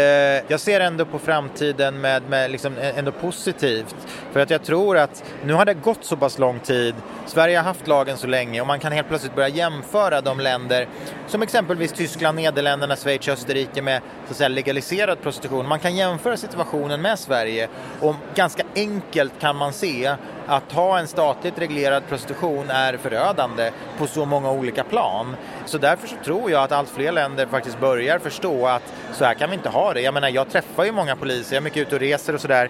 jag 0.47 0.59
ser 0.59 0.79
ändå 0.79 1.05
på 1.05 1.19
framtiden 1.19 2.01
med, 2.01 2.23
med 2.29 2.51
liksom 2.51 2.73
ändå 2.81 3.11
positivt. 3.11 3.95
För 4.31 4.39
att 4.39 4.49
jag 4.49 4.63
tror 4.63 4.97
att 4.97 5.23
nu 5.45 5.53
har 5.53 5.65
det 5.65 5.73
gått 5.73 6.05
så 6.05 6.17
pass 6.17 6.39
lång 6.39 6.59
tid, 6.59 6.95
Sverige 7.25 7.57
har 7.57 7.63
haft 7.63 7.87
lagen 7.87 8.17
så 8.17 8.27
länge 8.27 8.61
och 8.61 8.67
man 8.67 8.79
kan 8.79 8.91
helt 8.91 9.07
plötsligt 9.07 9.35
börja 9.35 9.47
jämföra 9.47 10.21
de 10.21 10.39
länder 10.39 10.87
som 11.27 11.41
exempelvis 11.41 11.91
Tyskland, 11.91 12.35
Nederländerna, 12.35 12.95
Schweiz, 12.95 13.27
Österrike 13.27 13.81
med 13.81 14.01
så 14.25 14.31
att 14.31 14.37
säga, 14.37 14.49
legaliserad 14.49 15.21
prostitution. 15.21 15.67
Man 15.67 15.79
kan 15.79 15.95
jämföra 15.95 16.37
situationen 16.37 17.01
med 17.01 17.19
Sverige 17.19 17.67
och 17.99 18.15
ganska 18.35 18.63
enkelt 18.75 19.33
kan 19.39 19.55
man 19.55 19.73
se 19.73 20.15
att 20.47 20.71
ha 20.71 20.99
en 20.99 21.07
statligt 21.07 21.59
reglerad 21.59 22.07
prostitution 22.09 22.69
är 22.69 22.97
förödande 22.97 23.71
på 23.97 24.07
så 24.07 24.25
många 24.25 24.51
olika 24.51 24.83
plan. 24.83 25.35
Så 25.65 25.77
därför 25.77 26.07
så 26.07 26.15
tror 26.25 26.51
jag 26.51 26.63
att 26.63 26.71
allt 26.71 26.89
fler 26.89 27.11
länder 27.11 27.45
faktiskt 27.45 27.79
börjar 27.79 28.19
förstå 28.19 28.67
att 28.67 28.93
så 29.13 29.25
här 29.25 29.33
kan 29.33 29.49
vi 29.49 29.55
inte 29.55 29.69
ha 29.69 29.93
det. 29.93 30.01
Jag 30.01 30.13
menar, 30.13 30.29
jag 30.29 30.49
träffar 30.49 30.83
ju 30.83 30.91
många 30.91 31.15
poliser, 31.15 31.55
jag 31.55 31.61
är 31.61 31.63
mycket 31.63 31.81
ute 31.81 31.95
och 31.95 32.01
reser 32.01 32.33
och 32.33 32.41
sådär 32.41 32.69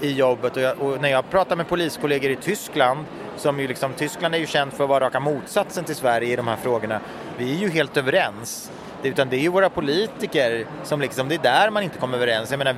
i 0.00 0.12
jobbet 0.12 0.56
och, 0.56 0.62
jag, 0.62 0.80
och, 0.80 1.00
när 1.00 1.08
jag 1.08 1.30
pratar 1.30 1.56
med 1.56 1.68
poliskollegor 1.68 2.30
i 2.30 2.36
Tyskland 2.36 3.04
som 3.36 3.60
ju 3.60 3.68
liksom, 3.68 3.92
Tyskland 3.92 4.34
är 4.34 4.38
ju 4.38 4.46
känt 4.46 4.74
för 4.74 4.84
att 4.84 4.90
vara 4.90 5.04
raka 5.04 5.20
motsatsen 5.20 5.84
till 5.84 5.96
Sverige 5.96 6.32
i 6.32 6.36
de 6.36 6.48
här 6.48 6.56
frågorna. 6.56 7.00
Vi 7.38 7.54
är 7.56 7.58
ju 7.58 7.68
helt 7.68 7.96
överens. 7.96 8.70
Utan 9.02 9.28
det 9.28 9.36
är 9.36 9.40
ju 9.40 9.48
våra 9.48 9.70
politiker 9.70 10.66
som 10.84 11.00
liksom, 11.00 11.28
det 11.28 11.34
är 11.34 11.42
där 11.42 11.70
man 11.70 11.82
inte 11.82 11.98
kommer 11.98 12.16
överens. 12.16 12.50
Jag 12.50 12.58
menar, 12.58 12.76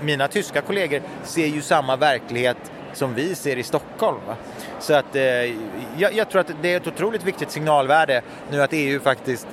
mina 0.00 0.28
tyska 0.28 0.60
kollegor 0.60 1.02
ser 1.22 1.46
ju 1.46 1.62
samma 1.62 1.96
verklighet 1.96 2.72
som 2.92 3.14
vi 3.14 3.34
ser 3.34 3.56
i 3.56 3.62
Stockholm. 3.62 4.18
Va? 4.26 4.36
Så 4.78 4.94
att 4.94 5.16
eh, 5.16 5.22
jag, 5.22 6.12
jag, 6.12 6.28
tror 6.28 6.40
att 6.40 6.50
det 6.62 6.72
är 6.72 6.76
ett 6.76 6.86
otroligt 6.86 7.24
viktigt 7.24 7.50
signalvärde 7.50 8.22
nu 8.50 8.62
att 8.62 8.70
EU 8.72 9.00
faktiskt 9.00 9.46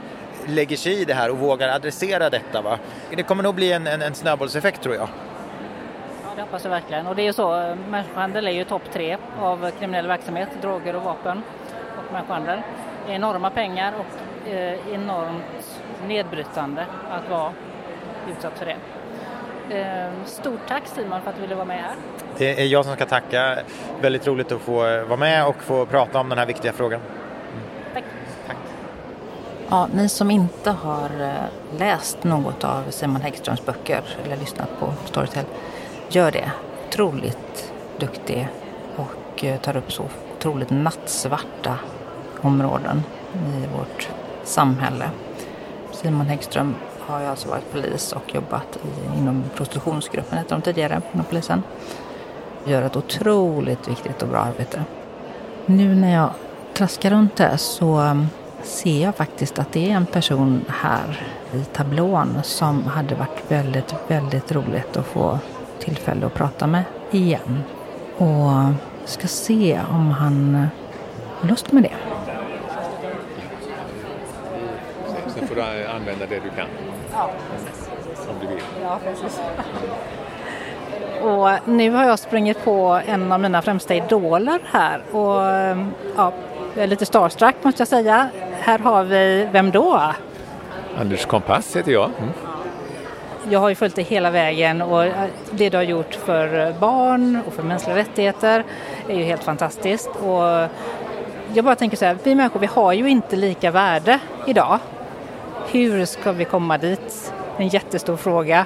lägger 0.47 0.77
sig 0.77 1.01
i 1.01 1.05
det 1.05 1.13
här 1.13 1.29
och 1.29 1.37
vågar 1.37 1.75
adressera 1.75 2.29
detta. 2.29 2.61
Va? 2.61 2.79
Det 3.15 3.23
kommer 3.23 3.43
nog 3.43 3.55
bli 3.55 3.71
en, 3.71 3.87
en, 3.87 4.01
en 4.01 4.15
snöbollseffekt 4.15 4.81
tror 4.81 4.95
jag. 4.95 5.09
Ja, 6.23 6.29
det 6.35 6.41
hoppas 6.41 6.63
jag 6.63 6.71
verkligen. 6.71 7.07
Och 7.07 7.15
det 7.15 7.21
är 7.21 7.25
ju 7.25 7.33
så, 7.33 7.75
människohandel 7.89 8.47
är 8.47 8.51
ju 8.51 8.63
topp 8.63 8.83
tre 8.93 9.17
av 9.39 9.71
kriminell 9.79 10.07
verksamhet, 10.07 10.49
droger 10.61 10.95
och 10.95 11.03
vapen. 11.03 11.41
och 11.97 12.13
människohandel. 12.13 12.59
Enorma 13.07 13.49
pengar 13.49 13.93
och 13.99 14.49
eh, 14.49 14.93
enormt 14.93 15.81
nedbrytande 16.07 16.85
att 17.09 17.29
vara 17.29 17.53
utsatt 18.31 18.59
för 18.59 18.65
det. 18.65 18.75
Eh, 19.69 20.25
stort 20.25 20.59
tack 20.67 20.83
Simon 20.87 21.21
för 21.21 21.29
att 21.29 21.35
du 21.35 21.41
ville 21.41 21.55
vara 21.55 21.65
med 21.65 21.77
här. 21.77 21.95
Det 22.37 22.61
är 22.61 22.65
jag 22.65 22.85
som 22.85 22.95
ska 22.95 23.05
tacka. 23.05 23.57
Väldigt 24.01 24.27
roligt 24.27 24.51
att 24.51 24.61
få 24.61 24.73
vara 25.05 25.17
med 25.17 25.47
och 25.47 25.63
få 25.63 25.85
prata 25.85 26.19
om 26.19 26.29
den 26.29 26.37
här 26.37 26.45
viktiga 26.45 26.73
frågan. 26.73 27.01
Tack. 27.93 28.03
Tack. 28.47 28.57
Ja, 29.69 29.87
ni 29.93 30.09
som 30.09 30.31
inte 30.31 30.71
har 30.71 31.09
eh, 31.21 31.77
läst 31.79 32.23
något 32.23 32.63
av 32.63 32.83
Simon 32.89 33.21
Häggströms 33.21 33.65
böcker 33.65 34.01
eller 34.25 34.37
lyssnat 34.37 34.79
på 34.79 34.93
Storytel, 35.05 35.45
gör 36.09 36.31
det. 36.31 36.51
Otroligt 36.87 37.73
duktig 37.99 38.47
och 38.95 39.43
eh, 39.43 39.59
tar 39.59 39.77
upp 39.77 39.91
så 39.91 40.03
otroligt 40.37 40.69
nattsvarta 40.69 41.75
områden 42.41 43.03
i 43.33 43.77
vårt 43.77 44.09
samhälle. 44.43 45.09
Simon 45.91 46.25
Häggström 46.25 46.75
har 47.09 47.19
jag 47.19 47.29
alltså 47.29 47.49
varit 47.49 47.71
polis 47.71 48.11
och 48.13 48.35
jobbat 48.35 48.79
i, 48.83 49.17
inom 49.17 49.43
prostitutionsgruppen, 49.55 50.37
hette 50.37 50.55
de 50.55 50.61
tidigare, 50.61 51.01
inom 51.13 51.25
polisen. 51.25 51.63
Gör 52.65 52.81
ett 52.81 52.95
otroligt 52.95 53.87
viktigt 53.87 54.21
och 54.21 54.27
bra 54.27 54.39
arbete. 54.39 54.83
Nu 55.65 55.95
när 55.95 56.13
jag 56.13 56.29
traskar 56.73 57.09
runt 57.09 57.39
här 57.39 57.57
så 57.57 57.99
um, 57.99 58.27
ser 58.63 59.03
jag 59.03 59.15
faktiskt 59.15 59.59
att 59.59 59.71
det 59.71 59.91
är 59.91 59.95
en 59.95 60.05
person 60.05 60.65
här 60.67 61.27
i 61.53 61.63
tablån 61.63 62.39
som 62.43 62.83
hade 62.83 63.15
varit 63.15 63.51
väldigt, 63.51 63.95
väldigt 64.07 64.51
roligt 64.51 64.97
att 64.97 65.05
få 65.05 65.39
tillfälle 65.79 66.25
att 66.25 66.33
prata 66.33 66.67
med 66.67 66.83
igen. 67.11 67.63
Och 68.17 68.51
ska 69.05 69.27
se 69.27 69.79
om 69.91 70.11
han 70.11 70.55
uh, 70.55 70.65
har 71.39 71.49
lust 71.49 71.71
med 71.71 71.83
det. 71.83 71.93
Sen 75.27 75.38
får 75.49 75.55
du 75.55 75.61
använda 75.85 76.25
det 76.25 76.35
du 76.35 76.49
kan. 76.49 76.67
Ja. 77.13 77.29
Om 78.29 78.35
du 78.41 78.47
vill. 78.47 78.63
Ja, 78.83 78.99
precis. 79.03 79.41
Och 81.21 81.49
nu 81.69 81.89
har 81.89 82.05
jag 82.05 82.19
sprungit 82.19 82.63
på 82.63 83.01
en 83.05 83.31
av 83.31 83.39
mina 83.39 83.61
främsta 83.61 83.95
idoler 83.95 84.59
här 84.65 85.01
och 85.11 85.41
ja, 86.17 86.33
jag 86.75 86.83
är 86.83 86.87
lite 86.87 87.05
starstruck 87.05 87.55
måste 87.61 87.81
jag 87.81 87.87
säga. 87.87 88.29
Här 88.59 88.79
har 88.79 89.03
vi, 89.03 89.47
vem 89.51 89.71
då? 89.71 90.01
Anders 90.99 91.25
Kompass 91.25 91.75
heter 91.75 91.91
jag. 91.91 92.11
Mm. 92.17 92.29
Jag 93.49 93.59
har 93.59 93.69
ju 93.69 93.75
följt 93.75 93.95
dig 93.95 94.03
hela 94.03 94.31
vägen 94.31 94.81
och 94.81 95.05
det 95.51 95.69
du 95.69 95.77
har 95.77 95.83
gjort 95.83 96.15
för 96.15 96.73
barn 96.79 97.41
och 97.47 97.53
för 97.53 97.63
mänskliga 97.63 97.95
rättigheter 97.95 98.63
är 99.07 99.15
ju 99.15 99.23
helt 99.23 99.43
fantastiskt. 99.43 100.07
Och 100.07 100.69
jag 101.53 101.65
bara 101.65 101.75
tänker 101.75 101.97
så 101.97 102.05
här, 102.05 102.17
vi 102.23 102.35
människor 102.35 102.59
vi 102.59 102.67
har 102.67 102.93
ju 102.93 103.09
inte 103.09 103.35
lika 103.35 103.71
värde 103.71 104.19
idag. 104.47 104.79
Hur 105.67 106.05
ska 106.05 106.31
vi 106.31 106.45
komma 106.45 106.77
dit? 106.77 107.33
En 107.57 107.67
jättestor 107.67 108.17
fråga. 108.17 108.65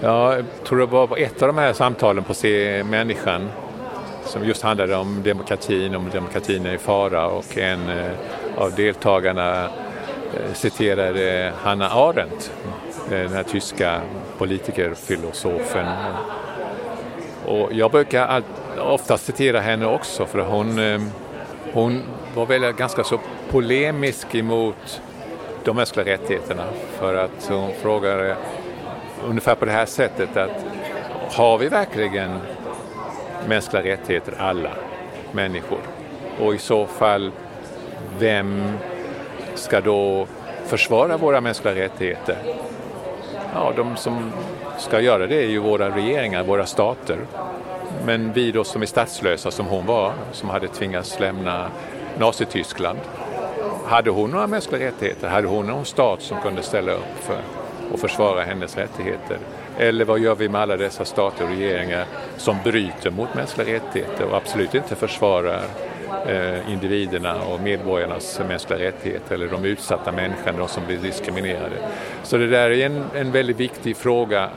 Ja, 0.00 0.36
jag 0.36 0.44
tror 0.64 0.78
det 0.78 0.86
var 0.86 1.06
på 1.06 1.16
ett 1.16 1.42
av 1.42 1.48
de 1.48 1.58
här 1.58 1.72
samtalen 1.72 2.24
på 2.24 2.34
Se 2.34 2.84
människan 2.84 3.48
som 4.24 4.44
just 4.44 4.62
handlade 4.62 4.96
om 4.96 5.22
demokratin, 5.22 5.94
om 5.94 6.10
demokratin 6.12 6.66
är 6.66 6.74
i 6.74 6.78
fara 6.78 7.26
och 7.26 7.58
en 7.58 7.88
eh, 7.88 8.10
av 8.56 8.74
deltagarna 8.74 9.64
eh, 9.64 10.52
citerade 10.54 11.52
Hanna 11.62 11.88
Arendt, 11.88 12.52
den 13.08 13.32
här 13.32 13.42
tyska 13.42 14.00
politikerfilosofen. 14.38 15.86
Och 17.46 17.72
jag 17.72 17.90
brukar 17.90 18.26
allt, 18.26 18.46
ofta 18.78 19.18
citera 19.18 19.60
henne 19.60 19.86
också 19.86 20.26
för 20.26 20.38
hon, 20.38 20.78
eh, 20.78 21.00
hon 21.72 22.02
var 22.34 22.46
väl 22.46 22.72
ganska 22.72 23.04
så 23.04 23.20
polemisk 23.50 24.34
emot 24.34 25.00
de 25.64 25.76
mänskliga 25.76 26.06
rättigheterna 26.06 26.64
för 26.98 27.14
att 27.14 27.46
hon 27.48 27.72
frågade 27.72 28.30
eh, 28.30 28.36
ungefär 29.28 29.54
på 29.54 29.64
det 29.64 29.72
här 29.72 29.86
sättet 29.86 30.36
att 30.36 30.64
har 31.30 31.58
vi 31.58 31.68
verkligen 31.68 32.38
mänskliga 33.48 33.82
rättigheter 33.82 34.34
alla 34.38 34.70
människor? 35.32 35.78
Och 36.40 36.54
i 36.54 36.58
så 36.58 36.86
fall, 36.86 37.32
vem 38.18 38.62
ska 39.54 39.80
då 39.80 40.26
försvara 40.66 41.16
våra 41.16 41.40
mänskliga 41.40 41.74
rättigheter? 41.74 42.36
Ja, 43.54 43.72
de 43.76 43.96
som 43.96 44.32
ska 44.78 45.00
göra 45.00 45.26
det 45.26 45.36
är 45.36 45.48
ju 45.48 45.58
våra 45.58 45.96
regeringar, 45.96 46.44
våra 46.44 46.66
stater. 46.66 47.18
Men 48.04 48.32
vi 48.32 48.52
då 48.52 48.64
som 48.64 48.82
är 48.82 48.86
statslösa 48.86 49.50
som 49.50 49.66
hon 49.66 49.86
var, 49.86 50.12
som 50.32 50.48
hade 50.48 50.68
tvingats 50.68 51.20
lämna 51.20 51.70
Nazityskland. 52.18 52.98
Hade 53.84 54.10
hon 54.10 54.30
några 54.30 54.46
mänskliga 54.46 54.86
rättigheter? 54.86 55.28
Hade 55.28 55.48
hon 55.48 55.66
någon 55.66 55.84
stat 55.84 56.22
som 56.22 56.40
kunde 56.40 56.62
ställa 56.62 56.92
upp 56.92 57.18
för 57.20 57.40
och 57.92 58.00
försvara 58.00 58.42
hennes 58.42 58.76
rättigheter? 58.76 59.38
Eller 59.78 60.04
vad 60.04 60.18
gör 60.18 60.34
vi 60.34 60.48
med 60.48 60.60
alla 60.60 60.76
dessa 60.76 61.04
stater 61.04 61.44
och 61.44 61.50
regeringar 61.50 62.04
som 62.36 62.56
bryter 62.64 63.10
mot 63.10 63.34
mänskliga 63.34 63.74
rättigheter 63.74 64.24
och 64.24 64.36
absolut 64.36 64.74
inte 64.74 64.94
försvarar 64.94 65.62
eh, 66.26 66.72
individerna 66.72 67.42
och 67.42 67.60
medborgarnas 67.60 68.40
mänskliga 68.48 68.78
rättigheter 68.78 69.34
eller 69.34 69.48
de 69.48 69.64
utsatta 69.64 70.12
människorna, 70.12 70.58
de 70.58 70.68
som 70.68 70.86
blir 70.86 70.98
diskriminerade. 70.98 71.76
Så 72.22 72.36
det 72.36 72.48
där 72.48 72.70
är 72.70 72.86
en, 72.86 73.04
en 73.14 73.32
väldigt 73.32 73.60
viktig 73.60 73.96
fråga 73.96 74.50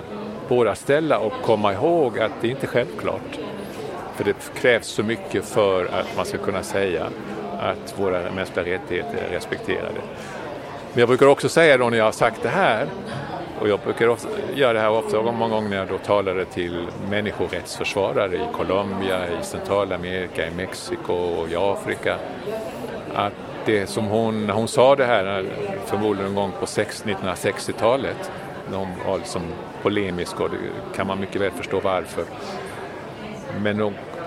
både 0.47 0.71
att 0.71 0.77
ställa 0.77 1.19
och 1.19 1.33
komma 1.43 1.73
ihåg 1.73 2.19
att 2.19 2.31
det 2.41 2.47
inte 2.47 2.65
är 2.65 2.67
självklart. 2.67 3.39
För 4.15 4.23
det 4.23 4.35
krävs 4.61 4.87
så 4.87 5.03
mycket 5.03 5.45
för 5.45 5.85
att 5.85 6.15
man 6.15 6.25
ska 6.25 6.37
kunna 6.37 6.63
säga 6.63 7.07
att 7.59 7.99
våra 7.99 8.31
mänskliga 8.31 8.65
rättigheter 8.65 9.17
är 9.27 9.29
respekterade. 9.29 10.01
Men 10.93 10.99
jag 10.99 11.07
brukar 11.07 11.25
också 11.25 11.49
säga 11.49 11.77
då 11.77 11.89
när 11.89 11.97
jag 11.97 12.05
har 12.05 12.11
sagt 12.11 12.43
det 12.43 12.49
här, 12.49 12.87
och 13.59 13.69
jag 13.69 13.79
brukar 13.79 14.07
också 14.07 14.27
göra 14.55 14.73
det 14.73 14.79
här 14.79 14.89
ofta, 14.89 15.21
många 15.21 15.55
gånger 15.55 15.69
när 15.69 15.77
jag 15.77 15.87
då 15.87 15.97
talade 15.97 16.45
till 16.45 16.87
människorättsförsvarare 17.09 18.35
i 18.35 18.47
Colombia, 18.53 19.27
i 19.27 19.43
Centralamerika, 19.43 20.47
i 20.47 20.51
Mexiko 20.51 21.13
och 21.13 21.49
i 21.49 21.55
Afrika, 21.55 22.15
att 23.13 23.33
det 23.65 23.87
som 23.87 24.05
hon, 24.05 24.45
när 24.45 24.53
hon 24.53 24.67
sa 24.67 24.95
det 24.95 25.05
här, 25.05 25.45
förmodligen 25.85 26.29
en 26.29 26.35
gång 26.35 26.51
på 26.59 26.65
1960-talet, 26.65 28.31
när 28.71 28.77
hon 28.77 28.89
var 29.07 29.17
liksom 29.17 29.41
polemisk 29.81 30.39
och 30.39 30.49
det 30.49 30.57
kan 30.95 31.07
man 31.07 31.19
mycket 31.19 31.41
väl 31.41 31.51
förstå 31.51 31.79
varför. 31.79 32.23
Men 33.61 33.77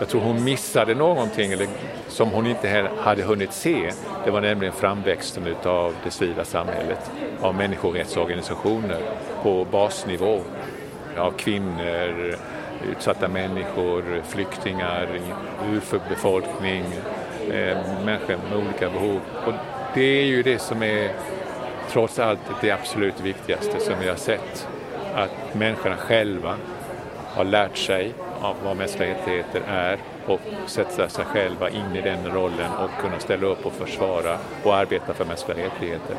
jag 0.01 0.09
tror 0.09 0.21
hon 0.21 0.45
missade 0.45 0.95
någonting 0.95 1.53
eller, 1.53 1.69
som 2.09 2.31
hon 2.31 2.47
inte 2.47 2.91
hade 2.99 3.23
hunnit 3.23 3.53
se. 3.53 3.91
Det 4.25 4.31
var 4.31 4.41
nämligen 4.41 4.75
framväxten 4.75 5.55
av 5.65 5.95
det 6.05 6.11
civila 6.11 6.45
samhället, 6.45 7.11
av 7.41 7.55
människorättsorganisationer 7.55 8.99
på 9.43 9.67
basnivå, 9.71 10.41
av 11.19 11.31
kvinnor, 11.31 12.37
utsatta 12.91 13.29
människor, 13.29 14.23
flyktingar, 14.29 15.21
urbefolkning, 15.73 16.85
eh, 17.51 17.79
människor 18.05 18.39
med 18.51 18.59
olika 18.59 18.91
behov. 18.91 19.21
Och 19.47 19.53
det 19.95 20.21
är 20.21 20.25
ju 20.25 20.43
det 20.43 20.59
som 20.59 20.83
är 20.83 21.13
trots 21.91 22.19
allt 22.19 22.41
det 22.61 22.71
absolut 22.71 23.21
viktigaste 23.21 23.81
som 23.81 23.95
vi 24.01 24.09
har 24.09 24.17
sett. 24.17 24.69
Att 25.15 25.55
människorna 25.55 25.97
själva 25.97 26.55
har 27.35 27.45
lärt 27.45 27.77
sig 27.77 28.13
av 28.41 28.57
vad 28.65 28.77
mänskliga 28.77 29.11
rättigheter 29.11 29.63
är 29.67 29.99
och 30.27 30.41
sätta 30.67 31.09
sig 31.09 31.25
själva 31.25 31.71
in 31.71 31.97
i 31.97 32.01
den 32.01 32.31
rollen 32.31 32.73
och 32.73 33.03
kunna 33.03 33.19
ställa 33.19 33.47
upp 33.47 33.67
och 33.67 33.73
försvara 33.73 34.39
och 34.65 34.77
arbeta 34.77 35.15
för 35.15 35.25
mänskliga 35.25 35.67
rättigheter. 35.67 36.17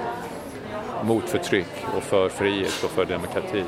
Mot 1.03 1.29
förtryck 1.29 1.85
och 1.97 2.03
för 2.03 2.29
frihet 2.29 2.83
och 2.83 2.89
för 2.91 3.05
demokrati. 3.05 3.63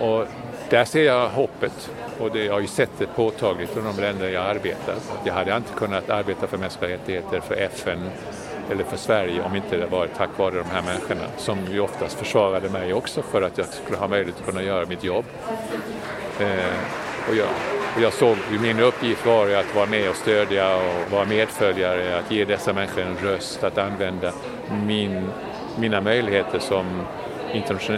Och 0.00 0.24
där 0.70 0.84
ser 0.84 1.04
jag 1.04 1.28
hoppet 1.28 1.90
och 2.18 2.30
det, 2.30 2.44
jag 2.44 2.52
har 2.52 2.60
ju 2.60 2.66
sett 2.66 2.90
det 2.98 3.06
påtagligt 3.06 3.76
i 3.76 3.80
de 3.80 4.02
länder 4.02 4.28
jag 4.28 4.46
arbetar. 4.46 4.94
Jag 5.24 5.34
hade 5.34 5.56
inte 5.56 5.72
kunnat 5.72 6.10
arbeta 6.10 6.46
för 6.46 6.58
mänskliga 6.58 6.90
rättigheter 6.90 7.40
för 7.40 7.54
FN 7.54 8.10
eller 8.70 8.84
för 8.84 8.96
Sverige 8.96 9.42
om 9.42 9.56
inte 9.56 9.76
det 9.76 9.86
varit 9.86 10.14
tack 10.16 10.38
vare 10.38 10.54
de 10.54 10.64
här 10.64 10.82
människorna 10.82 11.24
som 11.36 11.58
ju 11.72 11.80
oftast 11.80 12.18
försvarade 12.18 12.70
mig 12.70 12.94
också 12.94 13.22
för 13.22 13.42
att 13.42 13.58
jag 13.58 13.66
skulle 13.66 13.98
ha 13.98 14.08
möjlighet 14.08 14.40
att 14.40 14.46
kunna 14.46 14.62
göra 14.62 14.86
mitt 14.86 15.04
jobb. 15.04 15.24
Eh, 16.40 17.07
och, 17.28 17.36
jag, 17.36 17.48
och 17.96 18.02
jag 18.02 18.12
såg, 18.12 18.36
min 18.60 18.80
uppgift 18.80 19.26
var 19.26 19.48
att 19.48 19.74
vara 19.74 19.86
med 19.86 20.10
och 20.10 20.16
stödja 20.16 20.76
och 20.76 21.12
vara 21.12 21.24
medföljare, 21.24 22.18
att 22.18 22.30
ge 22.30 22.44
dessa 22.44 22.72
människor 22.72 23.02
en 23.02 23.16
röst, 23.16 23.64
att 23.64 23.78
använda 23.78 24.32
min, 24.86 25.30
mina 25.78 26.00
möjligheter 26.00 26.58
som 26.58 26.86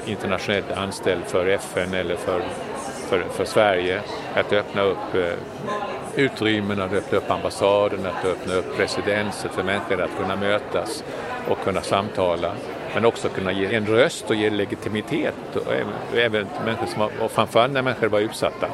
internationellt 0.06 0.72
anställd 0.72 1.24
för 1.24 1.46
FN 1.46 1.94
eller 1.94 2.16
för, 2.16 2.42
för, 3.08 3.24
för 3.32 3.44
Sverige, 3.44 4.00
att 4.34 4.52
öppna 4.52 4.82
upp 4.82 5.14
eh, 5.14 5.32
utrymmen, 6.14 6.80
att 6.80 6.92
öppna 6.92 7.18
upp 7.18 7.30
ambassaden, 7.30 8.06
att 8.06 8.24
öppna 8.24 8.54
upp 8.54 8.78
residenset 8.78 9.52
för 9.52 9.62
människor 9.62 10.00
att 10.00 10.16
kunna 10.16 10.36
mötas 10.36 11.04
och 11.48 11.64
kunna 11.64 11.82
samtala. 11.82 12.52
Men 12.94 13.04
också 13.04 13.28
kunna 13.28 13.52
ge 13.52 13.74
en 13.74 13.86
röst 13.86 14.30
och 14.30 14.36
ge 14.36 14.50
legitimitet, 14.50 15.34
och 15.54 15.72
även, 15.72 15.92
även 16.14 16.46
människor 16.64 16.86
som, 16.86 17.08
och 17.20 17.30
framförallt 17.30 17.72
när 17.72 17.82
människor 17.82 18.08
var 18.08 18.20
utsatta 18.20 18.66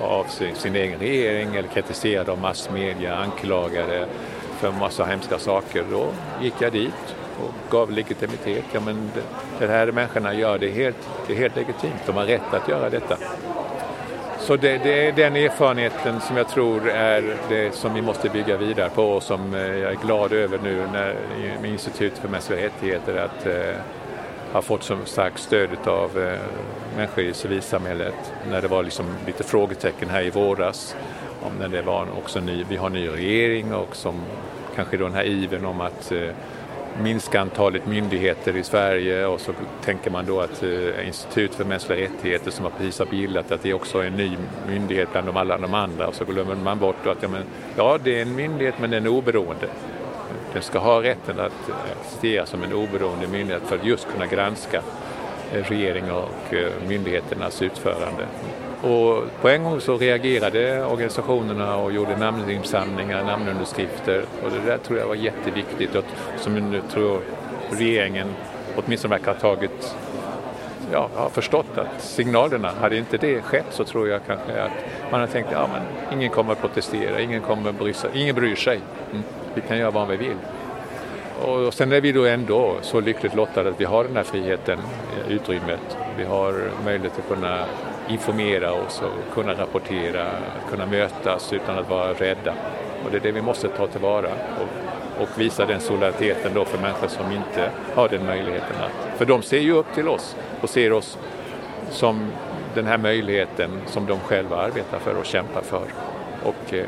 av 0.00 0.24
sin, 0.24 0.54
sin 0.54 0.76
egen 0.76 0.98
regering 0.98 1.56
eller 1.56 1.68
kritiserade 1.68 2.32
av 2.32 2.38
massmedia, 2.40 3.16
anklagade 3.16 4.06
för 4.58 4.72
massa 4.72 5.04
hemska 5.04 5.38
saker. 5.38 5.84
Då 5.90 6.06
gick 6.40 6.54
jag 6.58 6.72
dit 6.72 7.16
och 7.40 7.70
gav 7.70 7.90
legitimitet. 7.90 8.64
Ja, 8.72 8.80
men 8.80 9.10
det, 9.14 9.66
det 9.66 9.72
här 9.72 9.92
människorna 9.92 10.34
gör 10.34 10.58
det 10.58 10.66
är 10.66 10.72
helt, 10.72 11.08
det 11.26 11.32
är 11.32 11.36
helt 11.36 11.56
legitimt. 11.56 12.02
De 12.06 12.16
har 12.16 12.24
rätt 12.24 12.54
att 12.54 12.68
göra 12.68 12.90
detta. 12.90 13.16
Så 14.38 14.56
det, 14.56 14.78
det, 14.78 15.08
är 15.08 15.12
den 15.12 15.36
erfarenheten 15.36 16.20
som 16.20 16.36
jag 16.36 16.48
tror 16.48 16.88
är 16.88 17.36
det 17.48 17.74
som 17.74 17.94
vi 17.94 18.02
måste 18.02 18.28
bygga 18.28 18.56
vidare 18.56 18.90
på 18.90 19.04
och 19.04 19.22
som 19.22 19.54
eh, 19.54 19.60
jag 19.60 19.92
är 19.92 19.96
glad 20.02 20.32
över 20.32 20.58
nu 20.62 20.86
när, 20.92 21.16
med 21.60 21.70
Institutet 21.70 22.18
för 22.18 22.28
mänskliga 22.28 22.66
rättigheter 22.66 23.16
att 23.16 23.46
eh, 23.46 23.82
har 24.52 24.62
fått 24.62 24.82
så 24.82 24.96
starkt 25.04 25.38
stöd 25.38 25.68
av 25.84 26.18
eh, 26.18 26.38
människor 26.96 27.24
i 27.24 27.32
civilsamhället 27.32 28.32
när 28.50 28.62
det 28.62 28.68
var 28.68 28.82
liksom 28.82 29.06
lite 29.26 29.44
frågetecken 29.44 30.08
här 30.08 30.22
i 30.22 30.30
våras 30.30 30.96
om 31.42 31.52
när 31.60 31.68
det 31.68 31.82
var 31.82 32.06
också 32.18 32.40
ny, 32.40 32.64
vi 32.68 32.76
har 32.76 32.90
ny 32.90 33.08
regering 33.08 33.74
och 33.74 33.96
som 33.96 34.14
kanske 34.76 34.96
då 34.96 35.04
den 35.04 35.14
här 35.14 35.26
iven 35.26 35.66
om 35.66 35.80
att 35.80 36.12
eh, 36.12 36.30
minska 37.02 37.40
antalet 37.40 37.86
myndigheter 37.86 38.56
i 38.56 38.62
Sverige 38.62 39.26
och 39.26 39.40
så 39.40 39.52
tänker 39.84 40.10
man 40.10 40.26
då 40.26 40.40
att 40.40 40.62
eh, 40.62 41.06
Institut 41.06 41.54
för 41.54 41.64
mänskliga 41.64 42.00
rättigheter 42.00 42.50
som 42.50 42.64
har 42.64 42.72
precis 42.72 42.98
har 42.98 43.06
bildat 43.06 43.52
att 43.52 43.62
det 43.62 43.74
också 43.74 43.98
är 43.98 44.06
en 44.06 44.16
ny 44.16 44.30
myndighet 44.68 45.08
bland 45.12 45.26
de 45.26 45.36
alla 45.36 45.58
de 45.58 45.74
andra 45.74 46.08
och 46.08 46.14
så 46.14 46.24
glömmer 46.24 46.54
man 46.54 46.78
bort 46.78 47.06
att 47.06 47.22
ja, 47.22 47.28
men, 47.28 47.42
ja 47.76 47.98
det 48.04 48.18
är 48.18 48.22
en 48.22 48.34
myndighet 48.34 48.74
men 48.80 48.90
den 48.90 49.06
är 49.06 49.10
oberoende. 49.10 49.68
Den 50.52 50.62
ska 50.62 50.78
ha 50.78 51.02
rätten 51.02 51.40
att 51.40 51.70
existera 52.00 52.46
som 52.46 52.62
en 52.62 52.72
oberoende 52.72 53.28
myndighet 53.28 53.62
för 53.66 53.76
att 53.76 53.84
just 53.84 54.08
kunna 54.12 54.26
granska 54.26 54.82
regeringen 55.52 55.70
regering 55.70 56.12
och 56.12 56.54
eh, 56.54 56.88
myndigheternas 56.88 57.62
utförande. 57.62 58.26
Och 58.82 59.24
på 59.40 59.48
en 59.48 59.64
gång 59.64 59.80
så 59.80 59.98
reagerade 59.98 60.84
organisationerna 60.84 61.76
och 61.76 61.92
gjorde 61.92 62.16
namninsamlingar, 62.16 63.24
namnunderskrifter 63.24 64.24
och 64.44 64.50
det 64.50 64.70
där 64.70 64.78
tror 64.78 64.98
jag 64.98 65.06
var 65.06 65.14
jätteviktigt 65.14 65.94
och 65.94 66.04
som 66.36 66.54
nu 66.54 66.82
tror 66.92 67.20
regeringen 67.70 68.28
åtminstone 68.76 69.16
verkar 69.16 69.32
ha 69.32 69.40
tagit 69.40 69.96
ja, 70.92 71.10
har 71.14 71.28
förstått 71.28 71.78
att 71.78 72.02
signalerna, 72.02 72.70
hade 72.80 72.96
inte 72.96 73.16
det 73.16 73.42
skett 73.42 73.66
så 73.70 73.84
tror 73.84 74.08
jag 74.08 74.20
kanske 74.26 74.62
att 74.62 74.70
man 75.10 75.20
har 75.20 75.26
tänkt 75.26 75.48
ja 75.52 75.68
men 75.72 76.18
ingen 76.18 76.30
kommer 76.30 76.52
att 76.52 76.60
protestera, 76.60 77.20
ingen 77.20 77.42
kommer 77.42 77.72
bry 77.72 77.92
sig, 77.92 78.10
ingen 78.14 78.34
bryr 78.34 78.56
sig. 78.56 78.80
Mm. 79.10 79.22
Vi 79.54 79.60
kan 79.60 79.78
göra 79.78 79.90
vad 79.90 80.08
vi 80.08 80.16
vill. 80.16 80.36
Och 81.46 81.74
sen 81.74 81.92
är 81.92 82.00
vi 82.00 82.12
då 82.12 82.26
ändå 82.26 82.74
så 82.80 83.00
lyckligt 83.00 83.34
lottade 83.34 83.70
att 83.70 83.80
vi 83.80 83.84
har 83.84 84.04
den 84.04 84.16
här 84.16 84.22
friheten, 84.22 84.78
eh, 84.78 85.32
utrymmet. 85.32 85.96
Vi 86.18 86.24
har 86.24 86.70
möjlighet 86.84 87.18
att 87.18 87.28
kunna 87.28 87.64
informera 88.08 88.72
oss 88.72 89.02
och 89.02 89.34
kunna 89.34 89.52
rapportera, 89.52 90.26
kunna 90.70 90.86
mötas 90.86 91.52
utan 91.52 91.78
att 91.78 91.90
vara 91.90 92.12
rädda. 92.12 92.54
Och 93.04 93.10
det 93.10 93.16
är 93.16 93.20
det 93.20 93.32
vi 93.32 93.42
måste 93.42 93.68
ta 93.68 93.86
tillvara 93.86 94.28
och, 94.28 94.89
och 95.20 95.28
visa 95.40 95.66
den 95.66 95.80
solidariteten 95.80 96.54
då 96.54 96.64
för 96.64 96.78
människor 96.78 97.08
som 97.08 97.32
inte 97.32 97.70
har 97.94 98.08
den 98.08 98.26
möjligheten. 98.26 98.76
Att, 98.80 99.18
för 99.18 99.24
de 99.24 99.42
ser 99.42 99.60
ju 99.60 99.72
upp 99.72 99.94
till 99.94 100.08
oss 100.08 100.36
och 100.60 100.70
ser 100.70 100.92
oss 100.92 101.18
som 101.90 102.32
den 102.74 102.86
här 102.86 102.98
möjligheten 102.98 103.70
som 103.86 104.06
de 104.06 104.20
själva 104.20 104.56
arbetar 104.56 104.98
för 104.98 105.14
och 105.14 105.26
kämpar 105.26 105.60
för. 105.62 105.84
Och 106.44 106.74
eh, 106.74 106.84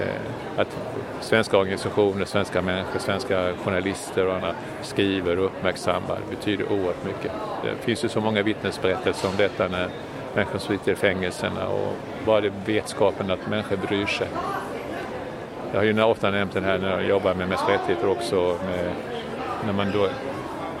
eh 0.00 0.20
att 0.56 0.78
svenska 1.20 1.58
organisationer, 1.58 2.24
svenska 2.24 2.62
människor, 2.62 2.98
svenska 2.98 3.52
journalister 3.64 4.26
och 4.26 4.34
andra 4.34 4.54
skriver 4.82 5.38
och 5.38 5.44
uppmärksammar 5.44 6.18
betyder 6.30 6.72
oerhört 6.72 7.04
mycket. 7.04 7.32
Det 7.64 7.84
finns 7.84 8.04
ju 8.04 8.08
så 8.08 8.20
många 8.20 8.42
vittnesberättelser 8.42 9.28
om 9.28 9.34
detta 9.36 9.68
när 9.68 9.88
människor 10.34 10.58
sitter 10.58 10.92
i 10.92 10.94
fängelserna 10.94 11.68
och 11.68 11.94
bara 12.26 12.40
det 12.40 12.52
vetskapen 12.66 13.30
att 13.30 13.48
människor 13.48 13.76
bryr 13.76 14.06
sig. 14.06 14.28
Jag 15.72 15.80
har 15.80 15.84
ju 15.84 16.02
ofta 16.02 16.30
nämnt 16.30 16.52
den 16.52 16.64
här 16.64 16.78
när 16.78 16.90
jag 16.90 17.04
jobbar 17.04 17.34
med 17.34 17.48
mänskliga 17.48 17.78
rättigheter 17.78 18.08
också, 18.08 18.58
med, 18.66 18.92
när 19.66 19.72
man 19.72 19.92
då 19.92 20.08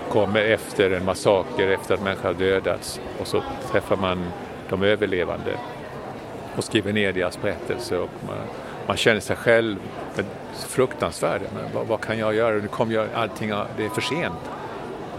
kommer 0.08 0.40
efter 0.40 0.90
en 0.90 1.04
massaker, 1.04 1.68
efter 1.68 1.94
att 1.94 2.02
människor 2.02 2.28
har 2.28 2.34
dödats 2.34 3.00
och 3.20 3.26
så 3.26 3.42
träffar 3.70 3.96
man 3.96 4.24
de 4.68 4.82
överlevande 4.82 5.52
och 6.56 6.64
skriver 6.64 6.92
ner 6.92 7.12
deras 7.12 7.42
berättelser 7.42 8.00
och 8.00 8.10
man, 8.26 8.36
man 8.86 8.96
känner 8.96 9.20
sig 9.20 9.36
själv 9.36 9.76
fruktansvärd. 10.54 11.40
Men 11.54 11.64
vad, 11.74 11.86
vad, 11.86 12.00
kan 12.00 12.18
jag 12.18 12.34
göra? 12.34 12.54
Nu 12.54 12.68
kommer 12.68 12.94
jag, 12.94 13.06
allting, 13.14 13.48
det 13.76 13.84
är 13.84 13.88
för 13.88 14.00
sent. 14.00 14.50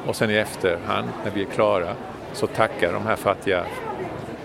Och 0.08 0.16
sen 0.16 0.32
i 0.32 0.36
efterhand, 0.36 1.10
när 1.24 1.32
vi 1.32 1.42
är 1.42 1.46
klara, 1.46 1.94
så 2.34 2.48
tackar 2.48 2.94
de 2.94 3.06
här 3.06 3.16
fattiga 3.16 3.66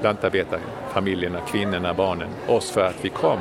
lantarbetarfamiljerna, 0.03 1.41
kvinnorna, 1.41 1.95
barnen 1.95 2.29
oss 2.49 2.71
för 2.71 2.87
att 2.87 3.05
vi 3.05 3.09
kom. 3.09 3.39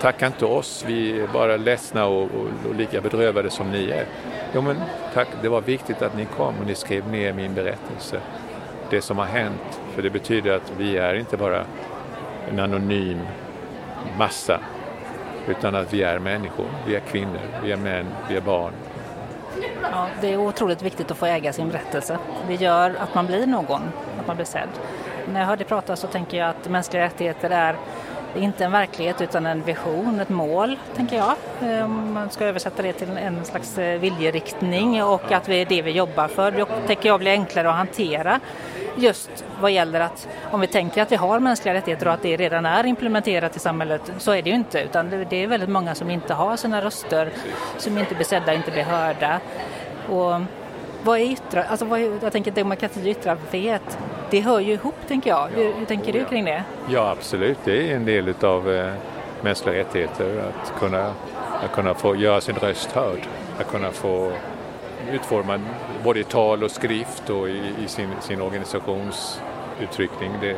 Tacka 0.00 0.26
inte 0.26 0.44
oss, 0.44 0.84
vi 0.86 1.20
är 1.20 1.26
bara 1.26 1.56
ledsna 1.56 2.06
och, 2.06 2.22
och, 2.22 2.68
och 2.68 2.74
lika 2.74 3.00
bedrövade 3.00 3.50
som 3.50 3.70
ni 3.70 3.90
är. 3.90 4.06
Jo 4.54 4.60
men 4.60 4.76
tack, 5.14 5.28
det 5.42 5.48
var 5.48 5.60
viktigt 5.60 6.02
att 6.02 6.16
ni 6.16 6.24
kom 6.24 6.54
och 6.60 6.66
ni 6.66 6.74
skrev 6.74 7.08
ner 7.08 7.32
min 7.32 7.54
berättelse. 7.54 8.20
Det 8.90 9.00
som 9.00 9.18
har 9.18 9.24
hänt, 9.24 9.80
för 9.94 10.02
det 10.02 10.10
betyder 10.10 10.56
att 10.56 10.72
vi 10.78 10.96
är 10.96 11.14
inte 11.14 11.36
bara 11.36 11.64
en 12.50 12.58
anonym 12.58 13.20
massa 14.18 14.60
utan 15.48 15.74
att 15.74 15.92
vi 15.92 16.02
är 16.02 16.18
människor, 16.18 16.66
vi 16.86 16.96
är 16.96 17.00
kvinnor, 17.00 17.40
vi 17.64 17.72
är 17.72 17.76
män, 17.76 18.06
vi 18.28 18.36
är 18.36 18.40
barn. 18.40 18.72
Ja, 19.82 20.06
det 20.20 20.32
är 20.32 20.36
otroligt 20.36 20.82
viktigt 20.82 21.10
att 21.10 21.16
få 21.16 21.26
äga 21.26 21.52
sin 21.52 21.68
berättelse. 21.68 22.18
Det 22.48 22.54
gör 22.54 22.94
att 22.98 23.14
man 23.14 23.26
blir 23.26 23.46
någon, 23.46 23.82
att 24.20 24.26
man 24.26 24.36
blir 24.36 24.46
sedd. 24.46 24.68
När 25.32 25.40
jag 25.40 25.46
hör 25.46 25.56
dig 25.56 25.66
prata 25.66 25.96
så 25.96 26.06
tänker 26.06 26.38
jag 26.38 26.48
att 26.48 26.68
mänskliga 26.68 27.02
rättigheter 27.02 27.50
är 27.50 27.76
inte 28.36 28.64
en 28.64 28.72
verklighet 28.72 29.20
utan 29.20 29.46
en 29.46 29.62
vision, 29.62 30.20
ett 30.20 30.28
mål, 30.28 30.78
tänker 30.96 31.16
jag. 31.16 31.34
Om 31.84 32.12
man 32.12 32.30
ska 32.30 32.44
översätta 32.44 32.82
det 32.82 32.92
till 32.92 33.08
en 33.10 33.44
slags 33.44 33.78
eh, 33.78 34.00
viljeriktning 34.00 35.04
och 35.04 35.32
att 35.32 35.44
det 35.44 35.54
är 35.54 35.66
det 35.66 35.82
vi 35.82 35.90
jobbar 35.90 36.28
för. 36.28 36.50
Det 36.50 36.66
tänker 36.86 37.08
jag 37.08 37.20
blir 37.20 37.30
enklare 37.30 37.70
att 37.70 37.76
hantera 37.76 38.40
just 38.96 39.44
vad 39.60 39.70
gäller 39.70 40.00
att 40.00 40.28
om 40.50 40.60
vi 40.60 40.66
tänker 40.66 41.02
att 41.02 41.12
vi 41.12 41.16
har 41.16 41.40
mänskliga 41.40 41.74
rättigheter 41.74 42.06
och 42.06 42.12
att 42.12 42.22
det 42.22 42.36
redan 42.36 42.66
är 42.66 42.86
implementerat 42.86 43.56
i 43.56 43.58
samhället 43.58 44.12
så 44.18 44.32
är 44.32 44.42
det 44.42 44.50
ju 44.50 44.56
inte 44.56 44.80
utan 44.80 45.10
det 45.30 45.36
är 45.36 45.46
väldigt 45.46 45.68
många 45.68 45.94
som 45.94 46.10
inte 46.10 46.34
har 46.34 46.56
sina 46.56 46.82
röster, 46.82 47.30
som 47.76 47.98
inte 47.98 48.14
blir 48.14 48.24
sedda, 48.24 48.54
inte 48.54 48.70
blir 48.70 48.82
hörda. 48.82 49.40
Och 50.08 50.40
vad 51.04 51.20
är 51.20 51.24
yttra, 51.24 51.64
alltså 51.64 51.84
vad 51.84 52.00
jag 52.00 52.32
tänker 52.32 52.50
demokrati 52.50 53.00
och 53.00 53.06
yttrandefrihet, 53.06 53.98
det 54.30 54.40
hör 54.40 54.60
ju 54.60 54.72
ihop 54.72 54.94
tänker 55.08 55.30
jag. 55.30 55.48
Hur, 55.48 55.72
hur 55.72 55.86
tänker 55.86 56.12
du 56.12 56.24
kring 56.24 56.44
det? 56.44 56.64
Ja 56.88 57.10
absolut, 57.10 57.58
det 57.64 57.90
är 57.90 57.96
en 57.96 58.04
del 58.04 58.34
av 58.40 58.72
eh, 58.72 58.92
mänskliga 59.42 59.74
rättigheter 59.74 60.42
att 60.48 60.80
kunna, 60.80 61.14
att 61.64 61.72
kunna 61.72 61.94
få 61.94 62.16
göra 62.16 62.40
sin 62.40 62.54
röst 62.54 62.92
hörd, 62.92 63.20
att 63.58 63.68
kunna 63.68 63.90
få 63.90 64.32
utforma 65.12 65.60
både 66.04 66.20
i 66.20 66.24
tal 66.24 66.64
och 66.64 66.70
skrift 66.70 67.30
och 67.30 67.48
i, 67.48 67.62
i 67.84 67.88
sin, 67.88 68.10
sin 68.20 68.40
organisationsuttryckning. 68.40 70.32
Det, 70.40 70.56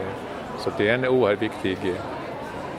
så 0.58 0.70
det 0.76 0.88
är 0.88 0.94
en 0.94 1.06
oerhört 1.06 1.42
viktig 1.42 1.78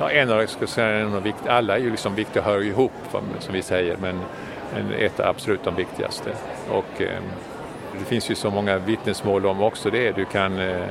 Ja, 0.02 0.12
en 0.12 0.32
av, 0.32 0.46
ska 0.46 0.68
säga, 0.68 0.88
en 0.88 1.16
av 1.16 1.24
vikt, 1.24 1.48
alla 1.48 1.76
är 1.76 1.82
ju 1.82 1.92
liksom 1.92 2.16
viktiga, 2.16 2.44
hör 2.44 2.64
ihop 2.64 2.92
som 3.40 3.54
vi 3.54 3.62
säger, 3.62 3.98
men 3.98 4.20
ett 5.00 5.20
är 5.20 5.28
absolut 5.28 5.64
de 5.64 5.76
viktigaste. 5.76 6.32
Och, 6.70 7.02
eh, 7.02 7.20
det 8.02 8.06
finns 8.06 8.32
ju 8.32 8.36
så 8.36 8.52
många 8.52 8.78
vittnesmål 8.78 9.46
om 9.46 9.62
också 9.62 9.90
det. 9.90 10.12
Du 10.12 10.26
kan, 10.26 10.60
eh, 10.60 10.86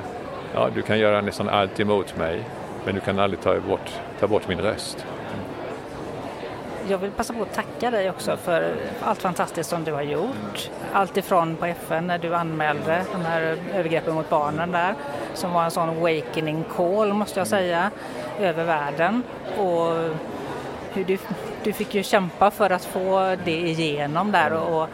ja, 0.54 0.68
du 0.74 0.82
kan 0.82 0.98
göra 0.98 1.20
nästan 1.20 1.48
allt 1.48 1.80
emot 1.80 2.16
mig, 2.16 2.44
men 2.84 2.94
du 2.94 3.00
kan 3.00 3.18
aldrig 3.18 3.40
ta 3.40 3.60
bort, 3.60 3.90
ta 4.20 4.26
bort 4.26 4.48
min 4.48 4.58
röst. 4.58 5.06
Jag 6.88 6.98
vill 6.98 7.10
passa 7.10 7.32
på 7.32 7.42
att 7.42 7.54
tacka 7.54 7.90
dig 7.90 8.10
också 8.10 8.36
för 8.36 8.74
allt 9.02 9.22
fantastiskt 9.22 9.70
som 9.70 9.84
du 9.84 9.92
har 9.92 10.02
gjort. 10.02 10.70
Allt 10.92 11.16
ifrån 11.16 11.56
på 11.56 11.66
FN 11.66 12.06
när 12.06 12.18
du 12.18 12.34
anmälde 12.34 13.04
de 13.12 13.24
här 13.24 13.56
övergreppen 13.74 14.14
mot 14.14 14.30
barnen 14.30 14.72
där, 14.72 14.94
som 15.34 15.52
var 15.52 15.64
en 15.64 15.70
sån 15.70 15.88
awakening 15.88 16.64
call 16.76 17.12
måste 17.12 17.40
jag 17.40 17.46
säga, 17.46 17.90
över 18.40 18.64
världen. 18.64 19.22
Och 19.58 20.10
hur 20.92 21.04
du, 21.04 21.18
du 21.64 21.72
fick 21.72 21.94
ju 21.94 22.02
kämpa 22.02 22.50
för 22.50 22.70
att 22.70 22.84
få 22.84 23.36
det 23.44 23.60
igenom 23.60 24.32
där 24.32 24.52
och, 24.52 24.82
och 24.82 24.88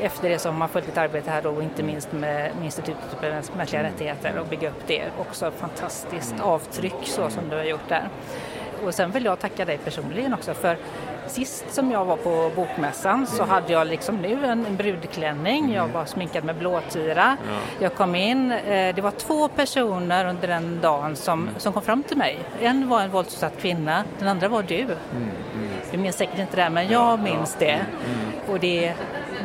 efter 0.00 0.28
det 0.28 0.38
så 0.38 0.48
har 0.48 0.58
man 0.58 0.68
följt 0.68 0.88
ett 0.88 0.98
arbete 0.98 1.30
här 1.30 1.42
då, 1.42 1.62
inte 1.62 1.82
minst 1.82 2.12
med, 2.12 2.56
med 2.56 2.64
Institutet 2.64 3.16
för 3.20 3.56
mänskliga 3.56 3.82
rättigheter 3.82 4.38
och 4.38 4.46
bygga 4.46 4.68
upp 4.68 4.86
det. 4.86 5.04
Också 5.18 5.50
fantastiskt 5.50 6.34
avtryck 6.40 7.04
så 7.04 7.30
som 7.30 7.48
du 7.48 7.56
har 7.56 7.64
gjort 7.64 7.88
där. 7.88 8.08
Och 8.84 8.94
sen 8.94 9.10
vill 9.10 9.24
jag 9.24 9.38
tacka 9.38 9.64
dig 9.64 9.78
personligen 9.78 10.34
också 10.34 10.54
för 10.54 10.76
Sist 11.30 11.74
som 11.74 11.90
jag 11.90 12.04
var 12.04 12.16
på 12.16 12.50
bokmässan 12.56 13.26
så 13.26 13.44
hade 13.44 13.72
jag 13.72 13.86
liksom 13.86 14.16
nu 14.16 14.46
en 14.46 14.76
brudklänning, 14.76 15.72
jag 15.72 15.88
var 15.88 16.04
sminkad 16.04 16.44
med 16.44 16.56
blåtira. 16.56 17.36
Ja. 17.48 17.58
Jag 17.78 17.94
kom 17.94 18.14
in, 18.14 18.52
eh, 18.52 18.94
det 18.94 19.00
var 19.02 19.10
två 19.10 19.48
personer 19.48 20.24
under 20.24 20.48
den 20.48 20.80
dagen 20.80 21.16
som, 21.16 21.48
som 21.58 21.72
kom 21.72 21.82
fram 21.82 22.02
till 22.02 22.16
mig. 22.16 22.38
En 22.60 22.88
var 22.88 23.00
en 23.00 23.10
våldsutsatt 23.10 23.60
kvinna, 23.60 24.04
den 24.18 24.28
andra 24.28 24.48
var 24.48 24.62
du. 24.62 24.82
Mm, 24.82 24.96
mm. 25.14 25.68
Du 25.90 25.98
minns 25.98 26.16
säkert 26.16 26.38
inte 26.38 26.56
det, 26.56 26.70
men 26.70 26.88
jag 26.88 27.20
minns 27.20 27.56
det. 27.58 27.70
Mm. 27.70 28.30
Och 28.48 28.60
det 28.60 28.94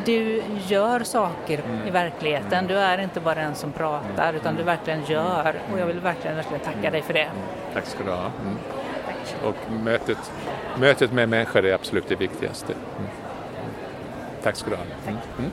du 0.06 0.42
gör 0.68 1.00
saker 1.00 1.60
i 1.86 1.90
verkligheten. 1.90 2.66
Du 2.66 2.78
är 2.78 2.98
inte 2.98 3.20
bara 3.20 3.40
en 3.40 3.54
som 3.54 3.72
pratar 3.72 4.34
utan 4.34 4.56
du 4.56 4.62
verkligen 4.62 5.04
gör 5.04 5.54
och 5.72 5.78
jag 5.78 5.86
vill 5.86 6.00
verkligen, 6.00 6.36
verkligen 6.36 6.60
tacka 6.60 6.90
dig 6.90 7.02
för 7.02 7.14
det. 7.14 7.28
Tack 7.74 7.86
ska 7.86 8.04
du 8.04 8.10
ha. 8.10 8.30
Mm. 8.44 8.56
och 9.44 9.72
mötet, 9.84 10.32
mötet 10.78 11.12
med 11.12 11.28
människor 11.28 11.64
är 11.64 11.74
absolut 11.74 12.08
det 12.08 12.16
viktigaste. 12.16 12.72
Mm. 12.72 13.10
Tack 14.42 14.56
ska 14.56 14.70
du 14.70 14.76
ha. 14.76 14.82
Mm. 14.82 15.18
mm. 15.38 15.50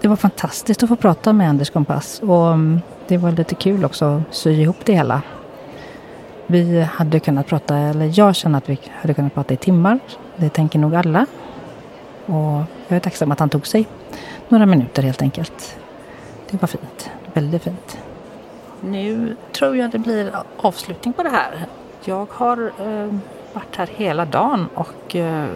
Det 0.00 0.08
var 0.08 0.16
fantastiskt 0.16 0.82
att 0.82 0.88
få 0.88 0.96
prata 0.96 1.32
med 1.32 1.48
Anders 1.48 1.70
Kompass 1.70 2.20
och 2.22 2.52
mm, 2.52 2.80
det 3.08 3.16
var 3.16 3.32
lite 3.32 3.54
kul 3.54 3.84
också 3.84 4.04
att 4.04 4.34
sy 4.34 4.50
ihop 4.50 4.76
det 4.84 4.92
hela. 4.92 5.22
Vi 6.46 6.80
hade 6.80 7.20
kunnat 7.20 7.46
prata, 7.46 7.76
eller 7.76 8.18
jag 8.18 8.36
känner 8.36 8.58
att 8.58 8.68
vi 8.68 8.78
hade 8.92 9.14
kunnat 9.14 9.34
prata 9.34 9.54
i 9.54 9.56
timmar. 9.56 9.98
Det 10.36 10.48
tänker 10.48 10.78
nog 10.78 10.94
alla. 10.94 11.26
Och 12.28 12.62
jag 12.88 12.96
är 12.96 13.00
tacksam 13.00 13.32
att 13.32 13.40
han 13.40 13.48
tog 13.48 13.66
sig 13.66 13.86
några 14.48 14.66
minuter 14.66 15.02
helt 15.02 15.22
enkelt. 15.22 15.76
Det 16.50 16.62
var 16.62 16.68
fint. 16.68 17.10
Väldigt 17.34 17.62
fint. 17.62 17.98
Nu 18.80 19.36
tror 19.52 19.76
jag 19.76 19.90
det 19.90 19.98
blir 19.98 20.32
avslutning 20.56 21.12
på 21.12 21.22
det 21.22 21.28
här. 21.28 21.66
Jag 22.04 22.26
har 22.30 22.72
eh, 22.78 23.14
varit 23.52 23.76
här 23.76 23.88
hela 23.96 24.24
dagen 24.24 24.68
och 24.74 25.16
eh, 25.16 25.46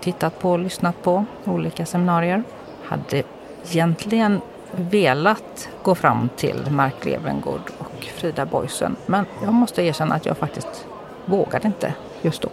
tittat 0.00 0.38
på 0.38 0.50
och 0.50 0.58
lyssnat 0.58 1.02
på 1.02 1.24
olika 1.44 1.86
seminarier. 1.86 2.42
Hade 2.84 3.22
egentligen 3.70 4.40
velat 4.72 5.68
gå 5.82 5.94
fram 5.94 6.28
till 6.36 6.70
Mark 6.70 7.04
Levengood 7.04 7.62
och 7.78 8.04
Frida 8.04 8.46
Boysen 8.46 8.96
men 9.06 9.26
jag 9.42 9.54
måste 9.54 9.82
erkänna 9.82 10.14
att 10.14 10.26
jag 10.26 10.36
faktiskt 10.36 10.86
vågade 11.24 11.66
inte 11.66 11.94
just 12.22 12.42
då. 12.42 12.48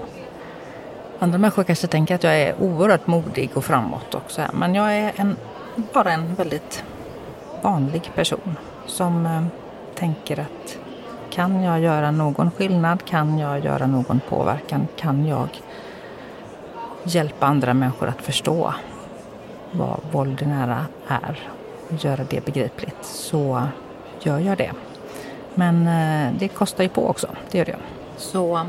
Andra 1.19 1.37
människor 1.37 1.63
kanske 1.63 1.87
tänker 1.87 2.15
att 2.15 2.23
jag 2.23 2.39
är 2.41 2.55
oerhört 2.61 3.07
modig 3.07 3.49
och 3.53 3.65
framåt 3.65 4.15
också. 4.15 4.41
Men 4.53 4.75
jag 4.75 4.93
är 4.93 5.13
en, 5.15 5.35
bara 5.93 6.11
en 6.11 6.35
väldigt 6.35 6.83
vanlig 7.61 8.11
person 8.15 8.57
som 8.85 9.25
eh, 9.25 9.43
tänker 9.95 10.39
att 10.39 10.77
kan 11.29 11.63
jag 11.63 11.79
göra 11.79 12.11
någon 12.11 12.51
skillnad? 12.51 13.05
Kan 13.05 13.39
jag 13.39 13.65
göra 13.65 13.87
någon 13.87 14.19
påverkan? 14.29 14.87
Kan 14.95 15.25
jag 15.25 15.49
hjälpa 17.03 17.45
andra 17.45 17.73
människor 17.73 18.07
att 18.07 18.21
förstå 18.21 18.73
vad 19.71 19.99
våld 20.11 20.41
i 20.41 20.45
nära 20.45 20.85
är 21.07 21.49
och 21.89 22.05
göra 22.05 22.23
det 22.29 22.45
begripligt 22.45 22.97
så 23.01 23.67
gör 24.21 24.39
jag 24.39 24.57
det. 24.57 24.71
Men 25.55 25.87
eh, 25.87 26.33
det 26.39 26.47
kostar 26.47 26.83
ju 26.83 26.89
på 26.89 27.09
också, 27.09 27.27
det 27.51 27.57
gör 27.57 27.65
det. 27.65 27.77
Så 28.17 28.65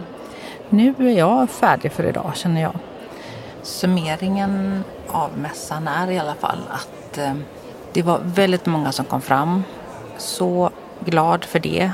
nu 0.70 0.94
är 0.98 1.18
jag 1.18 1.50
färdig 1.50 1.92
för 1.92 2.04
idag 2.04 2.32
känner 2.34 2.62
jag. 2.62 2.72
Summeringen 3.62 4.84
av 5.08 5.30
mässan 5.38 5.88
är 5.88 6.10
i 6.10 6.18
alla 6.18 6.34
fall 6.34 6.58
att 6.70 7.18
eh, 7.18 7.34
det 7.92 8.02
var 8.02 8.20
väldigt 8.24 8.66
många 8.66 8.92
som 8.92 9.04
kom 9.04 9.20
fram. 9.20 9.64
Så 10.16 10.70
glad 11.00 11.44
för 11.44 11.58
det. 11.58 11.90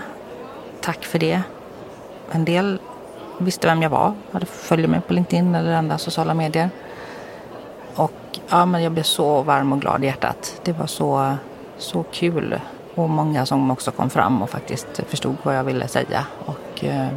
Tack 0.80 1.04
för 1.04 1.18
det. 1.18 1.42
En 2.32 2.44
del 2.44 2.78
visste 3.38 3.66
vem 3.66 3.82
jag 3.82 3.90
var, 3.90 4.14
hade 4.32 4.46
följt 4.46 4.90
mig 4.90 5.00
på 5.00 5.12
LinkedIn 5.12 5.54
eller 5.54 5.74
andra 5.74 5.98
sociala 5.98 6.34
medier. 6.34 6.70
Och 7.94 8.12
ja, 8.48 8.66
men 8.66 8.82
jag 8.82 8.92
blev 8.92 9.02
så 9.02 9.42
varm 9.42 9.72
och 9.72 9.80
glad 9.80 10.04
i 10.04 10.06
hjärtat. 10.06 10.60
Det 10.64 10.72
var 10.72 10.86
så, 10.86 11.36
så 11.78 12.02
kul. 12.02 12.60
Och 12.94 13.10
många 13.10 13.46
som 13.46 13.70
också 13.70 13.90
kom 13.90 14.10
fram 14.10 14.42
och 14.42 14.50
faktiskt 14.50 15.00
förstod 15.08 15.36
vad 15.42 15.56
jag 15.56 15.64
ville 15.64 15.88
säga. 15.88 16.26
Och 16.44 16.84
eh, 16.84 17.08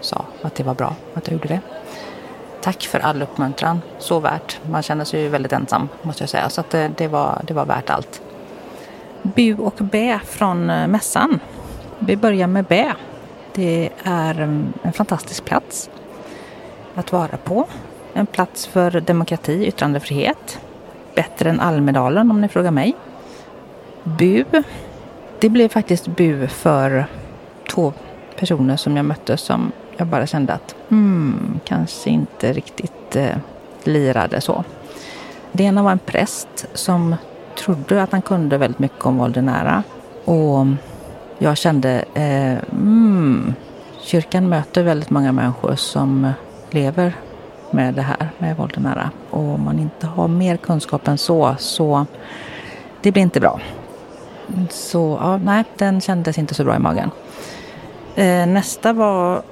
sa 0.00 0.24
att 0.42 0.54
det 0.54 0.62
var 0.62 0.74
bra 0.74 0.94
att 1.14 1.26
jag 1.26 1.32
gjorde 1.32 1.48
det. 1.48 1.60
Tack 2.62 2.82
för 2.86 3.00
all 3.00 3.22
uppmuntran. 3.22 3.80
Så 3.98 4.20
värt. 4.20 4.60
Man 4.70 4.82
känner 4.82 5.04
sig 5.04 5.22
ju 5.22 5.28
väldigt 5.28 5.52
ensam 5.52 5.88
måste 6.02 6.22
jag 6.22 6.30
säga. 6.30 6.48
Så 6.50 6.60
att 6.60 6.70
det, 6.70 6.90
det, 6.96 7.08
var, 7.08 7.42
det 7.44 7.54
var 7.54 7.66
värt 7.66 7.90
allt. 7.90 8.22
Bu 9.22 9.56
och 9.56 9.74
bä 9.78 10.20
från 10.24 10.70
eh, 10.70 10.86
mässan. 10.86 11.40
Vi 11.98 12.16
börjar 12.16 12.46
med 12.46 12.64
bä. 12.64 12.92
Det 13.54 13.90
är 14.02 14.40
mm, 14.40 14.72
en 14.82 14.92
fantastisk 14.92 15.44
plats 15.44 15.90
att 16.94 17.12
vara 17.12 17.36
på. 17.44 17.66
En 18.12 18.26
plats 18.26 18.66
för 18.66 19.00
demokrati, 19.00 19.66
yttrandefrihet. 19.66 20.60
Bättre 21.14 21.50
än 21.50 21.60
Almedalen 21.60 22.30
om 22.30 22.40
ni 22.40 22.48
frågar 22.48 22.70
mig. 22.70 22.94
Bu. 24.02 24.44
Det 25.40 25.48
blev 25.48 25.68
faktiskt 25.68 26.06
bu 26.06 26.46
för 26.46 27.06
två 27.70 27.92
personer 28.38 28.76
som 28.76 28.96
jag 28.96 29.04
mötte 29.04 29.36
som 29.36 29.72
jag 29.96 30.06
bara 30.06 30.26
kände 30.26 30.52
att 30.52 30.74
hmm, 30.88 31.60
kanske 31.64 32.10
inte 32.10 32.52
riktigt 32.52 33.16
eh, 33.16 33.36
lirade 33.84 34.40
så. 34.40 34.64
Det 35.52 35.64
ena 35.64 35.82
var 35.82 35.92
en 35.92 35.98
präst 35.98 36.66
som 36.74 37.16
trodde 37.58 38.02
att 38.02 38.12
han 38.12 38.22
kunde 38.22 38.58
väldigt 38.58 38.78
mycket 38.78 39.06
om 39.06 39.18
våld 39.18 39.44
nära. 39.44 39.82
Och 40.24 40.66
jag 41.38 41.56
kände, 41.56 42.04
eh, 42.14 42.58
mm, 42.72 43.54
kyrkan 44.00 44.48
möter 44.48 44.82
väldigt 44.82 45.10
många 45.10 45.32
människor 45.32 45.74
som 45.74 46.32
lever 46.70 47.12
med 47.70 47.94
det 47.94 48.02
här 48.02 48.28
med 48.38 48.56
våld 48.56 48.74
nära. 48.76 49.10
Och 49.30 49.54
om 49.54 49.64
man 49.64 49.78
inte 49.78 50.06
har 50.06 50.28
mer 50.28 50.56
kunskap 50.56 51.08
än 51.08 51.18
så, 51.18 51.56
så 51.58 52.06
det 53.02 53.12
blir 53.12 53.22
inte 53.22 53.40
bra. 53.40 53.60
Så 54.70 55.18
ja, 55.22 55.36
nej, 55.36 55.64
den 55.76 56.00
kändes 56.00 56.38
inte 56.38 56.54
så 56.54 56.64
bra 56.64 56.76
i 56.76 56.78
magen. 56.78 57.10
Eh, 58.14 58.46
nästa 58.46 58.92
var 58.92 59.42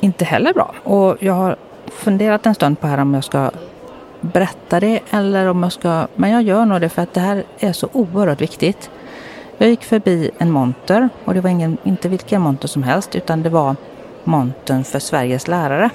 inte 0.00 0.24
heller 0.24 0.52
bra. 0.52 0.74
Och 0.84 1.16
jag 1.20 1.34
har 1.34 1.56
funderat 1.86 2.46
en 2.46 2.54
stund 2.54 2.80
på 2.80 2.86
här 2.86 2.98
om 2.98 3.14
jag 3.14 3.24
ska 3.24 3.50
berätta 4.20 4.80
det 4.80 5.00
eller 5.10 5.46
om 5.46 5.62
jag 5.62 5.72
ska... 5.72 6.06
Men 6.14 6.30
jag 6.30 6.42
gör 6.42 6.64
nog 6.64 6.80
det 6.80 6.88
för 6.88 7.02
att 7.02 7.14
det 7.14 7.20
här 7.20 7.44
är 7.58 7.72
så 7.72 7.88
oerhört 7.92 8.40
viktigt. 8.40 8.90
Jag 9.58 9.68
gick 9.68 9.84
förbi 9.84 10.30
en 10.38 10.50
monter 10.50 11.08
och 11.24 11.34
det 11.34 11.40
var 11.40 11.50
ingen, 11.50 11.76
inte 11.82 12.08
vilken 12.08 12.42
monter 12.42 12.68
som 12.68 12.82
helst 12.82 13.16
utan 13.16 13.42
det 13.42 13.50
var 13.50 13.76
montern 14.24 14.84
för 14.84 14.98
Sveriges 14.98 15.48
lärare. 15.48 15.90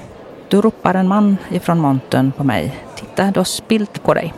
Då 0.49 0.61
ropar 0.61 0.93
en 0.93 1.07
man 1.07 1.37
ifrån 1.51 1.79
montern 1.79 2.31
på 2.31 2.43
mig. 2.43 2.75
Titta, 2.95 3.31
du 3.31 3.39
har 3.39 3.45
spilt 3.45 4.03
på 4.03 4.13
dig. 4.13 4.33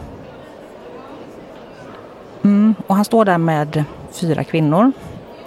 Mm, 2.44 2.76
och 2.88 2.96
han 2.96 3.06
står 3.06 3.26
där 3.26 3.38
med 3.38 3.84
fyra 4.12 4.44
kvinnor. 4.44 4.92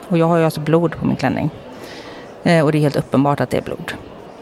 Och 0.08 0.18
jag 0.18 0.26
har 0.26 0.36
ju 0.36 0.44
alltså 0.44 0.60
blod 0.60 0.96
på 0.96 1.06
min 1.06 1.16
klänning. 1.16 1.50
Eh, 2.44 2.64
och 2.64 2.72
det 2.72 2.78
är 2.78 2.80
helt 2.80 2.96
uppenbart 2.96 3.40
att 3.40 3.50
det 3.50 3.56
är 3.56 3.62
blod. 3.62 3.92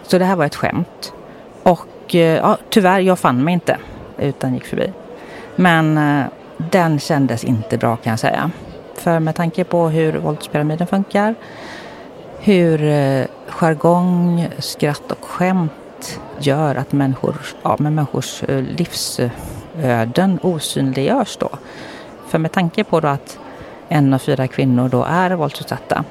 Så 0.03 0.19
det 0.19 0.25
här 0.25 0.37
var 0.37 0.45
ett 0.45 0.55
skämt. 0.55 1.13
Och 1.63 2.15
eh, 2.15 2.37
ja, 2.37 2.59
tyvärr, 2.71 3.01
jag 3.01 3.19
fann 3.19 3.45
mig 3.45 3.55
inte 3.55 3.77
utan 4.19 4.55
gick 4.55 4.67
förbi. 4.67 4.93
Men 5.57 5.99
eh, 5.99 6.27
den 6.57 6.99
kändes 6.99 7.45
inte 7.45 7.79
bra 7.79 7.97
kan 7.97 8.11
jag 8.11 8.21
säga. 8.21 8.51
För 8.95 9.19
med 9.19 9.35
tanke 9.35 9.65
på 9.65 9.89
hur 9.89 10.19
våldspyramiden 10.19 10.87
funkar, 10.87 11.35
hur 12.39 12.83
eh, 12.83 13.25
jargong, 13.49 14.49
skratt 14.59 15.13
och 15.13 15.25
skämt 15.25 16.21
gör 16.39 16.75
att 16.75 16.93
människor, 16.93 17.37
ja, 17.63 17.77
med 17.79 17.93
människors 17.93 18.43
eh, 18.43 18.63
livsöden 18.63 20.39
osynliggörs 20.43 21.37
då. 21.37 21.49
För 22.29 22.39
med 22.39 22.53
tanke 22.53 22.85
på 22.85 23.01
då 23.01 23.09
att 23.09 23.39
en 23.89 24.15
av 24.15 24.19
fyra 24.19 24.49
kvinnor 24.49 24.89
då 24.89 25.05
är 25.05 25.31
våldsutsatta 25.31 26.05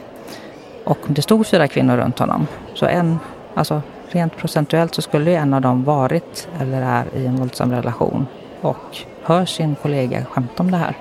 och 0.83 0.97
det 1.07 1.21
stod 1.21 1.47
fyra 1.47 1.67
kvinnor 1.67 1.97
runt 1.97 2.19
honom. 2.19 2.47
Så 2.73 2.85
en, 2.85 3.19
alltså 3.53 3.81
rent 4.09 4.37
procentuellt 4.37 4.95
så 4.95 5.01
skulle 5.01 5.31
ju 5.31 5.35
en 5.35 5.53
av 5.53 5.61
dem 5.61 5.83
varit 5.83 6.47
eller 6.59 6.81
är 6.81 7.05
i 7.15 7.25
en 7.25 7.35
våldsam 7.35 7.71
relation 7.71 8.27
och 8.61 8.97
hör 9.23 9.45
sin 9.45 9.75
kollega 9.75 10.25
skämta 10.25 10.63
om 10.63 10.71
det 10.71 10.77
här. 10.77 10.95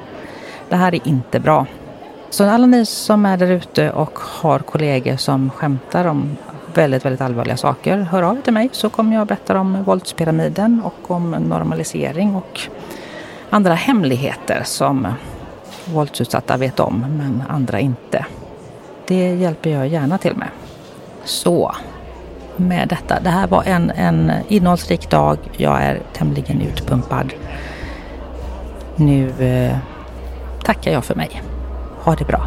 Det 0.69 0.77
här 0.77 0.95
är 0.95 1.09
inte 1.09 1.41
bra. 1.41 1.67
Så 2.31 2.45
alla 2.45 2.67
ni 2.67 2.87
som 2.87 3.27
är 3.27 3.37
där 3.37 3.51
ute 3.51 3.91
och 3.91 4.19
har 4.19 4.59
kollegor 4.59 5.17
som 5.17 5.51
skämtar 5.51 6.05
om 6.05 6.37
väldigt, 6.75 7.05
väldigt 7.05 7.21
allvarliga 7.21 7.57
saker, 7.57 7.99
hör 7.99 8.23
av 8.23 8.37
er 8.37 8.43
till 8.43 8.53
mig 8.53 8.69
så 8.73 8.91
kommer 8.91 9.17
jag 9.17 9.27
berätta 9.27 9.61
om 9.61 9.85
våldspyramiden 9.85 10.83
och 10.85 11.11
om 11.11 11.31
normalisering 11.31 12.35
och 12.35 12.61
andra 13.51 13.75
hemligheter 13.75 14.63
som 14.65 15.09
våldsutsatta 15.85 16.57
vet 16.57 16.81
om 16.81 17.05
men 17.19 17.43
andra 17.49 17.81
inte. 17.81 18.27
Det 19.11 19.35
hjälper 19.35 19.71
jag 19.71 19.89
gärna 19.89 20.19
till 20.19 20.37
med. 20.37 20.49
Så 21.25 21.75
med 22.57 22.89
detta. 22.89 23.21
Det 23.21 23.31
här 23.31 23.47
var 23.47 23.65
en, 23.65 23.91
en 23.91 24.33
innehållsrik 24.49 25.11
dag. 25.11 25.39
Jag 25.57 25.83
är 25.83 26.01
tämligen 26.13 26.61
utpumpad. 26.61 27.33
Nu 28.97 29.31
eh, 29.31 29.77
tackar 30.65 30.93
jag 30.93 31.05
för 31.05 31.15
mig. 31.15 31.43
Ha 32.03 32.15
det 32.15 32.25
bra. 32.25 32.47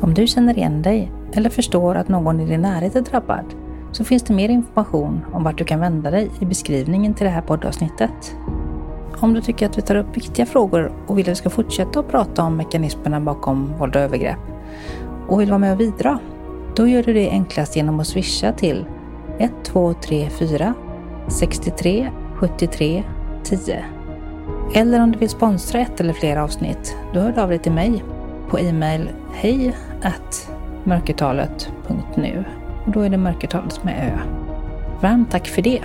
Om 0.00 0.14
du 0.14 0.26
känner 0.26 0.58
igen 0.58 0.82
dig 0.82 1.12
eller 1.32 1.50
förstår 1.50 1.94
att 1.94 2.08
någon 2.08 2.40
i 2.40 2.46
din 2.46 2.62
närhet 2.62 2.96
är 2.96 3.00
drabbad 3.00 3.44
så 3.92 4.04
finns 4.04 4.22
det 4.22 4.34
mer 4.34 4.48
information 4.48 5.24
om 5.32 5.44
vart 5.44 5.58
du 5.58 5.64
kan 5.64 5.80
vända 5.80 6.10
dig 6.10 6.30
i 6.40 6.44
beskrivningen 6.44 7.14
till 7.14 7.24
det 7.24 7.32
här 7.32 7.42
poddavsnittet. 7.42 8.36
Om 9.20 9.34
du 9.34 9.40
tycker 9.40 9.66
att 9.66 9.78
vi 9.78 9.82
tar 9.82 9.96
upp 9.96 10.16
viktiga 10.16 10.46
frågor 10.46 10.92
och 11.06 11.18
vill 11.18 11.24
att 11.24 11.30
vi 11.30 11.34
ska 11.34 11.50
fortsätta 11.50 12.00
att 12.00 12.08
prata 12.08 12.42
om 12.42 12.56
mekanismerna 12.56 13.20
bakom 13.20 13.72
våld 13.78 13.96
och 13.96 14.02
övergrepp 14.02 14.38
och 15.28 15.40
vill 15.40 15.48
vara 15.48 15.58
med 15.58 15.72
och 15.72 15.78
bidra, 15.78 16.18
då 16.76 16.88
gör 16.88 17.02
du 17.02 17.12
det 17.12 17.30
enklast 17.30 17.76
genom 17.76 18.00
att 18.00 18.06
swisha 18.06 18.52
till 18.52 18.86
1234 19.38 20.74
63 21.28 22.10
73 22.36 23.04
10. 23.44 23.84
Eller 24.74 25.02
om 25.02 25.12
du 25.12 25.18
vill 25.18 25.28
sponsra 25.28 25.80
ett 25.80 26.00
eller 26.00 26.12
flera 26.12 26.44
avsnitt, 26.44 26.96
då 27.14 27.20
hör 27.20 27.32
du 27.32 27.40
av 27.40 27.48
dig 27.48 27.58
till 27.58 27.72
mig 27.72 28.04
på 28.50 28.58
e-mail 28.58 29.10
hej 29.32 29.76
mörkertalet.nu. 30.84 32.44
Och 32.86 32.92
då 32.92 33.00
är 33.00 33.10
det 33.10 33.16
mörkertalet 33.16 33.84
med 33.84 34.12
Ö. 34.12 34.18
Varmt 35.00 35.30
tack 35.30 35.48
för 35.48 35.62
det! 35.62 35.82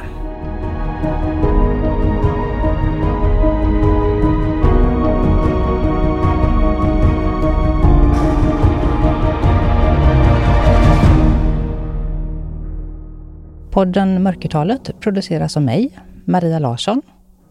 Podden 13.71 14.23
Mörkertalet 14.23 14.99
produceras 14.99 15.57
av 15.57 15.63
mig, 15.63 15.99
Maria 16.25 16.59
Larsson 16.59 17.01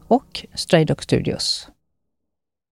och 0.08 0.46
Stray 0.54 0.84
Dog 0.84 1.02
Studios. 1.02 1.68